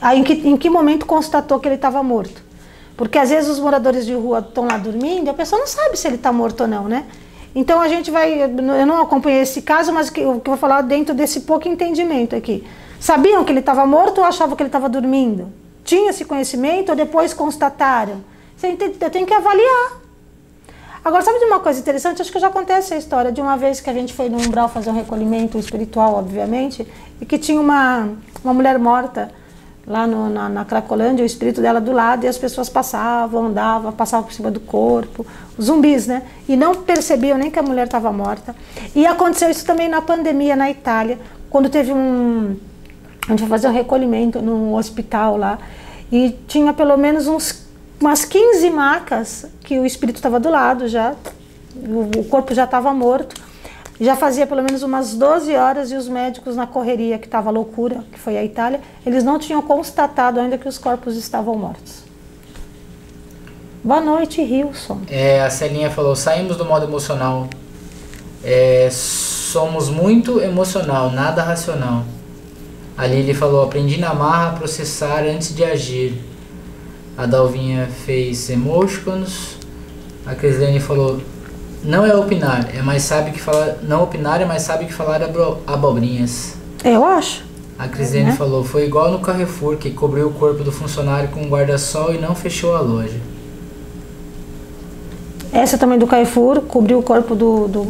Aí, 0.02 0.20
em, 0.20 0.24
que, 0.24 0.34
em 0.34 0.58
que 0.58 0.70
momento 0.70 1.06
constatou 1.06 1.60
que 1.60 1.68
ele 1.68 1.76
estava 1.76 2.02
morto? 2.04 2.44
Porque 2.96 3.18
às 3.18 3.30
vezes 3.30 3.50
os 3.50 3.60
moradores 3.60 4.06
de 4.06 4.14
rua 4.14 4.40
estão 4.40 4.66
lá 4.66 4.78
dormindo 4.78 5.28
e 5.28 5.30
a 5.30 5.34
pessoa 5.34 5.60
não 5.60 5.68
sabe 5.68 5.98
se 5.98 6.08
ele 6.08 6.16
está 6.16 6.32
morto 6.32 6.62
ou 6.62 6.68
não, 6.68 6.88
né? 6.88 7.06
Então 7.54 7.82
a 7.82 7.88
gente 7.88 8.10
vai. 8.12 8.42
Eu 8.42 8.86
não 8.86 9.02
acompanhei 9.02 9.42
esse 9.42 9.62
caso, 9.62 9.92
mas 9.92 10.10
o 10.10 10.14
que 10.14 10.22
eu 10.22 10.42
vou 10.46 10.58
falar 10.58 10.82
dentro 10.82 11.14
desse 11.14 11.42
pouco 11.42 11.68
entendimento 11.68 12.36
aqui. 12.36 12.66
Sabiam 13.00 13.44
que 13.44 13.52
ele 13.52 13.60
estava 13.60 13.86
morto 13.86 14.20
ou 14.20 14.24
achavam 14.24 14.56
que 14.56 14.64
ele 14.64 14.70
estava 14.70 14.88
dormindo? 14.88 15.52
Tinha 15.84 16.10
esse 16.10 16.26
conhecimento 16.26 16.90
ou 16.90 16.96
depois 16.96 17.34
constataram? 17.34 18.24
Eu 18.64 19.10
tenho 19.10 19.26
que 19.26 19.34
avaliar. 19.34 20.07
Agora, 21.04 21.24
sabe 21.24 21.40
de 21.40 21.46
uma 21.46 21.60
coisa 21.60 21.80
interessante? 21.80 22.22
Acho 22.22 22.32
que 22.32 22.40
já 22.40 22.48
acontece 22.48 22.94
a 22.94 22.98
história 22.98 23.32
de 23.32 23.40
uma 23.40 23.56
vez 23.56 23.80
que 23.80 23.90
a 23.90 23.94
gente 23.94 24.14
foi 24.14 24.30
no 24.30 24.38
umbral 24.38 24.68
fazer 24.68 24.90
um 24.90 24.96
recolhimento 24.96 25.58
espiritual, 25.58 26.16
obviamente, 26.16 26.88
e 27.22 27.26
que 27.26 27.38
tinha 27.38 27.60
uma, 27.60 28.10
uma 28.44 28.54
mulher 28.54 28.78
morta 28.78 29.32
lá 29.88 30.06
no, 30.06 30.30
na, 30.30 30.50
na 30.50 30.66
Cracolândia, 30.66 31.24
o 31.24 31.26
espírito 31.26 31.62
dela 31.62 31.80
do 31.80 31.94
lado, 31.94 32.26
e 32.26 32.28
as 32.28 32.38
pessoas 32.38 32.68
passavam, 32.68 33.46
andavam, 33.46 33.92
passavam 33.94 34.26
por 34.26 34.34
cima 34.34 34.52
do 34.52 34.60
corpo, 34.60 35.26
zumbis, 35.62 36.08
né? 36.08 36.24
E 36.48 36.58
não 36.58 36.76
percebiam 36.76 37.38
nem 37.38 37.50
que 37.50 37.58
a 37.58 37.64
mulher 37.64 37.86
estava 37.86 38.12
morta. 38.12 38.54
E 38.94 39.06
aconteceu 39.06 39.50
isso 39.50 39.66
também 39.66 39.88
na 39.88 40.02
pandemia 40.02 40.58
na 40.58 40.70
Itália, 40.70 41.18
quando 41.50 41.70
teve 41.70 41.94
um. 41.94 42.58
A 43.26 43.32
gente 43.32 43.40
foi 43.40 43.50
fazer 43.50 43.70
um 43.70 43.74
recolhimento 43.74 44.42
num 44.42 44.76
hospital 44.76 45.38
lá, 45.38 45.58
e 46.12 46.36
tinha 46.48 46.74
pelo 46.74 46.98
menos 46.98 47.28
uns 47.28 47.67
umas 48.00 48.26
15 48.26 48.70
macas 48.70 49.46
que 49.64 49.80
o 49.80 49.86
espírito 49.86 50.18
estava 50.18 50.40
do 50.40 50.50
lado 50.50 50.88
já, 50.88 51.16
o, 51.76 52.24
corpo 52.26 52.54
já 52.54 52.64
estava 52.64 52.94
morto. 52.94 53.48
Já 54.00 54.16
fazia 54.16 54.46
pelo 54.46 54.62
menos 54.62 54.84
umas 54.84 55.16
12 55.16 55.56
horas 55.56 55.92
e 55.92 55.96
os 55.96 56.08
médicos 56.08 56.56
na 56.56 56.68
correria, 56.68 57.18
que 57.18 57.26
estava 57.26 57.50
loucura, 57.50 58.04
que 58.12 58.20
foi 58.20 58.38
a 58.38 58.44
Itália, 58.44 58.80
eles 59.04 59.24
não 59.24 59.40
tinham 59.40 59.60
constatado 59.60 60.40
ainda 60.40 60.56
que 60.56 60.68
os 60.68 60.78
corpos 60.78 61.18
estavam 61.18 61.56
mortos. 61.56 62.04
Boa 63.84 64.00
noite, 64.00 64.40
Wilson. 64.42 65.02
É, 65.10 65.42
a 65.42 65.50
Celinha 65.50 65.90
falou: 65.90 66.16
saímos 66.16 66.58
do 66.58 66.66
modo 66.66 66.86
emocional. 66.86 67.48
É, 68.44 68.88
somos 68.92 69.90
muito 69.90 70.42
emocional, 70.42 71.10
nada 71.10 71.42
racional. 71.42 72.04
A 72.96 73.08
Lili 73.08 73.34
falou: 73.34 73.64
aprendi 73.64 74.00
na 74.00 74.14
marra 74.14 74.50
a 74.50 74.54
processar 74.54 75.24
antes 75.24 75.56
de 75.56 75.64
agir. 75.64 76.22
A 77.18 77.26
Dalvinha 77.26 77.88
fez 78.06 78.50
emoticons. 78.50 79.58
A 80.26 80.36
Crislene 80.36 80.80
falou: 80.80 81.20
não 81.84 82.06
é 82.06 82.16
opinar, 82.16 82.70
é 82.76 82.82
mais 82.82 83.04
sabe 83.04 83.32
que 83.32 83.40
falar. 83.42 83.78
Não 83.84 84.04
opinar 84.04 84.42
é 84.42 84.46
mais 84.46 84.62
sabe 84.64 84.86
que 84.86 84.94
falar 84.94 85.24
abro- 85.24 85.58
abobrinhas. 85.66 86.54
Eu 86.84 87.04
acho. 87.04 87.44
A 87.80 87.88
Crislene 87.88 88.26
Né? 88.28 88.32
falou: 88.34 88.64
foi 88.64 88.86
igual 88.86 89.12
no 89.12 89.20
Carrefour 89.20 89.78
que 89.78 89.90
cobriu 89.92 90.28
o 90.28 90.34
corpo 90.34 90.64
do 90.64 90.72
funcionário 90.72 91.30
com 91.30 91.42
um 91.42 91.50
guarda-sol 91.50 92.14
e 92.14 92.18
não 92.20 92.36
fechou 92.36 92.76
a 92.76 92.82
loja. 92.82 93.20
Essa 95.52 95.78
também 95.78 95.98
do 95.98 96.06
Carrefour 96.06 96.62
cobriu 96.62 97.00
o 97.00 97.04
corpo 97.04 97.34
do, 97.36 97.68
do, 97.68 97.84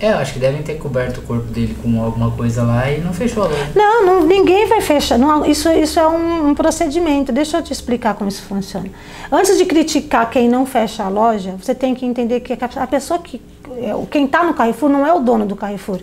É, 0.00 0.12
eu 0.12 0.16
acho 0.16 0.32
que 0.32 0.38
devem 0.38 0.62
ter 0.62 0.78
coberto 0.78 1.20
o 1.20 1.22
corpo 1.22 1.44
dele 1.48 1.76
com 1.82 2.02
alguma 2.02 2.30
coisa 2.30 2.62
lá 2.62 2.90
e 2.90 3.00
não 3.00 3.12
fechou 3.12 3.42
a 3.42 3.48
loja. 3.48 3.70
Não, 3.76 4.06
não, 4.06 4.22
ninguém 4.24 4.66
vai 4.66 4.80
fechar. 4.80 5.18
Não, 5.18 5.44
isso, 5.44 5.68
isso 5.70 6.00
é 6.00 6.08
um, 6.08 6.48
um 6.48 6.54
procedimento. 6.54 7.30
Deixa 7.30 7.58
eu 7.58 7.62
te 7.62 7.70
explicar 7.70 8.14
como 8.14 8.30
isso 8.30 8.42
funciona. 8.42 8.88
Antes 9.30 9.58
de 9.58 9.66
criticar 9.66 10.30
quem 10.30 10.48
não 10.48 10.64
fecha 10.64 11.04
a 11.04 11.08
loja, 11.08 11.54
você 11.60 11.74
tem 11.74 11.94
que 11.94 12.06
entender 12.06 12.40
que 12.40 12.54
a 12.54 12.86
pessoa 12.86 13.20
que. 13.20 13.42
é, 13.76 13.92
Quem 14.10 14.24
está 14.24 14.42
no 14.42 14.54
Carrefour 14.54 14.88
não 14.88 15.06
é 15.06 15.12
o 15.12 15.20
dono 15.20 15.44
do 15.44 15.54
Carrefour, 15.54 16.00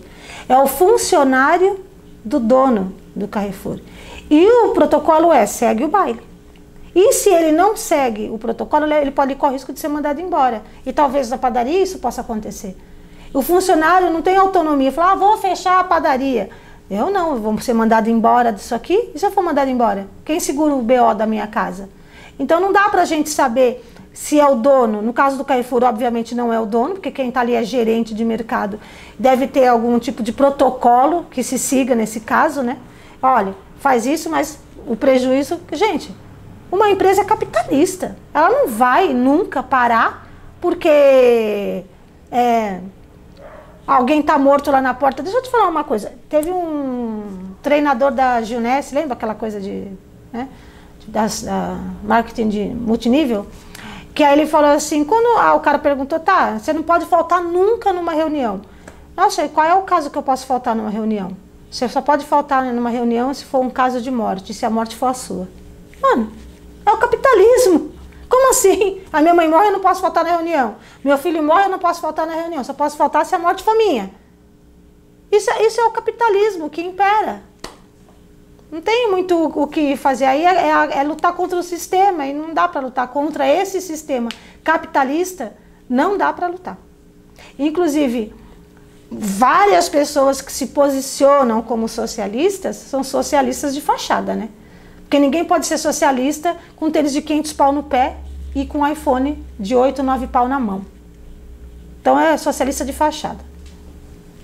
é 0.48 0.56
o 0.56 0.68
funcionário 0.68 1.80
do 2.24 2.40
dono 2.40 2.94
do 3.16 3.28
Carrefour. 3.28 3.80
E 4.30 4.48
o 4.48 4.74
protocolo 4.74 5.34
é: 5.34 5.48
segue 5.48 5.84
o 5.84 5.88
baile. 5.88 6.22
E 6.94 7.14
se 7.14 7.30
ele 7.30 7.52
não 7.52 7.76
segue 7.76 8.30
o 8.30 8.38
protocolo, 8.38 8.92
ele 8.92 9.12
pode 9.12 9.34
correr 9.36 9.52
o 9.52 9.54
risco 9.54 9.74
de 9.74 9.80
ser 9.80 9.88
mandado 9.88 10.22
embora. 10.22 10.62
E 10.86 10.94
talvez 10.94 11.30
na 11.30 11.38
padaria 11.38 11.82
isso 11.82 11.98
possa 12.00 12.22
acontecer. 12.22 12.76
O 13.38 13.44
funcionário 13.44 14.10
não 14.10 14.20
tem 14.20 14.36
autonomia, 14.36 14.92
fala, 14.92 15.12
ah, 15.12 15.16
vou 15.16 15.38
fechar 15.38 15.80
a 15.80 15.84
padaria. 15.84 16.50
Eu 16.90 17.12
não, 17.12 17.36
vou 17.36 17.56
ser 17.62 17.72
mandado 17.72 18.10
embora 18.10 18.52
disso 18.52 18.74
aqui. 18.74 19.12
E 19.14 19.20
se 19.20 19.24
eu 19.24 19.30
for 19.30 19.44
mandado 19.44 19.70
embora? 19.70 20.08
Quem 20.26 20.40
segura 20.40 20.74
o 20.74 20.82
BO 20.82 21.14
da 21.16 21.28
minha 21.28 21.46
casa? 21.46 21.88
Então 22.40 22.60
não 22.60 22.74
dá 22.74 22.90
pra 22.90 23.06
gente 23.06 23.30
saber 23.30 23.86
se 24.12 24.40
é 24.40 24.48
o 24.48 24.56
dono. 24.56 25.04
No 25.04 25.14
caso 25.14 25.38
do 25.38 25.46
Carrefour, 25.46 25.84
obviamente 25.84 26.34
não 26.34 26.52
é 26.52 26.60
o 26.60 26.66
dono, 26.66 26.96
porque 26.96 27.12
quem 27.12 27.30
está 27.30 27.42
ali 27.42 27.54
é 27.54 27.64
gerente 27.64 28.16
de 28.16 28.26
mercado. 28.26 28.80
Deve 29.20 29.46
ter 29.46 29.68
algum 29.68 30.00
tipo 30.00 30.24
de 30.24 30.34
protocolo 30.34 31.28
que 31.30 31.44
se 31.44 31.60
siga 31.60 31.94
nesse 31.94 32.22
caso, 32.22 32.64
né? 32.64 32.80
Olha, 33.22 33.54
faz 33.80 34.08
isso, 34.08 34.32
mas 34.32 34.58
o 34.88 34.96
prejuízo. 34.96 35.60
Gente, 35.74 36.12
uma 36.72 36.90
empresa 36.90 37.22
é 37.22 37.24
capitalista. 37.24 38.18
Ela 38.34 38.50
não 38.50 38.68
vai 38.68 39.14
nunca 39.14 39.62
parar 39.62 40.28
porque 40.60 41.84
é, 42.32 42.80
alguém 43.88 44.20
está 44.20 44.38
morto 44.38 44.70
lá 44.70 44.82
na 44.82 44.94
porta. 44.94 45.24
Deixa 45.24 45.38
eu 45.38 45.42
te 45.42 45.50
falar 45.50 45.70
uma 45.70 45.84
coisa. 45.84 46.12
Teve 46.30 46.52
um 46.52 47.54
treinador 47.64 48.12
da 48.12 48.42
Gilness, 48.42 48.92
lembra 48.92 49.14
aquela 49.14 49.34
coisa 49.34 49.62
de, 49.62 49.88
né, 50.32 50.50
das, 51.08 51.44
uh, 51.44 51.48
marketing 52.04 52.50
de 52.50 52.66
multinível? 52.66 53.48
Que 54.14 54.24
aí 54.24 54.38
ele 54.38 54.48
falou 54.48 54.72
assim, 54.72 55.06
quando 55.06 55.40
ah, 55.40 55.54
o 55.54 55.60
cara 55.60 55.80
perguntou, 55.80 56.20
tá, 56.20 56.58
você 56.58 56.74
não 56.74 56.84
pode 56.84 57.06
faltar 57.06 57.42
nunca 57.42 57.94
numa 57.94 58.12
reunião. 58.12 58.62
Nossa, 59.16 59.46
e 59.46 59.50
qual 59.50 59.66
é 59.66 59.74
o 59.74 59.84
caso 59.84 60.10
que 60.10 60.18
eu 60.18 60.24
posso 60.24 60.46
faltar 60.46 60.76
numa 60.76 60.90
reunião? 60.90 61.32
Você 61.70 61.88
só 61.88 62.02
pode 62.02 62.26
faltar 62.26 62.64
numa 62.66 62.90
reunião 62.90 63.34
se 63.34 63.46
for 63.46 63.60
um 63.60 63.70
caso 63.70 64.02
de 64.02 64.10
morte, 64.10 64.54
se 64.54 64.66
a 64.66 64.70
morte 64.70 64.96
for 64.96 65.08
a 65.08 65.14
sua. 65.14 65.48
Mano, 66.02 66.32
é 66.86 66.92
o 66.92 66.98
capitalismo. 66.98 67.97
Como 68.38 68.52
assim? 68.52 69.02
A 69.12 69.20
minha 69.20 69.34
mãe 69.34 69.50
morre, 69.50 69.70
eu 69.70 69.72
não 69.72 69.80
posso 69.80 70.00
faltar 70.00 70.24
na 70.24 70.30
reunião. 70.30 70.76
Meu 71.04 71.18
filho 71.18 71.42
morre, 71.42 71.66
eu 71.66 71.70
não 71.70 71.80
posso 71.80 72.00
faltar 72.00 72.28
na 72.28 72.36
reunião. 72.36 72.64
Só 72.64 72.72
posso 72.72 72.96
faltar 72.96 73.26
se 73.26 73.34
a 73.34 73.40
morte 73.40 73.64
for 73.64 73.76
minha. 73.76 74.12
Isso, 75.32 75.50
é, 75.50 75.66
isso 75.66 75.82
é 75.82 75.86
o 75.86 75.90
capitalismo 75.90 76.70
que 76.70 76.80
impera. 76.80 77.42
Não 78.72 78.80
tem 78.80 79.10
muito 79.10 79.36
o 79.44 79.66
que 79.66 79.98
fazer 79.98 80.26
aí, 80.26 80.46
é, 80.46 80.70
é, 80.70 81.00
é 81.00 81.04
lutar 81.04 81.34
contra 81.34 81.58
o 81.58 81.64
sistema. 81.64 82.28
E 82.28 82.34
não 82.34 82.54
dá 82.54 82.68
para 82.68 82.82
lutar 82.82 83.08
contra 83.08 83.48
esse 83.48 83.82
sistema 83.82 84.30
capitalista. 84.64 85.58
Não 85.90 86.16
dá 86.16 86.32
para 86.32 86.46
lutar. 86.46 86.78
Inclusive, 87.58 88.36
várias 89.10 89.90
pessoas 89.90 90.42
que 90.42 90.52
se 90.52 90.68
posicionam 90.68 91.64
como 91.64 91.90
socialistas 91.90 92.76
são 92.76 93.04
socialistas 93.04 93.74
de 93.74 93.82
fachada, 93.82 94.36
né? 94.36 94.50
Porque 95.00 95.18
ninguém 95.18 95.44
pode 95.44 95.66
ser 95.66 95.80
socialista 95.80 96.56
com 96.76 96.92
tênis 96.92 97.14
de 97.14 97.24
500 97.24 97.54
pau 97.54 97.72
no 97.72 97.82
pé 97.82 98.27
e 98.56 98.66
com 98.66 98.80
um 98.80 98.88
iPhone 98.88 99.44
de 99.60 99.76
8, 99.76 100.02
9 100.04 100.28
pau 100.28 100.48
na 100.48 100.60
mão. 100.60 100.86
Então 102.02 102.20
é 102.20 102.38
socialista 102.38 102.86
de 102.86 102.94
fachada. 102.94 103.40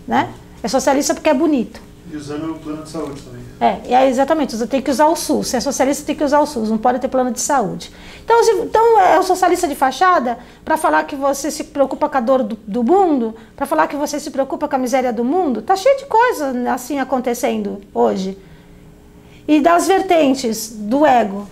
Né? 0.07 0.33
É 0.61 0.67
socialista 0.67 1.13
porque 1.13 1.29
é 1.29 1.33
bonito. 1.33 1.81
E 2.11 2.17
usando 2.17 2.51
o 2.51 2.59
plano 2.59 2.83
de 2.83 2.89
saúde 2.89 3.21
também. 3.21 3.41
É, 3.59 3.93
é 3.93 4.09
exatamente. 4.09 4.57
Tem 4.67 4.81
que 4.81 4.91
usar 4.91 5.07
o 5.07 5.15
SUS. 5.15 5.47
Se 5.47 5.57
é 5.57 5.59
socialista, 5.59 6.05
tem 6.05 6.15
que 6.15 6.23
usar 6.23 6.41
o 6.41 6.45
SUS. 6.45 6.69
Não 6.69 6.77
pode 6.77 6.99
ter 6.99 7.07
plano 7.07 7.31
de 7.31 7.39
saúde. 7.39 7.91
Então, 8.23 8.43
se, 8.43 8.51
então 8.51 8.99
é 8.99 9.17
o 9.17 9.23
socialista 9.23 9.67
de 9.67 9.75
fachada 9.75 10.37
para 10.65 10.75
falar 10.75 11.05
que 11.05 11.15
você 11.15 11.49
se 11.49 11.63
preocupa 11.63 12.09
com 12.09 12.17
a 12.17 12.19
dor 12.19 12.43
do, 12.43 12.57
do 12.67 12.83
mundo, 12.83 13.33
para 13.55 13.65
falar 13.65 13.87
que 13.87 13.95
você 13.95 14.19
se 14.19 14.29
preocupa 14.31 14.67
com 14.67 14.75
a 14.75 14.79
miséria 14.79 15.13
do 15.13 15.23
mundo. 15.23 15.61
Tá 15.61 15.75
cheio 15.75 15.97
de 15.97 16.05
coisa 16.05 16.53
assim 16.71 16.99
acontecendo 16.99 17.81
hoje. 17.93 18.37
E 19.47 19.61
das 19.61 19.87
vertentes 19.87 20.69
do 20.69 21.05
ego, 21.05 21.47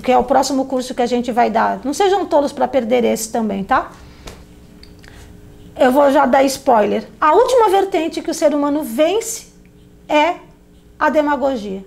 que 0.00 0.10
é 0.10 0.16
o 0.16 0.24
próximo 0.24 0.64
curso 0.64 0.94
que 0.94 1.02
a 1.02 1.06
gente 1.06 1.30
vai 1.30 1.50
dar. 1.50 1.80
Não 1.84 1.92
sejam 1.92 2.24
tolos 2.24 2.52
para 2.52 2.66
perder 2.66 3.04
esse 3.04 3.30
também, 3.30 3.62
tá? 3.62 3.92
Eu 5.76 5.90
vou 5.90 6.10
já 6.10 6.26
dar 6.26 6.42
spoiler. 6.44 7.08
A 7.20 7.32
última 7.34 7.68
vertente 7.68 8.22
que 8.22 8.30
o 8.30 8.34
ser 8.34 8.54
humano 8.54 8.82
vence 8.82 9.52
é 10.08 10.36
a 10.98 11.10
demagogia. 11.10 11.84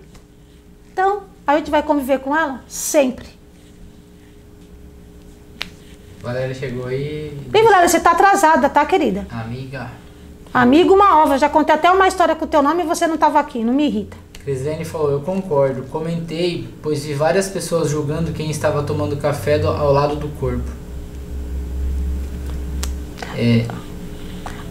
Então, 0.92 1.24
a 1.46 1.56
gente 1.56 1.70
vai 1.70 1.82
conviver 1.82 2.18
com 2.20 2.36
ela 2.36 2.62
sempre. 2.68 3.26
Valéria 6.20 6.54
chegou 6.54 6.86
aí. 6.86 7.36
Bem, 7.46 7.62
Valéria, 7.62 7.88
você 7.88 8.00
tá 8.00 8.10
atrasada, 8.10 8.68
tá, 8.68 8.84
querida? 8.84 9.26
Amiga. 9.30 9.90
Amigo, 10.52 10.94
uma 10.94 11.22
ova. 11.22 11.38
Já 11.38 11.48
contei 11.48 11.74
até 11.74 11.90
uma 11.90 12.08
história 12.08 12.34
com 12.34 12.44
o 12.44 12.48
teu 12.48 12.62
nome 12.62 12.82
e 12.82 12.86
você 12.86 13.06
não 13.06 13.14
estava 13.14 13.38
aqui. 13.38 13.62
Não 13.62 13.72
me 13.72 13.86
irrita. 13.86 14.16
Crislene 14.46 14.84
falou, 14.84 15.10
eu 15.10 15.20
concordo. 15.22 15.82
Comentei, 15.90 16.72
pois 16.80 17.04
vi 17.04 17.12
várias 17.12 17.48
pessoas 17.48 17.90
julgando 17.90 18.32
quem 18.32 18.48
estava 18.48 18.80
tomando 18.84 19.16
café 19.16 19.58
do, 19.58 19.66
ao 19.66 19.92
lado 19.92 20.14
do 20.14 20.28
corpo. 20.38 20.70
É. 23.36 23.66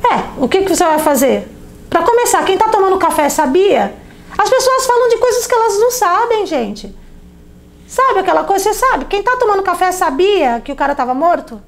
É, 0.08 0.24
o 0.38 0.48
que, 0.48 0.62
que 0.62 0.74
você 0.74 0.86
vai 0.86 0.98
fazer? 1.00 1.50
Para 1.90 2.04
começar, 2.04 2.46
quem 2.46 2.56
está 2.56 2.70
tomando 2.70 2.98
café 2.98 3.28
sabia? 3.28 3.94
As 4.38 4.50
pessoas 4.50 4.86
falam 4.86 5.10
de 5.10 5.18
coisas 5.18 5.46
que 5.46 5.54
elas 5.54 5.78
não 5.78 5.92
sabem, 5.92 6.46
gente. 6.46 6.96
Sabe 7.86 8.20
aquela 8.20 8.46
coisa? 8.46 8.64
Você 8.64 8.74
sabe? 8.76 9.04
Quem 9.06 9.20
está 9.20 9.36
tomando 9.36 9.62
café 9.62 9.92
sabia 9.92 10.62
que 10.62 10.72
o 10.72 10.76
cara 10.76 10.94
estava 10.94 11.14
morto? 11.14 11.62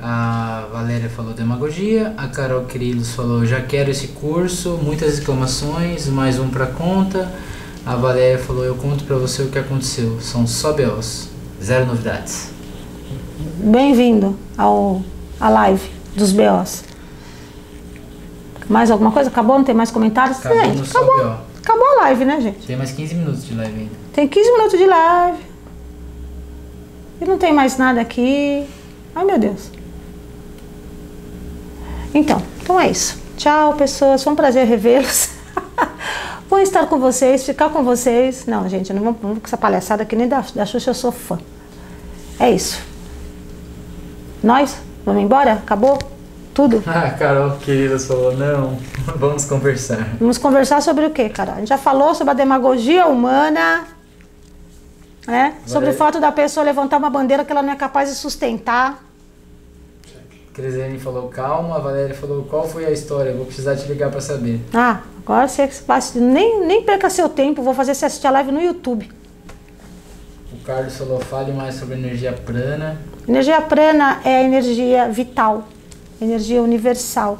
A 0.00 0.59
Valéria 0.70 1.10
falou 1.10 1.32
demagogia, 1.32 2.14
a 2.16 2.28
Carol 2.28 2.62
Quirilos 2.62 3.10
falou 3.10 3.44
já 3.44 3.60
quero 3.60 3.90
esse 3.90 4.08
curso, 4.08 4.78
muitas 4.80 5.14
exclamações, 5.14 6.06
mais 6.06 6.38
um 6.38 6.48
para 6.48 6.64
conta. 6.64 7.28
A 7.84 7.96
Valéria 7.96 8.38
falou 8.38 8.64
eu 8.64 8.76
conto 8.76 9.02
para 9.02 9.16
você 9.16 9.42
o 9.42 9.48
que 9.48 9.58
aconteceu, 9.58 10.20
são 10.20 10.46
só 10.46 10.72
BOs, 10.72 11.28
zero 11.60 11.86
novidades. 11.86 12.52
Bem-vindo 13.56 14.38
ao 14.56 15.02
a 15.40 15.48
live 15.48 15.90
dos 16.14 16.30
BOs. 16.30 16.84
Mais 18.68 18.92
alguma 18.92 19.10
coisa? 19.10 19.28
Acabou? 19.28 19.58
Não 19.58 19.64
tem 19.64 19.74
mais 19.74 19.90
comentários? 19.90 20.38
Acabou, 20.38 20.64
gente, 20.64 20.88
acabou, 20.88 21.36
acabou 21.58 21.86
a 21.98 22.02
live, 22.02 22.24
né, 22.24 22.40
gente? 22.40 22.64
Tem 22.64 22.76
mais 22.76 22.92
15 22.92 23.14
minutos 23.16 23.44
de 23.44 23.54
live 23.54 23.76
ainda. 23.76 23.94
Tem 24.12 24.28
15 24.28 24.52
minutos 24.52 24.78
de 24.78 24.86
live. 24.86 25.38
E 27.20 27.24
não 27.24 27.38
tem 27.38 27.52
mais 27.52 27.76
nada 27.76 28.00
aqui. 28.00 28.64
Ai, 29.16 29.24
meu 29.24 29.36
Deus. 29.36 29.79
Então, 32.14 32.42
então 32.62 32.80
é 32.80 32.90
isso. 32.90 33.20
Tchau, 33.36 33.74
pessoas. 33.74 34.22
Foi 34.22 34.32
um 34.32 34.36
prazer 34.36 34.66
revê-los. 34.66 35.30
Vou 36.48 36.58
estar 36.58 36.86
com 36.86 36.98
vocês, 36.98 37.44
ficar 37.44 37.70
com 37.70 37.82
vocês. 37.84 38.44
Não, 38.46 38.68
gente, 38.68 38.92
não 38.92 39.02
vamos, 39.02 39.20
com 39.20 39.46
essa 39.46 39.56
palhaçada 39.56 40.02
aqui 40.02 40.16
nem 40.16 40.28
da, 40.28 40.44
da 40.54 40.66
Xuxa, 40.66 40.90
eu 40.90 40.94
sou 40.94 41.12
fã. 41.12 41.38
É 42.38 42.50
isso. 42.50 42.80
Nós? 44.42 44.76
Vamos 45.04 45.22
embora? 45.22 45.52
Acabou? 45.52 45.98
Tudo? 46.52 46.82
Ah, 46.88 47.10
Carol 47.10 47.56
querida 47.58 47.98
falou, 47.98 48.36
não, 48.36 48.76
vamos 49.16 49.44
conversar. 49.44 50.08
Vamos 50.18 50.38
conversar 50.38 50.82
sobre 50.82 51.06
o 51.06 51.10
quê, 51.10 51.28
Carol? 51.28 51.54
A 51.54 51.58
gente 51.58 51.68
já 51.68 51.78
falou 51.78 52.14
sobre 52.14 52.32
a 52.32 52.34
demagogia 52.34 53.06
humana, 53.06 53.84
né? 55.26 55.54
Sobre 55.64 55.90
o 55.90 55.94
fato 55.94 56.18
da 56.18 56.32
pessoa 56.32 56.64
levantar 56.64 56.98
uma 56.98 57.08
bandeira 57.08 57.44
que 57.44 57.52
ela 57.52 57.62
não 57.62 57.72
é 57.72 57.76
capaz 57.76 58.08
de 58.10 58.16
sustentar. 58.16 59.09
Cresene 60.60 60.98
falou 60.98 61.28
calma, 61.28 61.76
a 61.76 61.78
Valéria 61.78 62.14
falou 62.14 62.44
qual 62.44 62.68
foi 62.68 62.84
a 62.84 62.90
história, 62.90 63.32
vou 63.32 63.46
precisar 63.46 63.76
te 63.76 63.88
ligar 63.88 64.10
para 64.10 64.20
saber. 64.20 64.60
Ah, 64.74 65.00
agora 65.24 65.48
você 65.48 65.66
passe, 65.86 66.18
nem, 66.18 66.66
nem 66.66 66.82
perca 66.82 67.08
seu 67.08 67.30
tempo, 67.30 67.62
vou 67.62 67.72
fazer 67.72 67.94
você 67.94 68.04
assistir 68.04 68.26
a 68.26 68.30
live 68.30 68.52
no 68.52 68.60
YouTube. 68.60 69.10
O 70.52 70.62
Carlos 70.62 70.94
falou, 70.96 71.18
fale 71.18 71.52
mais 71.52 71.76
sobre 71.76 71.94
energia 71.94 72.32
prana. 72.32 72.98
Energia 73.26 73.60
prana 73.62 74.20
é 74.22 74.36
a 74.36 74.42
energia 74.42 75.08
vital, 75.08 75.66
energia 76.20 76.62
universal. 76.62 77.38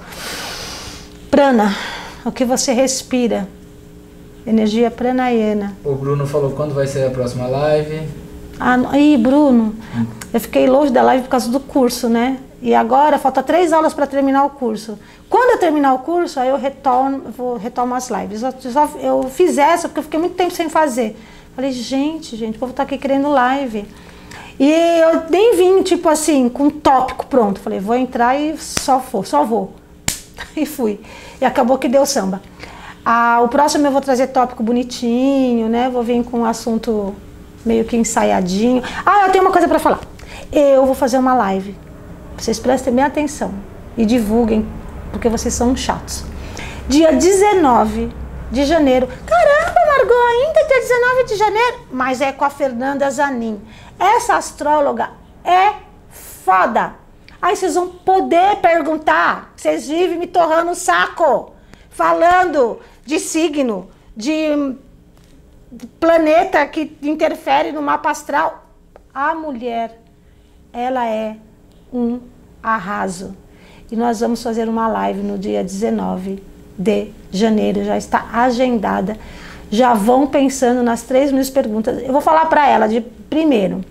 Prana, 1.30 1.76
o 2.24 2.32
que 2.32 2.44
você 2.44 2.72
respira. 2.72 3.46
Energia 4.46 4.90
pranayana. 4.90 5.76
O 5.84 5.94
Bruno 5.94 6.26
falou 6.26 6.52
quando 6.52 6.74
vai 6.74 6.86
ser 6.86 7.06
a 7.06 7.10
próxima 7.10 7.46
live. 7.46 8.08
Ah, 8.58 8.78
aí, 8.90 9.18
Bruno, 9.18 9.74
hum. 9.94 10.06
eu 10.32 10.40
fiquei 10.40 10.66
longe 10.66 10.90
da 10.90 11.02
live 11.02 11.24
por 11.24 11.30
causa 11.30 11.50
do 11.50 11.60
curso, 11.60 12.08
né? 12.08 12.38
E 12.62 12.74
agora 12.74 13.18
falta 13.18 13.42
três 13.42 13.72
aulas 13.72 13.94
para 13.94 14.06
terminar 14.06 14.44
o 14.44 14.50
curso. 14.50 14.98
Quando 15.30 15.52
eu 15.52 15.58
terminar 15.58 15.94
o 15.94 16.00
curso, 16.00 16.38
aí 16.38 16.48
eu 16.48 16.58
retorno, 16.58 17.30
vou 17.36 17.56
retomo 17.56 17.94
as 17.94 18.10
lives. 18.10 18.42
Eu, 18.42 18.52
só, 18.70 18.90
eu 19.00 19.22
fiz 19.30 19.56
essa 19.56 19.88
porque 19.88 20.00
eu 20.00 20.04
fiquei 20.04 20.20
muito 20.20 20.34
tempo 20.34 20.52
sem 20.52 20.68
fazer. 20.68 21.16
Falei, 21.56 21.72
gente, 21.72 22.36
gente, 22.36 22.56
o 22.56 22.58
povo 22.58 22.72
tá 22.72 22.82
aqui 22.82 22.98
querendo 22.98 23.30
live. 23.30 23.86
E 24.58 24.70
eu 24.70 25.22
nem 25.30 25.56
vim, 25.56 25.82
tipo 25.82 26.06
assim, 26.08 26.50
com 26.50 26.64
um 26.64 26.70
tópico 26.70 27.26
pronto. 27.26 27.60
Falei, 27.60 27.80
vou 27.80 27.96
entrar 27.96 28.38
e 28.38 28.58
só 28.58 28.98
vou, 28.98 29.24
só 29.24 29.44
vou. 29.44 29.72
E 30.56 30.66
fui. 30.66 31.00
E 31.40 31.44
acabou 31.44 31.78
que 31.78 31.88
deu 31.88 32.04
samba. 32.04 32.42
Ah, 33.04 33.40
o 33.42 33.48
próximo 33.48 33.86
eu 33.86 33.90
vou 33.92 34.00
trazer 34.00 34.28
tópico 34.28 34.62
bonitinho, 34.62 35.68
né? 35.68 35.88
Vou 35.88 36.02
vir 36.02 36.22
com 36.24 36.40
um 36.40 36.44
assunto 36.44 37.14
meio 37.64 37.84
que 37.84 37.96
ensaiadinho. 37.96 38.82
Ah, 39.04 39.26
eu 39.26 39.32
tenho 39.32 39.44
uma 39.44 39.52
coisa 39.52 39.68
para 39.68 39.78
falar. 39.78 40.00
Eu 40.52 40.84
vou 40.86 40.94
fazer 40.94 41.18
uma 41.18 41.34
live 41.34 41.74
vocês 42.40 42.58
prestem 42.58 42.94
bem 42.94 43.04
atenção 43.04 43.52
e 43.98 44.06
divulguem, 44.06 44.66
porque 45.12 45.28
vocês 45.28 45.52
são 45.52 45.76
chatos. 45.76 46.24
Dia 46.88 47.12
19 47.12 48.10
de 48.50 48.64
janeiro. 48.64 49.06
Caramba, 49.06 49.80
Margot, 49.86 50.14
ainda 50.14 50.66
dia 50.66 50.80
19 50.80 51.24
de 51.24 51.36
janeiro? 51.36 51.80
Mas 51.92 52.22
é 52.22 52.32
com 52.32 52.42
a 52.42 52.48
Fernanda 52.48 53.10
Zanin. 53.10 53.60
Essa 53.98 54.36
astróloga 54.36 55.10
é 55.44 55.74
foda. 56.08 56.94
Aí 57.42 57.54
vocês 57.54 57.74
vão 57.74 57.88
poder 57.88 58.56
perguntar. 58.56 59.52
Vocês 59.54 59.86
vivem 59.86 60.18
me 60.18 60.26
torrando 60.26 60.70
o 60.70 60.74
saco. 60.74 61.54
Falando 61.90 62.80
de 63.04 63.20
signo, 63.20 63.90
de 64.16 64.76
planeta 66.00 66.66
que 66.66 66.96
interfere 67.02 67.70
no 67.70 67.82
mapa 67.82 68.10
astral. 68.10 68.64
A 69.12 69.34
mulher, 69.34 70.00
ela 70.72 71.06
é 71.06 71.36
um 71.92 72.20
arraso. 72.62 73.34
E 73.90 73.96
nós 73.96 74.20
vamos 74.20 74.42
fazer 74.42 74.68
uma 74.68 74.86
live 74.86 75.20
no 75.20 75.38
dia 75.38 75.64
19 75.64 76.42
de 76.78 77.08
janeiro, 77.32 77.84
já 77.84 77.96
está 77.96 78.28
agendada. 78.32 79.16
Já 79.70 79.94
vão 79.94 80.26
pensando 80.26 80.82
nas 80.82 81.02
três 81.02 81.30
mil 81.30 81.44
perguntas. 81.52 82.02
Eu 82.02 82.12
vou 82.12 82.20
falar 82.20 82.46
para 82.46 82.68
ela 82.68 82.88
de 82.88 83.00
primeiro, 83.00 83.84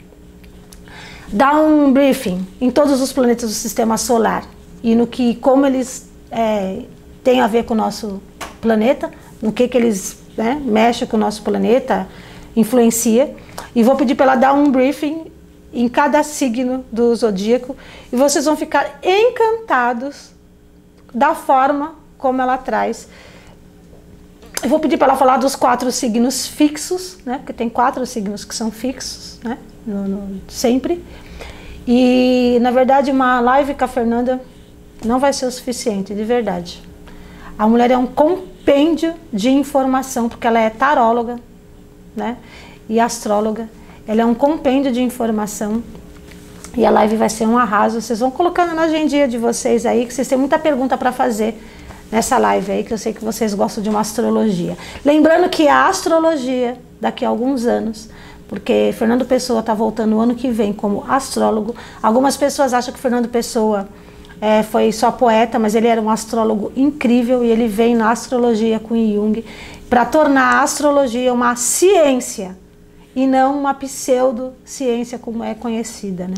dar 1.29 1.55
um 1.55 1.93
briefing 1.93 2.45
em 2.59 2.69
todos 2.69 2.99
os 3.01 3.13
planetas 3.13 3.49
do 3.49 3.55
sistema 3.55 3.97
solar 3.97 4.43
e 4.83 4.93
no 4.95 5.07
que, 5.07 5.35
como 5.35 5.65
eles 5.65 6.09
é, 6.31 6.79
têm 7.23 7.39
a 7.39 7.47
ver 7.47 7.63
com 7.63 7.73
o 7.73 7.77
nosso 7.77 8.21
planeta, 8.59 9.09
no 9.41 9.53
que, 9.53 9.67
que 9.67 9.77
eles 9.77 10.17
né, 10.37 10.61
mexem 10.63 11.07
com 11.07 11.15
o 11.15 11.19
nosso 11.19 11.41
planeta, 11.43 12.07
influencia. 12.55 13.33
E 13.75 13.83
vou 13.83 13.95
pedir 13.95 14.15
para 14.15 14.25
ela 14.25 14.35
dar 14.35 14.53
um 14.53 14.71
briefing 14.71 15.28
em 15.74 15.88
cada 15.88 16.24
signo 16.24 16.84
do 16.91 17.15
zodíaco 17.15 17.76
e 18.11 18.15
vocês 18.15 18.45
vão 18.45 18.57
ficar 18.57 18.99
encantados 19.03 20.32
da 21.13 21.36
forma 21.36 21.95
como 22.17 22.41
ela 22.41 22.57
traz. 22.57 23.07
Eu 24.61 24.70
vou 24.70 24.80
pedir 24.80 24.97
para 24.97 25.09
ela 25.09 25.17
falar 25.17 25.38
dos 25.38 25.55
quatro 25.55 25.91
signos 25.91 26.47
fixos, 26.47 27.17
né? 27.26 27.38
Porque 27.38 27.53
tem 27.53 27.70
quatro 27.70 28.05
signos 28.05 28.43
que 28.43 28.53
são 28.53 28.70
fixos, 28.70 29.39
né? 29.43 29.57
No, 29.86 30.07
no, 30.07 30.41
sempre. 30.49 31.03
E 31.88 32.57
na 32.61 32.72
verdade 32.72 33.11
uma 33.11 33.39
live 33.39 33.74
com 33.74 33.86
a 33.86 33.88
Fernanda 33.88 34.41
não 35.05 35.20
vai 35.20 35.32
ser 35.32 35.45
o 35.45 35.51
suficiente, 35.51 36.13
de 36.13 36.24
verdade. 36.24 36.82
A 37.57 37.67
mulher 37.67 37.91
é 37.91 37.97
um 37.97 38.07
compêndio 38.07 39.13
de 39.32 39.49
informação, 39.49 40.28
porque 40.28 40.45
ela 40.45 40.59
é 40.59 40.70
taróloga, 40.70 41.39
né? 42.15 42.38
E 42.88 42.99
astróloga 42.99 43.70
ela 44.10 44.24
é 44.24 44.26
um 44.26 44.34
compêndio 44.34 44.91
de 44.91 45.03
informação 45.03 45.84
e 46.76 46.84
a 46.84 46.89
live 46.89 47.16
vai 47.16 47.30
ser 47.30 47.47
um 47.47 47.60
arraso. 47.60 48.01
Vocês 48.01 48.20
vão 48.20 48.32
colocando 48.32 48.74
na 48.74 48.82
agendinha 48.82 49.28
de 49.28 49.38
vocês 49.38 49.86
aí, 49.86 50.03
que 50.07 50.12
vocês 50.12 50.28
têm 50.28 50.36
muita 50.36 50.57
pergunta 50.57 50.97
para 50.97 51.12
fazer 51.12 51.55
nessa 52.12 52.39
live 52.39 52.72
aí, 52.72 52.84
que 52.84 52.91
eu 52.91 52.97
sei 52.97 53.14
que 53.14 53.24
vocês 53.24 53.53
gostam 53.53 53.84
de 53.84 53.88
uma 53.88 53.99
astrologia. 53.99 54.76
Lembrando 55.05 55.47
que 55.47 55.68
a 55.68 55.88
astrologia, 55.88 56.76
daqui 56.99 57.24
a 57.24 57.30
alguns 57.30 57.68
anos, 57.68 58.10
porque 58.47 58.91
Fernando 58.97 59.26
Pessoa 59.26 59.60
está 59.60 59.76
voltando 59.76 60.16
o 60.16 60.20
ano 60.20 60.34
que 60.34 60.49
vem 60.49 60.74
como 60.74 61.05
astrólogo. 61.07 61.76
Algumas 62.01 62.36
pessoas 62.36 62.74
acham 62.74 62.91
que 62.91 62.99
Fernando 62.99 63.30
Pessoa 63.30 63.88
é, 64.41 64.64
foi 64.64 64.91
só 64.91 65.12
poeta, 65.12 65.60
mas 65.60 65.76
ele 65.76 65.86
era 65.86 66.01
um 66.01 66.10
astrólogo 66.10 66.72
incrível 66.76 67.45
e 67.45 67.51
ele 67.51 67.68
vem 67.68 67.95
na 67.95 68.10
astrologia 68.10 68.80
com 68.80 68.95
Jung 68.95 69.45
para 69.88 70.03
tornar 70.03 70.55
a 70.55 70.64
astrologia 70.64 71.32
uma 71.32 71.55
ciência 71.55 72.57
e 73.16 73.26
não 73.26 73.60
uma 73.60 73.74
pseudociência 73.74 75.18
como 75.18 75.43
é 75.43 75.53
conhecida, 75.53 76.28
né? 76.28 76.36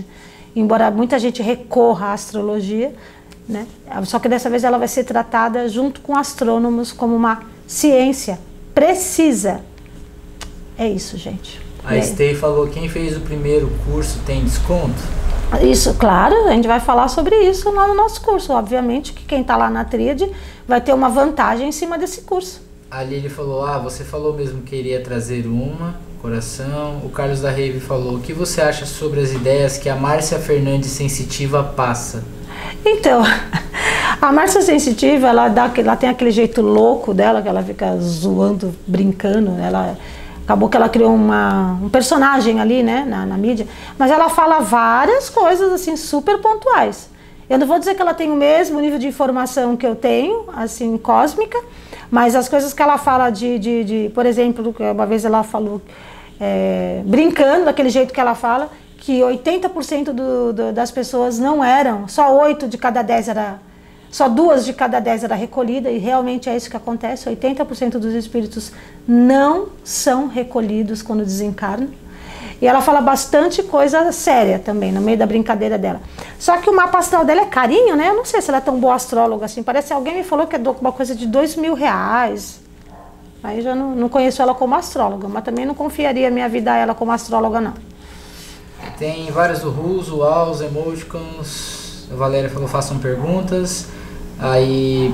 Embora 0.55 0.91
muita 0.91 1.17
gente 1.19 1.41
recorra 1.41 2.07
à 2.07 2.13
astrologia, 2.13 2.93
né? 3.47 3.67
Só 4.05 4.19
que 4.19 4.27
dessa 4.27 4.49
vez 4.49 4.63
ela 4.63 4.77
vai 4.77 4.87
ser 4.87 5.03
tratada 5.03 5.67
junto 5.69 6.01
com 6.01 6.15
astrônomos 6.15 6.91
como 6.91 7.15
uma 7.15 7.43
ciência 7.67 8.39
precisa. 8.73 9.61
É 10.77 10.87
isso, 10.87 11.17
gente. 11.17 11.61
A 11.83 11.99
Stey 12.01 12.35
falou 12.35 12.67
quem 12.67 12.87
fez 12.87 13.17
o 13.17 13.21
primeiro 13.21 13.71
curso 13.85 14.19
tem 14.25 14.43
desconto? 14.43 15.01
Isso, 15.61 15.95
claro, 15.95 16.47
a 16.47 16.51
gente 16.51 16.67
vai 16.67 16.79
falar 16.79 17.07
sobre 17.07 17.35
isso 17.41 17.69
lá 17.71 17.87
no 17.87 17.93
nosso 17.93 18.21
curso. 18.21 18.53
Obviamente 18.53 19.13
que 19.13 19.25
quem 19.25 19.41
está 19.41 19.57
lá 19.57 19.69
na 19.69 19.83
tríade 19.83 20.31
vai 20.67 20.79
ter 20.79 20.93
uma 20.93 21.09
vantagem 21.09 21.67
em 21.67 21.71
cima 21.71 21.97
desse 21.97 22.21
curso. 22.21 22.61
Ali 22.89 23.15
ele 23.15 23.29
falou: 23.29 23.65
Ah, 23.65 23.77
você 23.77 24.03
falou 24.03 24.33
mesmo 24.33 24.61
que 24.61 24.75
iria 24.75 25.01
trazer 25.01 25.45
uma, 25.45 25.95
coração. 26.21 27.01
O 27.03 27.09
Carlos 27.09 27.41
da 27.41 27.49
Rave 27.49 27.79
falou: 27.79 28.15
O 28.15 28.19
que 28.19 28.31
você 28.31 28.61
acha 28.61 28.85
sobre 28.85 29.19
as 29.19 29.31
ideias 29.31 29.77
que 29.77 29.89
a 29.89 29.95
Márcia 29.95 30.37
Fernandes 30.37 30.91
Sensitiva 30.91 31.63
passa? 31.63 32.23
Então, 32.85 33.23
a 34.21 34.31
Márcia 34.31 34.61
Sensitiva, 34.61 35.27
ela, 35.27 35.49
dá, 35.49 35.71
ela 35.75 35.95
tem 35.95 36.09
aquele 36.09 36.31
jeito 36.31 36.61
louco 36.61 37.13
dela, 37.13 37.41
que 37.41 37.47
ela 37.47 37.63
fica 37.63 37.97
zoando, 37.97 38.73
brincando. 38.85 39.57
Ela, 39.59 39.97
acabou 40.43 40.69
que 40.69 40.77
ela 40.77 40.89
criou 40.89 41.13
uma, 41.13 41.79
um 41.81 41.89
personagem 41.89 42.59
ali, 42.59 42.83
né, 42.83 43.03
na, 43.07 43.25
na 43.25 43.37
mídia. 43.37 43.67
Mas 43.97 44.11
ela 44.11 44.29
fala 44.29 44.59
várias 44.59 45.29
coisas, 45.29 45.71
assim, 45.73 45.95
super 45.95 46.37
pontuais. 46.37 47.09
Eu 47.49 47.57
não 47.57 47.67
vou 47.67 47.79
dizer 47.79 47.95
que 47.95 48.01
ela 48.01 48.13
tem 48.13 48.31
o 48.31 48.35
mesmo 48.35 48.79
nível 48.79 48.99
de 48.99 49.07
informação 49.07 49.75
que 49.75 49.85
eu 49.85 49.95
tenho, 49.95 50.45
assim, 50.55 50.97
cósmica, 50.97 51.59
mas 52.09 52.35
as 52.35 52.47
coisas 52.47 52.73
que 52.73 52.81
ela 52.81 52.97
fala 52.97 53.29
de, 53.29 53.59
de, 53.59 53.83
de 53.83 54.11
por 54.13 54.25
exemplo, 54.25 54.73
uma 54.79 55.05
vez 55.05 55.25
ela 55.25 55.43
falou 55.43 55.81
é, 56.41 57.03
brincando 57.05 57.65
daquele 57.65 57.89
jeito 57.89 58.11
que 58.11 58.19
ela 58.19 58.33
fala, 58.33 58.71
que 58.97 59.19
80% 59.19 60.05
do, 60.05 60.53
do, 60.53 60.73
das 60.73 60.89
pessoas 60.89 61.37
não 61.37 61.63
eram, 61.63 62.07
só 62.07 62.35
8 62.35 62.67
de 62.67 62.79
cada 62.79 63.03
10 63.03 63.29
era, 63.29 63.59
só 64.09 64.27
duas 64.27 64.65
de 64.65 64.73
cada 64.73 64.99
10 64.99 65.25
era 65.25 65.35
recolhida, 65.35 65.91
e 65.91 65.99
realmente 65.99 66.49
é 66.49 66.57
isso 66.57 66.69
que 66.69 66.75
acontece, 66.75 67.29
80% 67.29 67.91
dos 67.99 68.15
espíritos 68.15 68.71
não 69.07 69.67
são 69.83 70.27
recolhidos 70.27 71.03
quando 71.03 71.23
desencarnam. 71.23 71.89
E 72.59 72.67
ela 72.67 72.81
fala 72.81 73.01
bastante 73.01 73.63
coisa 73.63 74.11
séria 74.11 74.59
também, 74.59 74.91
no 74.91 75.01
meio 75.01 75.17
da 75.17 75.25
brincadeira 75.25 75.79
dela. 75.79 75.99
Só 76.37 76.57
que 76.57 76.69
o 76.69 76.75
mapa 76.75 76.99
astral 76.99 77.25
dela 77.25 77.41
é 77.41 77.45
carinho, 77.45 77.95
né? 77.95 78.09
Eu 78.09 78.15
não 78.15 78.25
sei 78.25 78.39
se 78.39 78.51
ela 78.51 78.59
é 78.59 78.61
tão 78.61 78.79
boa 78.79 78.93
astróloga 78.93 79.45
assim. 79.45 79.63
Parece 79.63 79.91
alguém 79.91 80.17
me 80.17 80.23
falou 80.23 80.45
que 80.45 80.55
é 80.55 80.59
uma 80.59 80.91
coisa 80.91 81.15
de 81.15 81.25
dois 81.25 81.55
mil 81.55 81.73
reais. 81.73 82.61
Aí 83.43 83.61
já 83.61 83.73
não, 83.73 83.95
não 83.95 84.07
conheço 84.07 84.41
ela 84.41 84.53
como 84.53 84.75
astróloga, 84.75 85.27
mas 85.27 85.43
também 85.43 85.65
não 85.65 85.73
confiaria 85.73 86.29
minha 86.29 86.47
vida 86.47 86.71
a 86.71 86.77
ela 86.77 86.93
como 86.93 87.11
astróloga, 87.11 87.59
não. 87.59 87.73
Tem 88.97 89.31
vários 89.31 89.63
uhus, 89.63 90.09
uaus, 90.09 90.61
emoticons. 90.61 92.07
A 92.11 92.15
Valéria 92.15 92.49
falou, 92.49 92.67
façam 92.67 92.99
perguntas. 92.99 93.87
Aí 94.39 95.13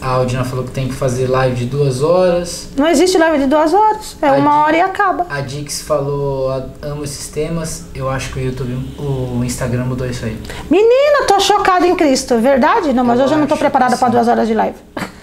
a 0.00 0.10
Aldina 0.10 0.44
falou 0.44 0.64
que 0.64 0.70
tem 0.70 0.86
que 0.86 0.94
fazer 0.94 1.26
live 1.26 1.56
de 1.56 1.66
duas 1.66 2.02
horas. 2.02 2.68
Não 2.76 2.86
existe 2.86 3.18
live 3.18 3.38
de 3.38 3.46
duas 3.46 3.74
horas. 3.74 4.16
É 4.22 4.28
a 4.28 4.32
uma 4.34 4.62
hora 4.62 4.76
e 4.76 4.80
acaba. 4.80 5.26
A 5.28 5.40
Dix 5.40 5.82
falou, 5.82 6.50
amo 6.80 7.02
esses 7.02 7.28
temas. 7.28 7.86
Eu 7.92 8.08
acho 8.08 8.32
que 8.32 8.38
o 8.38 8.42
YouTube, 8.42 8.72
o 8.98 9.42
Instagram 9.44 9.86
mudou 9.86 10.06
isso 10.06 10.24
aí. 10.24 10.38
Menina, 10.70 11.26
tô 11.26 11.40
chocada 11.40 11.86
em 11.86 11.96
Cristo. 11.96 12.38
Verdade? 12.38 12.92
Não, 12.92 13.04
mas 13.04 13.18
eu 13.18 13.24
hoje 13.24 13.34
eu 13.34 13.38
não 13.38 13.46
tô 13.48 13.56
preparada 13.56 13.96
para 13.96 14.08
duas 14.08 14.28
horas 14.28 14.46
de 14.46 14.54
live. 14.54 14.76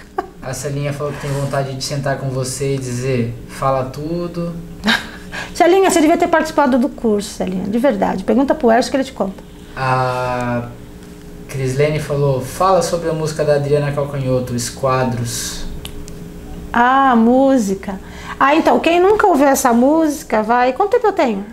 A 0.45 0.53
Celinha 0.53 0.93
falou 0.93 1.11
que 1.11 1.21
tem 1.21 1.31
vontade 1.31 1.73
de 1.73 1.83
sentar 1.83 2.19
com 2.19 2.29
você 2.29 2.75
e 2.75 2.77
dizer, 2.77 3.33
fala 3.49 3.85
tudo. 3.85 4.53
Celinha, 5.55 5.89
você 5.89 5.99
devia 5.99 6.17
ter 6.17 6.27
participado 6.27 6.77
do 6.77 6.87
curso, 6.87 7.29
Celinha, 7.29 7.63
de 7.67 7.79
verdade. 7.79 8.23
Pergunta 8.23 8.53
pro 8.53 8.71
Erso 8.71 8.91
que 8.91 8.97
ele 8.97 9.03
te 9.03 9.11
conta. 9.11 9.43
A 9.75 10.67
Crislene 11.49 11.99
falou, 11.99 12.41
fala 12.41 12.83
sobre 12.83 13.09
a 13.09 13.13
música 13.13 13.43
da 13.43 13.55
Adriana 13.55 13.91
Calcanhoto, 13.91 14.55
Esquadros. 14.55 15.65
Ah, 16.71 17.15
música. 17.15 17.99
Ah, 18.39 18.53
então, 18.55 18.79
quem 18.79 18.99
nunca 18.99 19.25
ouviu 19.25 19.47
essa 19.47 19.73
música, 19.73 20.43
vai... 20.43 20.73
Quanto 20.73 20.91
tempo 20.91 21.07
eu 21.07 21.13
tenho? 21.13 21.43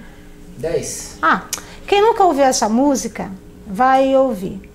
Dez. 0.59 1.17
Ah, 1.23 1.45
quem 1.87 2.03
nunca 2.03 2.25
ouviu 2.25 2.45
essa 2.45 2.69
música, 2.69 3.31
vai 3.67 4.15
ouvir. 4.15 4.72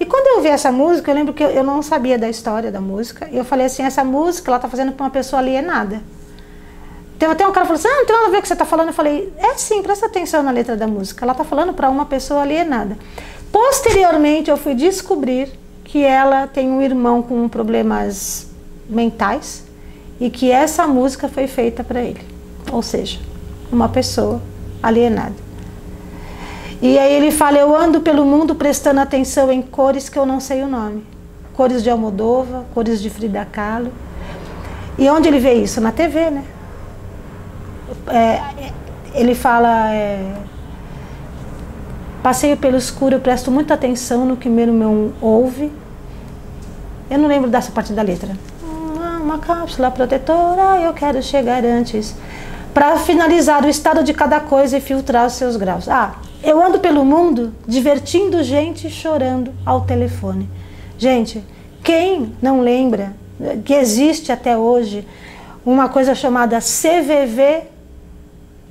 E 0.00 0.06
quando 0.06 0.28
eu 0.28 0.36
ouvi 0.36 0.48
essa 0.48 0.70
música, 0.70 1.10
eu 1.10 1.14
lembro 1.14 1.34
que 1.34 1.42
eu 1.42 1.64
não 1.64 1.82
sabia 1.82 2.18
da 2.18 2.28
história 2.28 2.70
da 2.70 2.80
música. 2.80 3.28
E 3.32 3.36
eu 3.36 3.44
falei 3.44 3.66
assim, 3.66 3.82
essa 3.82 4.04
música 4.04 4.50
ela 4.50 4.60
tá 4.60 4.68
fazendo 4.68 4.92
para 4.92 5.04
uma 5.04 5.10
pessoa 5.10 5.40
alienada. 5.40 6.00
Tem 7.18 7.28
até 7.28 7.46
um 7.46 7.50
cara 7.50 7.66
falou 7.66 7.80
assim, 7.80 7.88
ah, 7.88 7.96
não 7.96 8.06
tem 8.06 8.14
nada 8.14 8.28
a 8.28 8.30
ver 8.30 8.38
o 8.38 8.42
que 8.42 8.46
você 8.46 8.54
está 8.54 8.64
falando. 8.64 8.88
Eu 8.88 8.94
falei, 8.94 9.32
é 9.36 9.54
sim, 9.58 9.82
presta 9.82 10.06
atenção 10.06 10.42
na 10.42 10.52
letra 10.52 10.76
da 10.76 10.86
música. 10.86 11.24
Ela 11.24 11.32
está 11.32 11.42
falando 11.42 11.72
para 11.72 11.90
uma 11.90 12.06
pessoa 12.06 12.42
alienada. 12.42 12.96
Posteriormente, 13.50 14.50
eu 14.50 14.56
fui 14.56 14.74
descobrir 14.74 15.50
que 15.82 16.04
ela 16.04 16.46
tem 16.46 16.68
um 16.68 16.80
irmão 16.80 17.20
com 17.20 17.48
problemas 17.48 18.48
mentais 18.88 19.64
e 20.20 20.30
que 20.30 20.50
essa 20.50 20.86
música 20.86 21.28
foi 21.28 21.48
feita 21.48 21.82
para 21.82 22.00
ele. 22.00 22.20
Ou 22.70 22.82
seja, 22.82 23.18
uma 23.72 23.88
pessoa 23.88 24.40
alienada. 24.80 25.47
E 26.80 26.98
aí 26.98 27.12
ele 27.12 27.30
fala: 27.30 27.58
Eu 27.58 27.76
ando 27.76 28.00
pelo 28.00 28.24
mundo 28.24 28.54
prestando 28.54 29.00
atenção 29.00 29.50
em 29.50 29.60
cores 29.60 30.08
que 30.08 30.18
eu 30.18 30.24
não 30.24 30.40
sei 30.40 30.62
o 30.62 30.68
nome. 30.68 31.04
Cores 31.54 31.82
de 31.82 31.90
Almodova, 31.90 32.64
cores 32.72 33.00
de 33.00 33.10
Frida 33.10 33.44
Kahlo. 33.44 33.92
E 34.96 35.08
onde 35.10 35.28
ele 35.28 35.40
vê 35.40 35.54
isso? 35.54 35.80
Na 35.80 35.90
TV, 35.90 36.30
né? 36.30 36.44
É, 38.08 38.40
ele 39.14 39.34
fala: 39.34 39.92
é, 39.92 40.34
Passeio 42.22 42.56
pelo 42.56 42.76
escuro, 42.76 43.16
eu 43.16 43.20
presto 43.20 43.50
muita 43.50 43.74
atenção 43.74 44.24
no 44.24 44.36
que 44.36 44.48
meu 44.48 44.66
irmão 44.66 45.12
ouve. 45.20 45.72
Eu 47.10 47.18
não 47.18 47.26
lembro 47.28 47.48
dessa 47.48 47.72
parte 47.72 47.92
da 47.92 48.02
letra. 48.02 48.36
Uma 49.20 49.38
cápsula 49.38 49.90
protetora, 49.90 50.80
eu 50.80 50.92
quero 50.92 51.22
chegar 51.22 51.64
antes 51.64 52.14
para 52.78 52.96
finalizar 52.96 53.64
o 53.64 53.68
estado 53.68 54.04
de 54.04 54.14
cada 54.14 54.38
coisa 54.38 54.78
e 54.78 54.80
filtrar 54.80 55.26
os 55.26 55.32
seus 55.32 55.56
graus. 55.56 55.88
Ah, 55.88 56.14
eu 56.44 56.64
ando 56.64 56.78
pelo 56.78 57.04
mundo 57.04 57.52
divertindo 57.66 58.40
gente 58.44 58.88
chorando 58.88 59.52
ao 59.66 59.80
telefone. 59.80 60.48
Gente, 60.96 61.42
quem 61.82 62.36
não 62.40 62.60
lembra 62.60 63.16
que 63.64 63.74
existe 63.74 64.30
até 64.30 64.56
hoje 64.56 65.04
uma 65.66 65.88
coisa 65.88 66.14
chamada 66.14 66.60
CVV, 66.60 67.64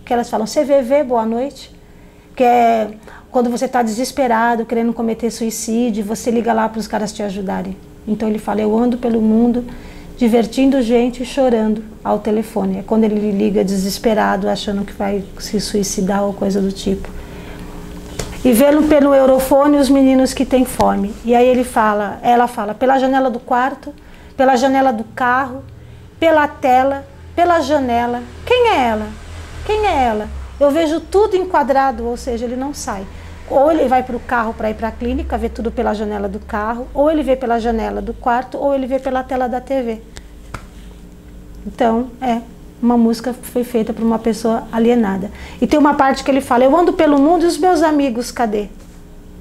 que 0.05 0.13
elas 0.13 0.29
falam 0.29 0.47
CVV, 0.47 1.03
boa 1.03 1.25
noite, 1.25 1.69
que 2.33 2.45
é 2.45 2.91
quando 3.29 3.49
você 3.49 3.65
está 3.65 3.83
desesperado, 3.83 4.65
querendo 4.65 4.93
cometer 4.93 5.29
suicídio, 5.29 6.05
você 6.05 6.31
liga 6.31 6.53
lá 6.53 6.69
para 6.69 6.79
os 6.79 6.87
caras 6.87 7.11
te 7.11 7.21
ajudarem. 7.21 7.75
Então 8.07 8.29
ele 8.29 8.39
fala: 8.39 8.61
Eu 8.61 8.73
ando 8.73 8.97
pelo 8.97 9.21
mundo 9.21 9.65
divertindo 10.18 10.82
gente 10.82 11.22
e 11.22 11.26
chorando 11.26 11.84
ao 12.03 12.20
telefone. 12.20 12.80
É 12.80 12.82
quando 12.82 13.03
ele 13.03 13.32
liga 13.32 13.63
desesperado, 13.63 14.49
achando 14.49 14.84
que 14.84 14.93
vai 14.93 15.24
se 15.39 15.61
suicidar 15.61 16.24
ou 16.24 16.34
coisa 16.34 16.59
do 16.59 16.72
tipo. 16.72 17.07
E 18.43 18.51
vendo 18.51 18.88
pelo 18.88 19.13
eurofone 19.13 19.78
os 19.78 19.89
meninos 19.89 20.34
que 20.34 20.45
têm 20.45 20.65
fome. 20.65 21.13
E 21.24 21.36
aí 21.36 21.47
ele 21.47 21.63
fala, 21.63 22.20
ela 22.24 22.47
fala, 22.47 22.74
pela 22.74 22.97
janela 22.97 23.30
do 23.30 23.39
quarto, 23.39 23.93
pela 24.36 24.55
janela 24.55 24.91
do 24.91 25.03
carro, 25.03 25.63
pela 26.20 26.47
tela, 26.47 27.05
pela 27.36 27.59
janela. 27.59 28.24
Quem 28.45 28.70
é 28.70 28.88
ela? 28.88 29.07
Quem 29.65 29.86
é 29.86 30.03
ela? 30.03 30.28
Eu 30.59 30.72
vejo 30.72 30.99
tudo 30.99 31.36
enquadrado, 31.36 32.05
ou 32.05 32.18
seja, 32.18 32.45
ele 32.45 32.55
não 32.55 32.74
sai. 32.74 33.05
Ou 33.49 33.71
ele 33.71 33.87
vai 33.87 34.03
para 34.03 34.15
o 34.15 34.19
carro 34.19 34.53
para 34.53 34.69
ir 34.69 34.73
para 34.73 34.89
a 34.89 34.91
clínica, 34.91 35.37
vê 35.37 35.47
tudo 35.47 35.71
pela 35.71 35.93
janela 35.93 36.27
do 36.27 36.39
carro, 36.39 36.87
ou 36.93 37.09
ele 37.09 37.23
vê 37.23 37.35
pela 37.35 37.59
janela 37.59 38.01
do 38.01 38.13
quarto, 38.13 38.57
ou 38.57 38.75
ele 38.75 38.87
vê 38.87 38.99
pela 38.99 39.23
tela 39.23 39.47
da 39.47 39.61
TV. 39.61 40.01
Então, 41.65 42.09
é, 42.21 42.41
uma 42.81 42.97
música 42.97 43.33
foi 43.33 43.63
feita 43.63 43.93
por 43.93 44.03
uma 44.03 44.19
pessoa 44.19 44.67
alienada. 44.71 45.31
E 45.61 45.67
tem 45.67 45.79
uma 45.79 45.93
parte 45.93 46.23
que 46.23 46.31
ele 46.31 46.41
fala: 46.41 46.63
Eu 46.63 46.75
ando 46.75 46.93
pelo 46.93 47.17
mundo 47.19 47.43
e 47.43 47.47
os 47.47 47.57
meus 47.57 47.81
amigos, 47.81 48.31
cadê? 48.31 48.67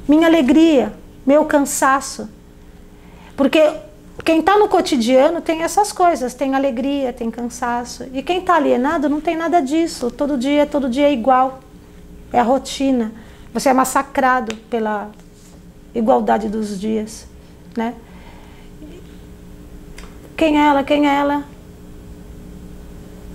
Minha 0.09 0.26
alegria, 0.26 0.92
meu 1.26 1.44
cansaço. 1.44 2.28
Porque 3.36 3.61
quem 4.24 4.40
está 4.40 4.59
no 4.59 4.68
cotidiano 4.68 5.40
tem 5.40 5.62
essas 5.62 5.92
coisas, 5.92 6.32
tem 6.32 6.54
alegria, 6.54 7.12
tem 7.12 7.30
cansaço. 7.30 8.07
E 8.12 8.22
quem 8.22 8.38
está 8.38 8.57
alienado 8.57 9.09
não 9.09 9.20
tem 9.20 9.36
nada 9.36 9.61
disso. 9.61 10.11
Todo 10.11 10.38
dia, 10.38 10.64
todo 10.64 10.88
dia 10.88 11.09
é 11.09 11.12
igual. 11.12 11.61
É 12.32 12.40
a 12.40 12.42
rotina. 12.42 13.12
Você 13.57 13.70
é 13.70 13.72
massacrado 13.72 14.54
pela 14.68 15.09
igualdade 15.94 16.46
dos 16.46 16.78
dias, 16.78 17.26
né? 17.74 17.94
Quem 20.36 20.59
é 20.61 20.66
ela? 20.66 20.84
Quem 20.84 21.09
é 21.09 21.14
ela? 21.14 21.42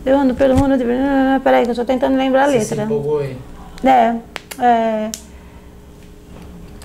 Eu 0.06 0.20
ando 0.20 0.36
pelo 0.36 0.56
mundo. 0.56 0.78
De... 0.78 0.86
Peraí, 1.44 1.64
que 1.64 1.70
eu 1.70 1.72
estou 1.72 1.86
tentando 1.86 2.16
lembrar 2.16 2.44
a 2.44 2.52
Você 2.52 2.60
letra. 2.60 2.76
se 2.76 2.82
empolgou 2.84 3.18
aí. 3.18 3.36
É. 3.84 4.16
é... 4.64 5.12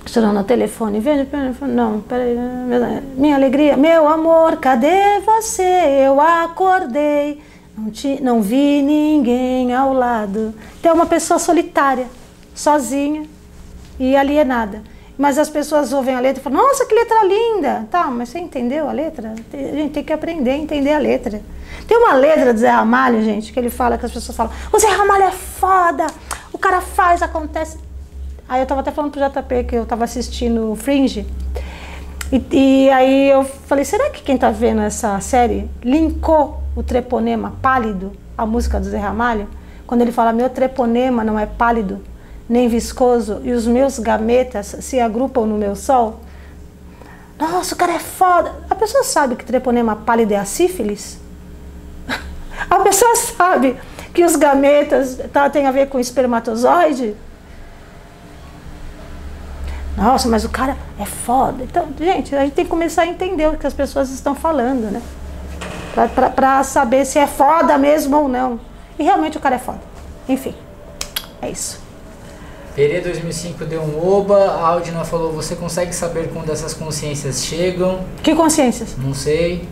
Chorando 0.07 0.33
no 0.33 0.45
telefone, 0.45 0.99
veja, 0.99 1.29
não, 1.69 2.01
peraí, 2.01 2.39
minha 3.19 3.37
alegria, 3.37 3.77
meu 3.77 4.09
amor, 4.09 4.57
cadê 4.57 5.21
você? 5.21 6.07
Eu 6.07 6.19
acordei, 6.23 7.43
não, 7.77 7.91
te, 7.91 8.23
não 8.23 8.41
vi 8.41 8.81
ninguém 8.81 9.75
ao 9.75 9.93
lado. 9.93 10.55
Então 10.81 10.93
é 10.93 10.95
uma 10.95 11.05
pessoa 11.05 11.39
solitária, 11.39 12.07
sozinha 12.57 13.25
e 14.01 14.17
alienada. 14.17 14.83
Mas 15.17 15.39
as 15.39 15.49
pessoas 15.49 15.93
ouvem 15.93 16.15
a 16.15 16.21
letra 16.21 16.41
e 16.41 16.43
falam, 16.43 16.63
nossa, 16.63 16.85
que 16.85 16.95
letra 16.95 17.25
linda! 17.25 17.87
Tá, 17.91 18.09
mas 18.09 18.29
você 18.29 18.39
entendeu 18.39 18.89
a 18.89 18.93
letra? 18.93 19.35
A 19.53 19.57
gente 19.57 19.93
tem 19.93 20.05
que 20.05 20.13
aprender 20.13 20.51
a 20.51 20.57
entender 20.57 20.93
a 20.93 20.99
letra. 20.99 21.41
Tem 21.87 21.97
uma 21.97 22.13
letra 22.15 22.53
do 22.53 22.59
Zé 22.59 22.69
Ramalho, 22.69 23.23
gente, 23.23 23.53
que 23.53 23.59
ele 23.59 23.71
fala 23.71 23.97
que 23.97 24.05
as 24.05 24.13
pessoas 24.13 24.37
falam, 24.37 24.53
o 24.73 24.79
Zé 24.79 24.89
Ramalho 24.89 25.25
é 25.25 25.31
foda, 25.31 26.07
o 26.53 26.59
cara 26.59 26.81
faz, 26.81 27.23
acontece. 27.23 27.79
Aí 28.49 28.61
eu 28.61 28.67
tava 28.67 28.81
até 28.81 28.91
falando 28.91 29.13
pro 29.13 29.21
JP 29.21 29.65
que 29.65 29.77
eu 29.77 29.87
tava 29.87 30.05
assistindo 30.05 30.75
Fringe. 30.77 31.27
E, 32.31 32.43
e, 32.51 32.91
aí 32.91 33.31
eu 33.31 33.45
falei, 33.45 33.85
será 33.85 34.11
que 34.11 34.23
quem 34.23 34.37
tá 34.37 34.51
vendo 34.51 34.81
essa 34.83 35.19
série 35.21 35.71
linkou 35.83 36.61
o 36.75 36.83
treponema 36.83 37.55
pálido 37.63 38.13
à 38.37 38.45
música 38.45 38.79
do 38.79 38.87
Zé 38.87 38.99
Ramalho? 38.99 39.49
Quando 39.87 40.03
ele 40.03 40.13
fala, 40.13 40.33
meu 40.33 40.51
treponema 40.51 41.25
não 41.25 41.39
é 41.39 41.47
pálido, 41.47 42.03
nem 42.49 42.69
viscoso, 42.69 43.41
e 43.43 43.53
os 43.53 43.67
meus 43.67 43.99
gametas 43.99 44.77
se 44.81 45.01
agrupam 45.01 45.47
no 45.47 45.57
meu 45.57 45.75
sol? 45.75 46.21
Nossa, 47.39 47.75
o 47.75 47.79
cara 47.79 47.93
é 47.93 47.99
foda. 47.99 48.55
A 48.71 48.75
pessoa 48.75 49.05
sabe 49.05 49.37
que 49.37 49.45
treponema 49.45 49.97
pálido 49.97 50.33
é 50.33 50.37
a 50.37 50.45
sífilis? 50.45 51.19
A 52.71 52.81
pessoa 52.81 53.15
sabe 53.17 53.77
que 54.15 54.25
os 54.25 54.35
gametas 54.35 55.21
tá, 55.33 55.45
a 55.45 55.71
ver 55.71 55.89
com 55.89 56.01
espermatozoide? 56.01 57.15
Nossa, 59.97 60.29
mas 60.29 60.45
o 60.45 60.49
cara 60.49 60.77
é 60.99 61.05
foda. 61.05 61.63
Então, 61.63 61.89
gente, 61.99 62.35
a 62.35 62.41
gente 62.41 62.55
tem 62.55 62.65
que 62.65 62.71
começar 62.71 63.03
a 63.03 63.07
entender 63.07 63.49
o 63.49 63.57
que 63.57 63.67
as 63.67 63.75
pessoas 63.75 64.11
estão 64.11 64.35
falando, 64.35 64.91
né? 64.91 65.03
Pra 66.35 66.63
saber 66.63 67.05
se 67.05 67.19
é 67.19 67.27
foda 67.27 67.77
mesmo 67.79 68.17
ou 68.17 68.29
não. 68.29 68.61
E 68.99 69.03
realmente 69.03 69.37
o 69.37 69.41
cara 69.41 69.57
é 69.57 69.59
foda. 69.59 69.81
Enfim, 70.29 70.55
é 71.41 71.51
isso. 71.51 71.86
Perê 72.77 73.01
2005 73.01 73.65
deu 73.65 73.81
um 73.81 74.07
oba, 74.07 74.37
a 74.37 74.69
Aldina 74.69 75.03
falou, 75.03 75.33
você 75.33 75.57
consegue 75.57 75.95
saber 75.95 76.29
quando 76.31 76.53
essas 76.53 76.75
consciências 76.75 77.43
chegam? 77.43 78.05
Que 78.23 78.35
consciências? 78.35 78.95
Não 78.99 79.15
sei. 79.15 79.67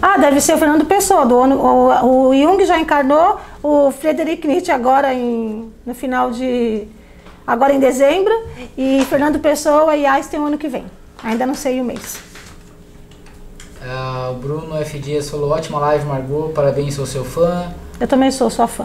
Ah, 0.00 0.16
deve 0.16 0.40
ser 0.40 0.54
o 0.54 0.58
Fernando 0.58 0.84
Pessoa. 0.84 1.26
Do, 1.26 1.34
o, 1.34 2.28
o 2.28 2.32
Jung 2.32 2.64
já 2.64 2.78
encarnou, 2.78 3.40
o 3.60 3.90
Frederic 3.90 4.46
Nietzsche 4.46 4.70
agora 4.70 5.12
em, 5.12 5.68
no 5.84 5.96
final 5.96 6.30
de 6.30 6.86
agora 7.44 7.72
em 7.72 7.80
dezembro, 7.80 8.32
e 8.78 9.04
Fernando 9.06 9.40
Pessoa 9.40 9.96
e 9.96 10.06
Einstein 10.06 10.38
o 10.38 10.46
ano 10.46 10.56
que 10.56 10.68
vem. 10.68 10.84
Ainda 11.24 11.44
não 11.44 11.56
sei 11.56 11.80
o 11.80 11.84
mês. 11.84 12.20
Uh, 13.82 14.30
o 14.30 14.34
Bruno 14.34 14.76
F. 14.76 14.96
Dias 15.00 15.28
falou, 15.28 15.50
ótima 15.50 15.80
live, 15.80 16.06
Margot, 16.06 16.52
parabéns, 16.54 16.94
sou 16.94 17.04
seu 17.04 17.24
fã. 17.24 17.74
Eu 17.98 18.06
também 18.06 18.30
sou 18.30 18.48
sua 18.48 18.68
fã. 18.68 18.84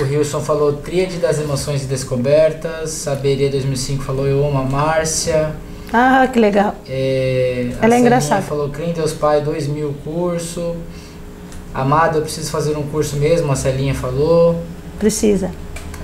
O 0.00 0.04
Wilson 0.04 0.40
falou, 0.40 0.72
tríade 0.72 1.18
das 1.18 1.38
emoções 1.38 1.84
e 1.84 1.86
descobertas. 1.86 3.06
A 3.06 3.14
Berê 3.14 3.48
2005 3.48 4.02
falou, 4.02 4.26
eu 4.26 4.44
amo 4.44 4.58
a 4.58 4.62
Márcia. 4.62 5.54
Ah, 5.92 6.26
que 6.32 6.40
legal. 6.40 6.74
É, 6.88 7.70
Ela 7.80 7.94
é 7.94 7.98
engraçada. 8.00 8.42
falou, 8.42 8.68
crê 8.70 8.86
em 8.86 8.92
Deus 8.92 9.12
Pai, 9.12 9.40
2 9.40 9.68
mil 9.68 9.94
curso. 10.04 10.74
Amada, 11.72 12.18
eu 12.18 12.22
preciso 12.22 12.50
fazer 12.50 12.76
um 12.76 12.82
curso 12.82 13.16
mesmo, 13.16 13.52
a 13.52 13.56
Celinha 13.56 13.94
falou. 13.94 14.60
Precisa. 14.98 15.50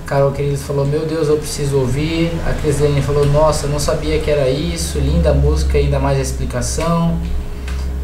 Carol 0.05 0.31
Querido 0.31 0.57
falou, 0.57 0.85
meu 0.85 1.05
Deus, 1.05 1.27
eu 1.29 1.37
preciso 1.37 1.77
ouvir. 1.77 2.31
A 2.45 2.53
Crislene 2.53 3.01
falou, 3.01 3.25
nossa, 3.25 3.65
eu 3.65 3.69
não 3.69 3.79
sabia 3.79 4.19
que 4.19 4.29
era 4.29 4.49
isso. 4.49 4.99
Linda 4.99 5.33
música, 5.33 5.77
ainda 5.77 5.99
mais 5.99 6.17
a 6.17 6.21
explicação. 6.21 7.17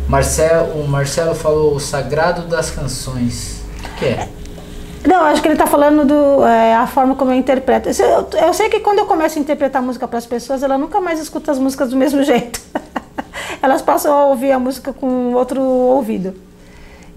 Marcel, 0.07 0.71
o 0.75 0.87
Marcelo 0.87 1.35
falou, 1.35 1.75
o 1.75 1.79
sagrado 1.79 2.43
das 2.47 2.69
canções. 2.69 3.61
O 3.93 3.99
que 3.99 4.05
é? 4.05 4.29
Não, 5.07 5.23
acho 5.23 5.41
que 5.41 5.47
ele 5.47 5.55
está 5.55 5.65
falando 5.65 6.05
do 6.05 6.45
é, 6.45 6.75
a 6.75 6.85
forma 6.85 7.15
como 7.15 7.31
eu 7.31 7.37
interpreto. 7.37 7.87
Eu, 7.89 8.27
eu, 8.45 8.53
sei 8.53 8.67
que 8.67 8.81
quando 8.81 8.99
eu 8.99 9.05
começo 9.05 9.39
a 9.39 9.41
interpretar 9.41 9.81
música 9.81 10.05
para 10.05 10.17
as 10.17 10.25
pessoas, 10.25 10.61
ela 10.61 10.77
nunca 10.77 10.99
mais 10.99 11.17
escuta 11.21 11.49
as 11.49 11.57
músicas 11.57 11.91
do 11.91 11.95
mesmo 11.95 12.21
jeito. 12.25 12.59
Elas 13.61 13.81
passam 13.81 14.13
a 14.13 14.25
ouvir 14.25 14.51
a 14.51 14.59
música 14.59 14.91
com 14.91 15.33
outro 15.33 15.61
ouvido. 15.61 16.35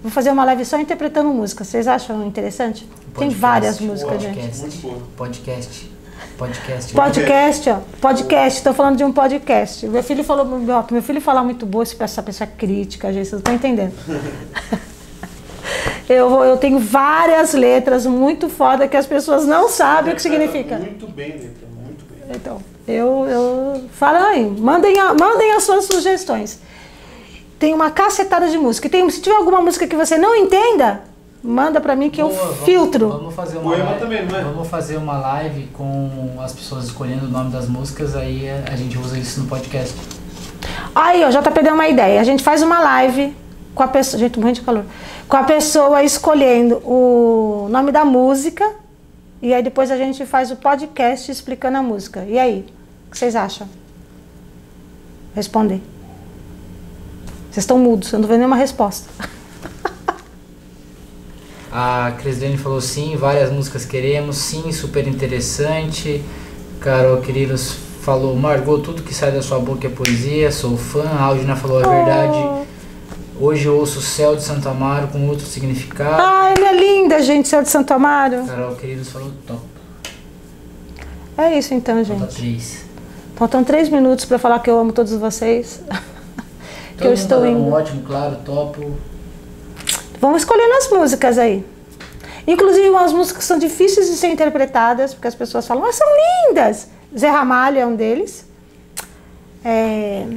Vou 0.01 0.09
fazer 0.09 0.31
uma 0.31 0.45
live 0.45 0.63
só 0.63 0.79
interpretando 0.79 1.29
música. 1.33 1.65
Vocês 1.65 1.85
acham 1.85 2.25
interessante? 2.25 2.85
Podcast, 2.85 3.19
Tem 3.19 3.29
várias 3.29 3.79
músicas, 3.81 4.23
podcast, 4.23 4.57
gente. 4.57 4.97
Podcast. 5.17 5.91
Podcast. 6.37 6.93
Podcast, 6.93 7.69
ó. 7.69 7.77
Podcast, 7.99 8.57
estou 8.57 8.73
falando 8.73 8.97
de 8.97 9.03
um 9.03 9.11
podcast. 9.11 9.85
Meu 9.85 10.01
filho 10.01 10.23
falou, 10.23 10.45
meu, 10.45 10.85
meu 10.89 11.03
filho 11.03 11.19
fala 11.19 11.43
muito 11.43 11.65
boa, 11.65 11.83
essa 11.83 12.23
pessoa 12.23 12.49
é 12.49 12.57
crítica, 12.57 13.11
gente, 13.11 13.27
vocês 13.27 13.31
não 13.33 13.39
estão 13.39 13.53
entendendo. 13.53 13.93
eu, 16.09 16.43
eu 16.43 16.57
tenho 16.57 16.79
várias 16.79 17.53
letras 17.53 18.05
muito 18.05 18.49
foda 18.49 18.87
que 18.87 18.97
as 18.97 19.05
pessoas 19.05 19.45
não 19.45 19.69
sabem 19.69 20.13
o 20.13 20.15
que 20.15 20.21
significa. 20.21 20.77
Muito 20.77 21.07
bem, 21.07 21.31
letra, 21.31 21.67
muito 21.83 22.05
bem. 22.09 22.35
Então, 22.35 22.57
eu, 22.87 23.25
eu 23.27 23.83
aí, 24.27 24.45
mandem, 24.45 24.99
a, 24.99 25.13
mandem 25.13 25.51
as 25.53 25.63
suas 25.63 25.85
sugestões. 25.85 26.59
Tem 27.59 27.73
uma 27.73 27.91
cacetada 27.91 28.49
de 28.49 28.57
música. 28.57 28.89
Tem, 28.89 29.07
se 29.09 29.21
tiver 29.21 29.35
alguma 29.35 29.61
música 29.61 29.85
que 29.87 29.95
você 29.95 30.17
não 30.17 30.35
entenda, 30.35 31.01
manda 31.43 31.79
pra 31.79 31.95
mim 31.95 32.09
que 32.09 32.21
Boa, 32.21 32.33
eu 32.33 32.37
vamos- 32.37 32.65
filtro. 32.65 33.09
Vamos 33.09 33.35
fazer 33.35 33.57
uma 33.59 33.69
Poema 33.71 33.85
live, 33.85 33.99
também, 33.99 34.25
não 34.25 34.35
é? 34.37 34.43
Vamos 34.43 34.67
fazer 34.67 34.97
uma 34.97 35.17
live 35.17 35.67
com 35.73 36.37
as 36.43 36.53
pessoas 36.53 36.85
escolhendo 36.85 37.25
o 37.25 37.29
nome 37.29 37.51
das 37.51 37.67
músicas, 37.67 38.15
aí 38.15 38.49
a 38.49 38.75
gente 38.75 38.97
usa 38.97 39.17
isso 39.17 39.41
no 39.41 39.47
podcast. 39.47 39.95
Aí, 40.95 41.23
ó, 41.23 41.29
JP 41.29 41.61
deu 41.63 41.73
uma 41.73 41.87
ideia. 41.87 42.19
A 42.19 42.23
gente 42.23 42.43
faz 42.43 42.61
uma 42.61 42.79
live 42.79 43.35
com 43.73 43.83
a 43.83 43.87
pessoa. 43.87 44.19
Gente, 44.19 44.39
morrendo 44.39 44.55
de 44.55 44.61
calor. 44.61 44.85
Com 45.27 45.37
a 45.37 45.43
pessoa 45.43 46.03
escolhendo 46.03 46.77
o 46.85 47.67
nome 47.69 47.91
da 47.91 48.05
música. 48.05 48.69
E 49.41 49.53
aí 49.53 49.63
depois 49.63 49.89
a 49.89 49.97
gente 49.97 50.25
faz 50.25 50.51
o 50.51 50.55
podcast 50.55 51.31
explicando 51.31 51.77
a 51.77 51.81
música. 51.81 52.23
E 52.27 52.37
aí? 52.37 52.65
O 53.07 53.11
que 53.11 53.17
vocês 53.17 53.35
acham? 53.35 53.67
Responder. 55.33 55.81
Vocês 57.51 57.63
estão 57.63 57.77
mudos, 57.77 58.13
eu 58.13 58.19
não 58.19 58.27
vendo 58.27 58.37
nenhuma 58.37 58.55
resposta. 58.55 59.09
A 61.73 62.13
Crislene 62.17 62.57
falou 62.57 62.81
sim, 62.81 63.15
várias 63.15 63.49
músicas 63.51 63.85
queremos, 63.85 64.37
sim, 64.37 64.71
super 64.71 65.07
interessante. 65.07 66.23
Carol 66.79 67.21
Quirilos 67.21 67.75
falou, 68.01 68.35
Margot, 68.35 68.79
tudo 68.79 69.03
que 69.03 69.13
sai 69.13 69.31
da 69.31 69.41
sua 69.41 69.59
boca 69.59 69.87
é 69.87 69.89
poesia, 69.89 70.51
sou 70.51 70.77
fã. 70.77 71.03
A 71.03 71.23
Aldina 71.23 71.55
falou, 71.55 71.81
é 71.81 71.87
verdade. 71.87 72.67
Hoje 73.41 73.67
eu 73.67 73.75
ouço 73.75 73.97
o 73.97 74.01
céu 74.03 74.35
de 74.35 74.43
Santo 74.43 74.69
Amaro 74.69 75.07
com 75.07 75.27
outro 75.27 75.47
significado. 75.47 76.21
Ah, 76.21 76.53
ele 76.55 76.63
é 76.63 76.73
linda, 76.73 77.19
gente, 77.23 77.47
céu 77.47 77.63
de 77.63 77.69
Santo 77.69 77.91
Amaro. 77.91 78.45
Carol 78.45 78.75
Queridos 78.75 79.09
falou 79.09 79.31
top. 79.47 79.61
É 81.35 81.57
isso 81.57 81.73
então, 81.73 82.05
Falta 82.05 82.25
gente. 82.25 82.35
três. 82.35 82.85
Faltam 83.35 83.63
três 83.63 83.89
minutos 83.89 84.25
pra 84.25 84.37
falar 84.37 84.59
que 84.59 84.69
eu 84.69 84.77
amo 84.77 84.93
todos 84.93 85.11
vocês. 85.13 85.81
que 86.91 86.97
Todo 86.97 87.07
eu 87.07 87.13
estou 87.13 87.41
tá 87.41 87.47
indo. 87.47 87.61
um 87.61 87.73
ótimo, 87.73 88.03
claro, 88.03 88.35
topo. 88.45 88.91
Vamos 90.19 90.43
escolhendo 90.43 90.75
as 90.75 90.87
músicas 90.91 91.39
aí. 91.39 91.65
Inclusive, 92.45 92.89
umas 92.89 93.11
músicas 93.11 93.39
que 93.41 93.47
são 93.47 93.57
difíceis 93.57 94.07
de 94.07 94.17
ser 94.17 94.27
interpretadas, 94.27 95.15
porque 95.15 95.27
as 95.27 95.33
pessoas 95.33 95.65
falam, 95.65 95.81
mas 95.81 95.95
são 95.95 96.07
lindas. 96.47 96.89
Zé 97.17 97.29
Ramalho 97.29 97.79
é 97.79 97.85
um 97.87 97.95
deles. 97.95 98.45
É, 99.65 100.27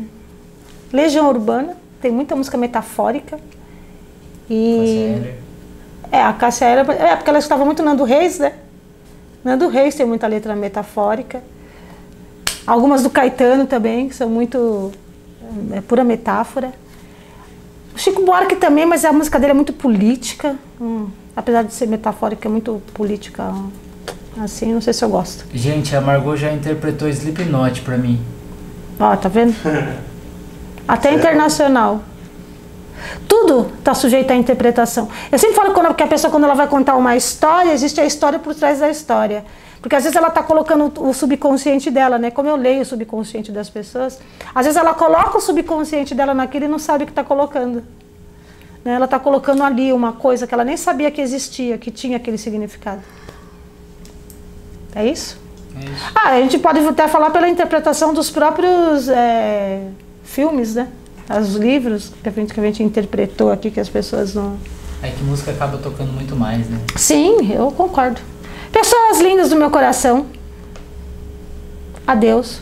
Legião 0.91 1.29
Urbana, 1.29 1.84
tem 2.05 2.13
muita 2.13 2.37
música 2.37 2.59
metafórica. 2.59 3.39
E 4.51 4.77
Cássia 5.17 5.35
é, 6.13 6.23
a 6.23 6.33
Cássia 6.35 6.65
era. 6.67 6.93
É, 6.93 7.17
porque 7.17 7.31
ela 7.31 7.39
estava 7.39 7.65
muito 7.65 7.83
Nando 7.83 8.05
Reis, 8.05 8.39
né? 8.39 8.53
Nando 9.43 9.69
Reis 9.69 9.95
tem 9.95 10.05
muita 10.05 10.27
letra 10.27 10.55
metafórica. 10.55 11.43
Algumas 12.67 13.03
do 13.03 13.09
Caetano 13.09 13.67
também, 13.67 14.11
que 14.11 14.15
são 14.15 14.29
muito. 14.29 14.93
É 15.73 15.81
pura 15.81 16.05
metáfora. 16.05 16.73
O 17.95 17.99
Chico 17.99 18.23
Buarque 18.23 18.57
também, 18.57 18.85
mas 18.85 19.03
a 19.03 19.13
música 19.13 19.39
dele 19.41 19.53
é 19.53 19.55
muito 19.55 19.73
política. 19.73 20.57
Hum, 20.79 21.07
apesar 21.35 21.63
de 21.63 21.73
ser 21.73 21.87
metafórica, 21.87 22.47
é 22.47 22.51
muito 22.51 22.83
política. 22.93 23.45
hum, 23.45 23.71
Assim, 24.37 24.75
não 24.75 24.81
sei 24.83 24.93
se 24.93 25.03
eu 25.03 25.09
gosto. 25.09 25.47
Gente, 25.55 25.97
a 25.97 26.03
Margot 26.03 26.37
já 26.37 26.53
interpretou 26.53 27.09
Slipknot 27.09 27.81
pra 27.81 27.97
mim. 27.97 28.21
Ó, 29.01 29.17
tá 29.17 29.29
vendo? 29.31 29.55
Até 30.87 31.13
internacional. 31.13 32.03
Tudo 33.29 33.73
está 33.79 33.95
sujeito 33.95 34.31
à 34.31 34.35
interpretação. 34.35 35.09
Eu 35.31 35.39
sempre 35.39 35.57
falo 35.57 35.95
que 35.95 36.03
a 36.03 36.07
pessoa, 36.07 36.31
quando 36.31 36.45
ela 36.45 36.55
vai 36.55 36.67
contar 36.67 36.97
uma 36.97 37.17
história, 37.17 37.73
existe 37.73 38.01
a 38.01 38.05
história 38.05 38.39
por 38.39 38.55
trás 38.55 38.81
da 38.81 38.89
história. 38.89 39.45
Porque 39.81 39.97
às 39.97 40.03
vezes 40.03 40.17
ela 40.17 40.29
está 40.29 40.43
colocando 40.43 40.91
o 40.99 41.13
subconsciente 41.13 41.91
dela, 41.91 42.19
né? 42.19 42.31
Como 42.31 42.49
eu 42.49 42.57
leio 42.57 42.81
o 42.81 42.85
subconsciente 42.87 43.53
das 43.53 43.69
pessoas, 43.69 44.19
às 44.55 44.65
vezes 44.65 44.81
ela 44.81 44.95
coloca 44.95 45.37
o 45.37 45.41
subconsciente 45.43 46.15
dela 46.15 46.33
naquilo 46.33 46.65
e 46.65 46.69
não 46.69 46.79
sabe 46.79 47.05
o 47.05 47.07
que 47.07 47.13
está 47.13 47.23
colocando. 47.23 47.83
Né? 48.83 48.95
Ela 48.95 49.05
está 49.05 49.19
colocando 49.19 49.63
ali 49.63 49.93
uma 49.93 50.13
coisa 50.13 50.47
que 50.47 50.55
ela 50.55 50.65
nem 50.65 50.77
sabia 50.77 51.11
que 51.11 51.21
existia, 51.21 51.77
que 51.77 51.91
tinha 51.91 52.17
aquele 52.17 52.39
significado. 52.39 53.03
É 54.95 55.05
isso? 55.05 55.39
É 55.77 55.85
isso. 55.85 56.13
Ah, 56.15 56.29
a 56.31 56.41
gente 56.41 56.59
pode 56.59 56.79
até 56.79 57.07
falar 57.07 57.29
pela 57.29 57.47
interpretação 57.49 58.15
dos 58.15 58.31
próprios 58.31 59.09
é, 59.09 59.83
filmes, 60.35 60.75
né? 60.75 60.89
Os 61.41 61.55
livros 61.55 62.13
que 62.23 62.29
a, 62.29 62.33
gente, 62.33 62.53
que 62.53 62.61
a 62.61 62.63
gente 62.63 62.83
interpretou 62.83 63.51
aqui, 63.51 63.71
que 63.71 63.81
as 63.81 63.89
pessoas 63.89 64.35
não. 64.35 64.57
É 65.03 65.09
que 65.09 65.23
música 65.23 65.53
acaba 65.53 65.79
tocando 65.79 66.13
muito 66.13 66.37
mais, 66.37 66.69
né? 66.69 66.79
Sim, 66.97 67.53
eu 67.53 67.71
concordo. 67.71 68.21
Pessoas 68.71 69.21
lindas 69.21 69.49
do 69.51 69.57
meu 69.57 69.71
coração. 69.71 70.27
Adeus. 72.07 72.61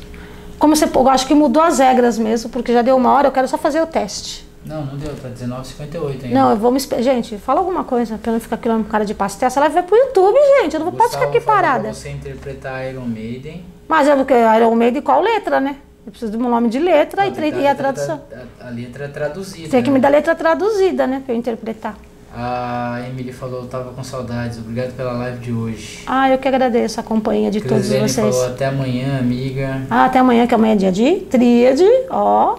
Como 0.58 0.76
você, 0.76 0.84
eu 0.84 1.08
acho 1.08 1.26
que 1.26 1.34
mudou 1.34 1.62
as 1.62 1.78
regras 1.80 2.18
mesmo, 2.18 2.48
porque 2.50 2.72
já 2.72 2.82
deu 2.82 2.96
uma 2.96 3.10
hora, 3.12 3.26
eu 3.26 3.32
quero 3.32 3.48
só 3.48 3.58
fazer 3.58 3.82
o 3.82 3.86
teste. 3.86 4.46
Não, 4.64 4.84
não 4.86 4.96
deu, 4.96 5.12
tá 5.16 5.28
19,58 5.28 6.24
ainda. 6.24 6.28
Não, 6.28 6.50
eu 6.50 6.56
vou 6.56 6.70
me. 6.70 6.78
Gente, 6.78 7.36
fala 7.38 7.58
alguma 7.58 7.82
coisa 7.82 8.16
pra 8.16 8.30
eu 8.30 8.34
não 8.34 8.40
ficar 8.40 8.56
aqui 8.56 8.68
com 8.68 8.84
cara 8.84 9.04
de 9.04 9.12
pastel. 9.12 9.48
Essa 9.48 9.58
live 9.58 9.74
vai 9.74 9.82
pro 9.82 9.96
YouTube, 9.96 10.38
gente. 10.60 10.74
Eu 10.74 10.84
não 10.84 10.92
posso 10.92 11.14
ficar 11.14 11.26
Gustavo 11.26 11.36
aqui 11.36 11.40
falou 11.40 11.60
pra 11.60 11.68
parada. 11.68 11.92
você 11.92 12.10
interpretar 12.10 12.88
Iron 12.88 13.06
Maiden. 13.06 13.64
Mas 13.88 14.06
é 14.06 14.14
porque 14.14 14.34
Iron 14.34 14.74
Maiden, 14.76 15.02
qual 15.02 15.20
letra, 15.20 15.58
né? 15.58 15.78
Eu 16.04 16.10
preciso 16.10 16.32
de 16.32 16.38
um 16.38 16.48
nome 16.50 16.68
de 16.68 16.78
letra 16.80 17.26
e, 17.26 17.30
tra- 17.30 17.46
e 17.46 17.66
a 17.66 17.74
tradução. 17.74 18.20
A, 18.60 18.66
a 18.66 18.70
letra 18.70 19.04
é 19.04 19.08
traduzida. 19.08 19.68
Tem 19.68 19.82
que 19.82 19.88
me 19.90 19.94
né? 19.98 20.00
dar 20.00 20.08
letra 20.08 20.34
traduzida, 20.34 21.06
né? 21.06 21.22
Pra 21.24 21.34
eu 21.34 21.38
interpretar. 21.38 21.96
A 22.34 23.02
Emily 23.08 23.32
falou, 23.32 23.66
tava 23.66 23.92
com 23.92 24.02
saudades. 24.02 24.58
Obrigado 24.58 24.96
pela 24.96 25.12
live 25.12 25.38
de 25.38 25.52
hoje. 25.52 26.00
Ah, 26.06 26.30
eu 26.30 26.38
que 26.38 26.48
agradeço 26.48 26.98
a 26.98 27.02
companhia 27.02 27.50
de 27.50 27.60
todos 27.60 27.86
vocês. 27.88 28.14
falou, 28.14 28.46
até 28.46 28.66
amanhã, 28.66 29.18
amiga. 29.18 29.82
Ah, 29.90 30.06
até 30.06 30.18
amanhã, 30.18 30.46
que 30.46 30.54
amanhã 30.54 30.72
é 30.72 30.76
dia 30.76 30.92
de 30.92 31.16
tríade, 31.26 31.84
ó. 32.10 32.58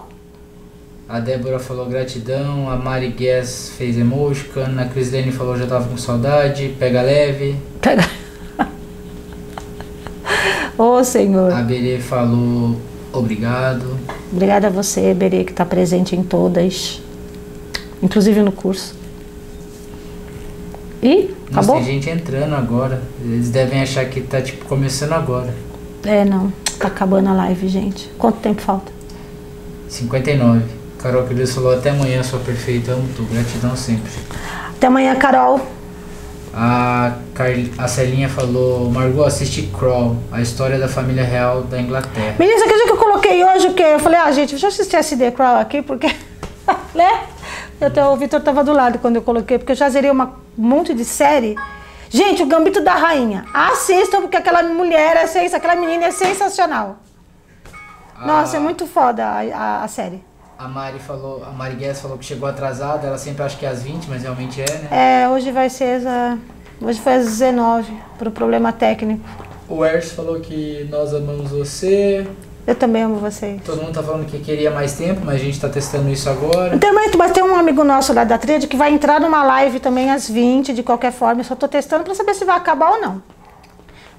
A 1.08 1.20
Débora 1.20 1.58
falou 1.58 1.86
gratidão. 1.86 2.70
A 2.70 2.76
Mari 2.76 3.08
Guess 3.08 3.74
fez 3.76 3.98
emotion. 3.98 4.62
A 4.80 4.84
Crislene 4.86 5.32
falou, 5.32 5.56
já 5.58 5.66
tava 5.66 5.88
com 5.88 5.98
saudade. 5.98 6.74
Pega 6.78 7.02
leve. 7.02 7.56
Pega. 7.80 8.08
Ô, 10.78 11.02
Senhor. 11.04 11.52
A 11.52 11.62
Berê 11.62 11.98
falou, 11.98 12.76
obrigado. 13.18 13.98
Obrigada 14.32 14.66
a 14.66 14.70
você, 14.70 15.14
Berê, 15.14 15.44
que 15.44 15.50
está 15.52 15.64
presente 15.64 16.14
em 16.16 16.22
todas. 16.22 17.00
Inclusive 18.02 18.42
no 18.42 18.52
curso. 18.52 18.94
E? 21.02 21.30
Nossa, 21.50 21.72
Acabou? 21.72 21.76
tem 21.76 21.84
gente 21.84 22.10
entrando 22.10 22.54
agora. 22.54 23.02
Eles 23.22 23.50
devem 23.50 23.80
achar 23.82 24.04
que 24.06 24.20
tá, 24.20 24.40
tipo, 24.40 24.64
começando 24.64 25.12
agora. 25.12 25.54
É, 26.04 26.24
não. 26.24 26.52
Tá 26.78 26.88
acabando 26.88 27.28
a 27.28 27.32
live, 27.34 27.68
gente. 27.68 28.10
Quanto 28.18 28.38
tempo 28.38 28.60
falta? 28.60 28.92
59. 29.88 30.62
Carol 30.98 31.24
Queridos 31.24 31.54
falou, 31.54 31.74
até 31.74 31.90
amanhã, 31.90 32.22
sua 32.22 32.38
perfeita. 32.40 32.92
Amo 32.92 33.06
tu. 33.14 33.24
Gratidão 33.24 33.76
sempre. 33.76 34.10
Até 34.70 34.86
amanhã, 34.86 35.14
Carol. 35.16 35.60
A, 36.56 37.14
Carl- 37.34 37.70
a 37.78 37.88
Celinha 37.88 38.28
falou, 38.28 38.88
Margot, 38.90 39.24
assiste 39.24 39.62
Crawl, 39.76 40.16
a 40.30 40.40
história 40.40 40.78
da 40.78 40.86
família 40.86 41.24
real 41.24 41.62
da 41.62 41.80
Inglaterra. 41.80 42.36
Menina, 42.38 42.58
você 42.58 42.64
acredita 42.64 42.86
que 42.86 42.92
eu 42.92 42.96
coloquei 42.96 43.44
hoje 43.44 43.66
o 43.68 43.74
quê? 43.74 43.82
Eu 43.82 43.98
falei, 43.98 44.20
ah, 44.20 44.30
gente, 44.30 44.50
deixa 44.50 44.66
eu 44.66 44.68
assistir 44.68 44.96
SD 44.96 45.32
Crawl 45.32 45.58
aqui, 45.58 45.82
porque. 45.82 46.06
né? 46.94 47.24
Te- 47.92 48.00
o 48.00 48.16
Vitor 48.16 48.40
tava 48.40 48.62
do 48.62 48.72
lado 48.72 48.98
quando 49.00 49.16
eu 49.16 49.22
coloquei, 49.22 49.58
porque 49.58 49.72
eu 49.72 49.76
já 49.76 49.88
zerei 49.88 50.10
uma- 50.10 50.34
um 50.56 50.62
monte 50.62 50.94
de 50.94 51.04
série. 51.04 51.56
Gente, 52.08 52.42
o 52.42 52.46
Gambito 52.46 52.80
da 52.80 52.94
Rainha. 52.94 53.44
Assistam, 53.52 54.20
porque 54.20 54.36
aquela 54.36 54.62
mulher 54.62 55.16
é 55.16 55.26
sens... 55.26 55.52
aquela 55.52 55.74
menina 55.74 56.04
é 56.04 56.10
sensacional. 56.12 56.98
Nossa, 58.24 58.56
é 58.56 58.60
muito 58.60 58.86
foda 58.86 59.24
a, 59.26 59.40
a- 59.40 59.82
a 59.84 59.88
série. 59.88 60.22
A 60.58 60.68
Mari 60.68 60.98
falou, 61.00 61.42
a 61.44 61.50
Mari 61.50 61.74
Guess 61.76 62.00
falou 62.00 62.16
que 62.16 62.24
chegou 62.24 62.48
atrasada, 62.48 63.06
ela 63.08 63.18
sempre 63.18 63.42
acha 63.42 63.56
que 63.56 63.66
é 63.66 63.68
às 63.68 63.82
20, 63.82 64.06
mas 64.08 64.22
realmente 64.22 64.60
é, 64.62 64.64
né? 64.78 65.22
É, 65.24 65.28
hoje 65.28 65.50
vai 65.50 65.68
ser 65.68 65.84
essa. 65.84 66.38
Hoje 66.80 67.00
foi 67.00 67.14
às 67.14 67.24
19, 67.26 67.92
por 68.18 68.28
um 68.28 68.30
problema 68.30 68.72
técnico. 68.72 69.22
O 69.68 69.84
Ers 69.84 70.12
falou 70.12 70.38
que 70.40 70.86
nós 70.90 71.12
amamos 71.12 71.50
você. 71.50 72.26
Eu 72.66 72.74
também 72.74 73.02
amo 73.02 73.16
vocês. 73.16 73.60
Todo 73.64 73.82
mundo 73.82 73.92
tá 73.94 74.02
falando 74.02 74.26
que 74.26 74.38
queria 74.38 74.70
mais 74.70 74.92
tempo, 74.94 75.20
mas 75.24 75.34
a 75.34 75.38
gente 75.44 75.60
tá 75.60 75.68
testando 75.68 76.08
isso 76.08 76.30
agora. 76.30 76.78
Também, 76.78 77.10
mas 77.16 77.32
tem 77.32 77.42
um 77.42 77.54
amigo 77.56 77.82
nosso 77.84 78.12
lá 78.12 78.24
da 78.24 78.38
Tríade 78.38 78.66
que 78.66 78.76
vai 78.76 78.92
entrar 78.92 79.20
numa 79.20 79.42
live 79.42 79.80
também 79.80 80.10
às 80.10 80.28
20, 80.30 80.72
de 80.72 80.82
qualquer 80.82 81.12
forma. 81.12 81.40
Eu 81.40 81.44
só 81.44 81.54
tô 81.56 81.66
testando 81.68 82.04
pra 82.04 82.14
saber 82.14 82.32
se 82.34 82.44
vai 82.44 82.56
acabar 82.56 82.92
ou 82.92 83.00
não. 83.00 83.22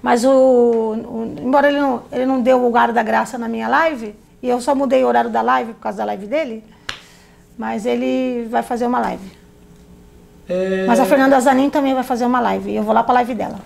Mas 0.01 0.23
o. 0.23 0.29
o- 0.31 1.35
embora 1.41 1.69
ele 1.69 1.79
não, 1.79 2.03
ele 2.11 2.25
não 2.25 2.41
deu 2.41 2.59
o 2.59 2.63
lugar 2.65 2.91
da 2.91 3.01
graça 3.01 3.37
na 3.37 3.47
minha 3.47 3.67
live, 3.67 4.13
e 4.45 4.49
eu 4.49 4.61
só 4.61 4.75
mudei 4.75 5.03
o 5.03 5.07
horário 5.07 5.31
da 5.31 5.41
live 5.41 5.73
por 5.73 5.79
causa 5.79 5.97
da 5.97 6.05
live 6.05 6.27
dele, 6.27 6.63
mas 7.57 7.83
ele 7.83 8.47
vai 8.47 8.61
fazer 8.61 8.85
uma 8.85 8.99
live. 8.99 9.31
É... 10.47 10.85
Mas 10.85 10.99
a 10.99 11.05
Fernanda 11.05 11.39
Zanin 11.39 11.71
também 11.71 11.95
vai 11.95 12.03
fazer 12.03 12.27
uma 12.27 12.39
live, 12.39 12.69
e 12.69 12.75
eu 12.75 12.83
vou 12.83 12.93
lá 12.93 13.01
pra 13.01 13.15
live 13.15 13.33
dela. 13.33 13.57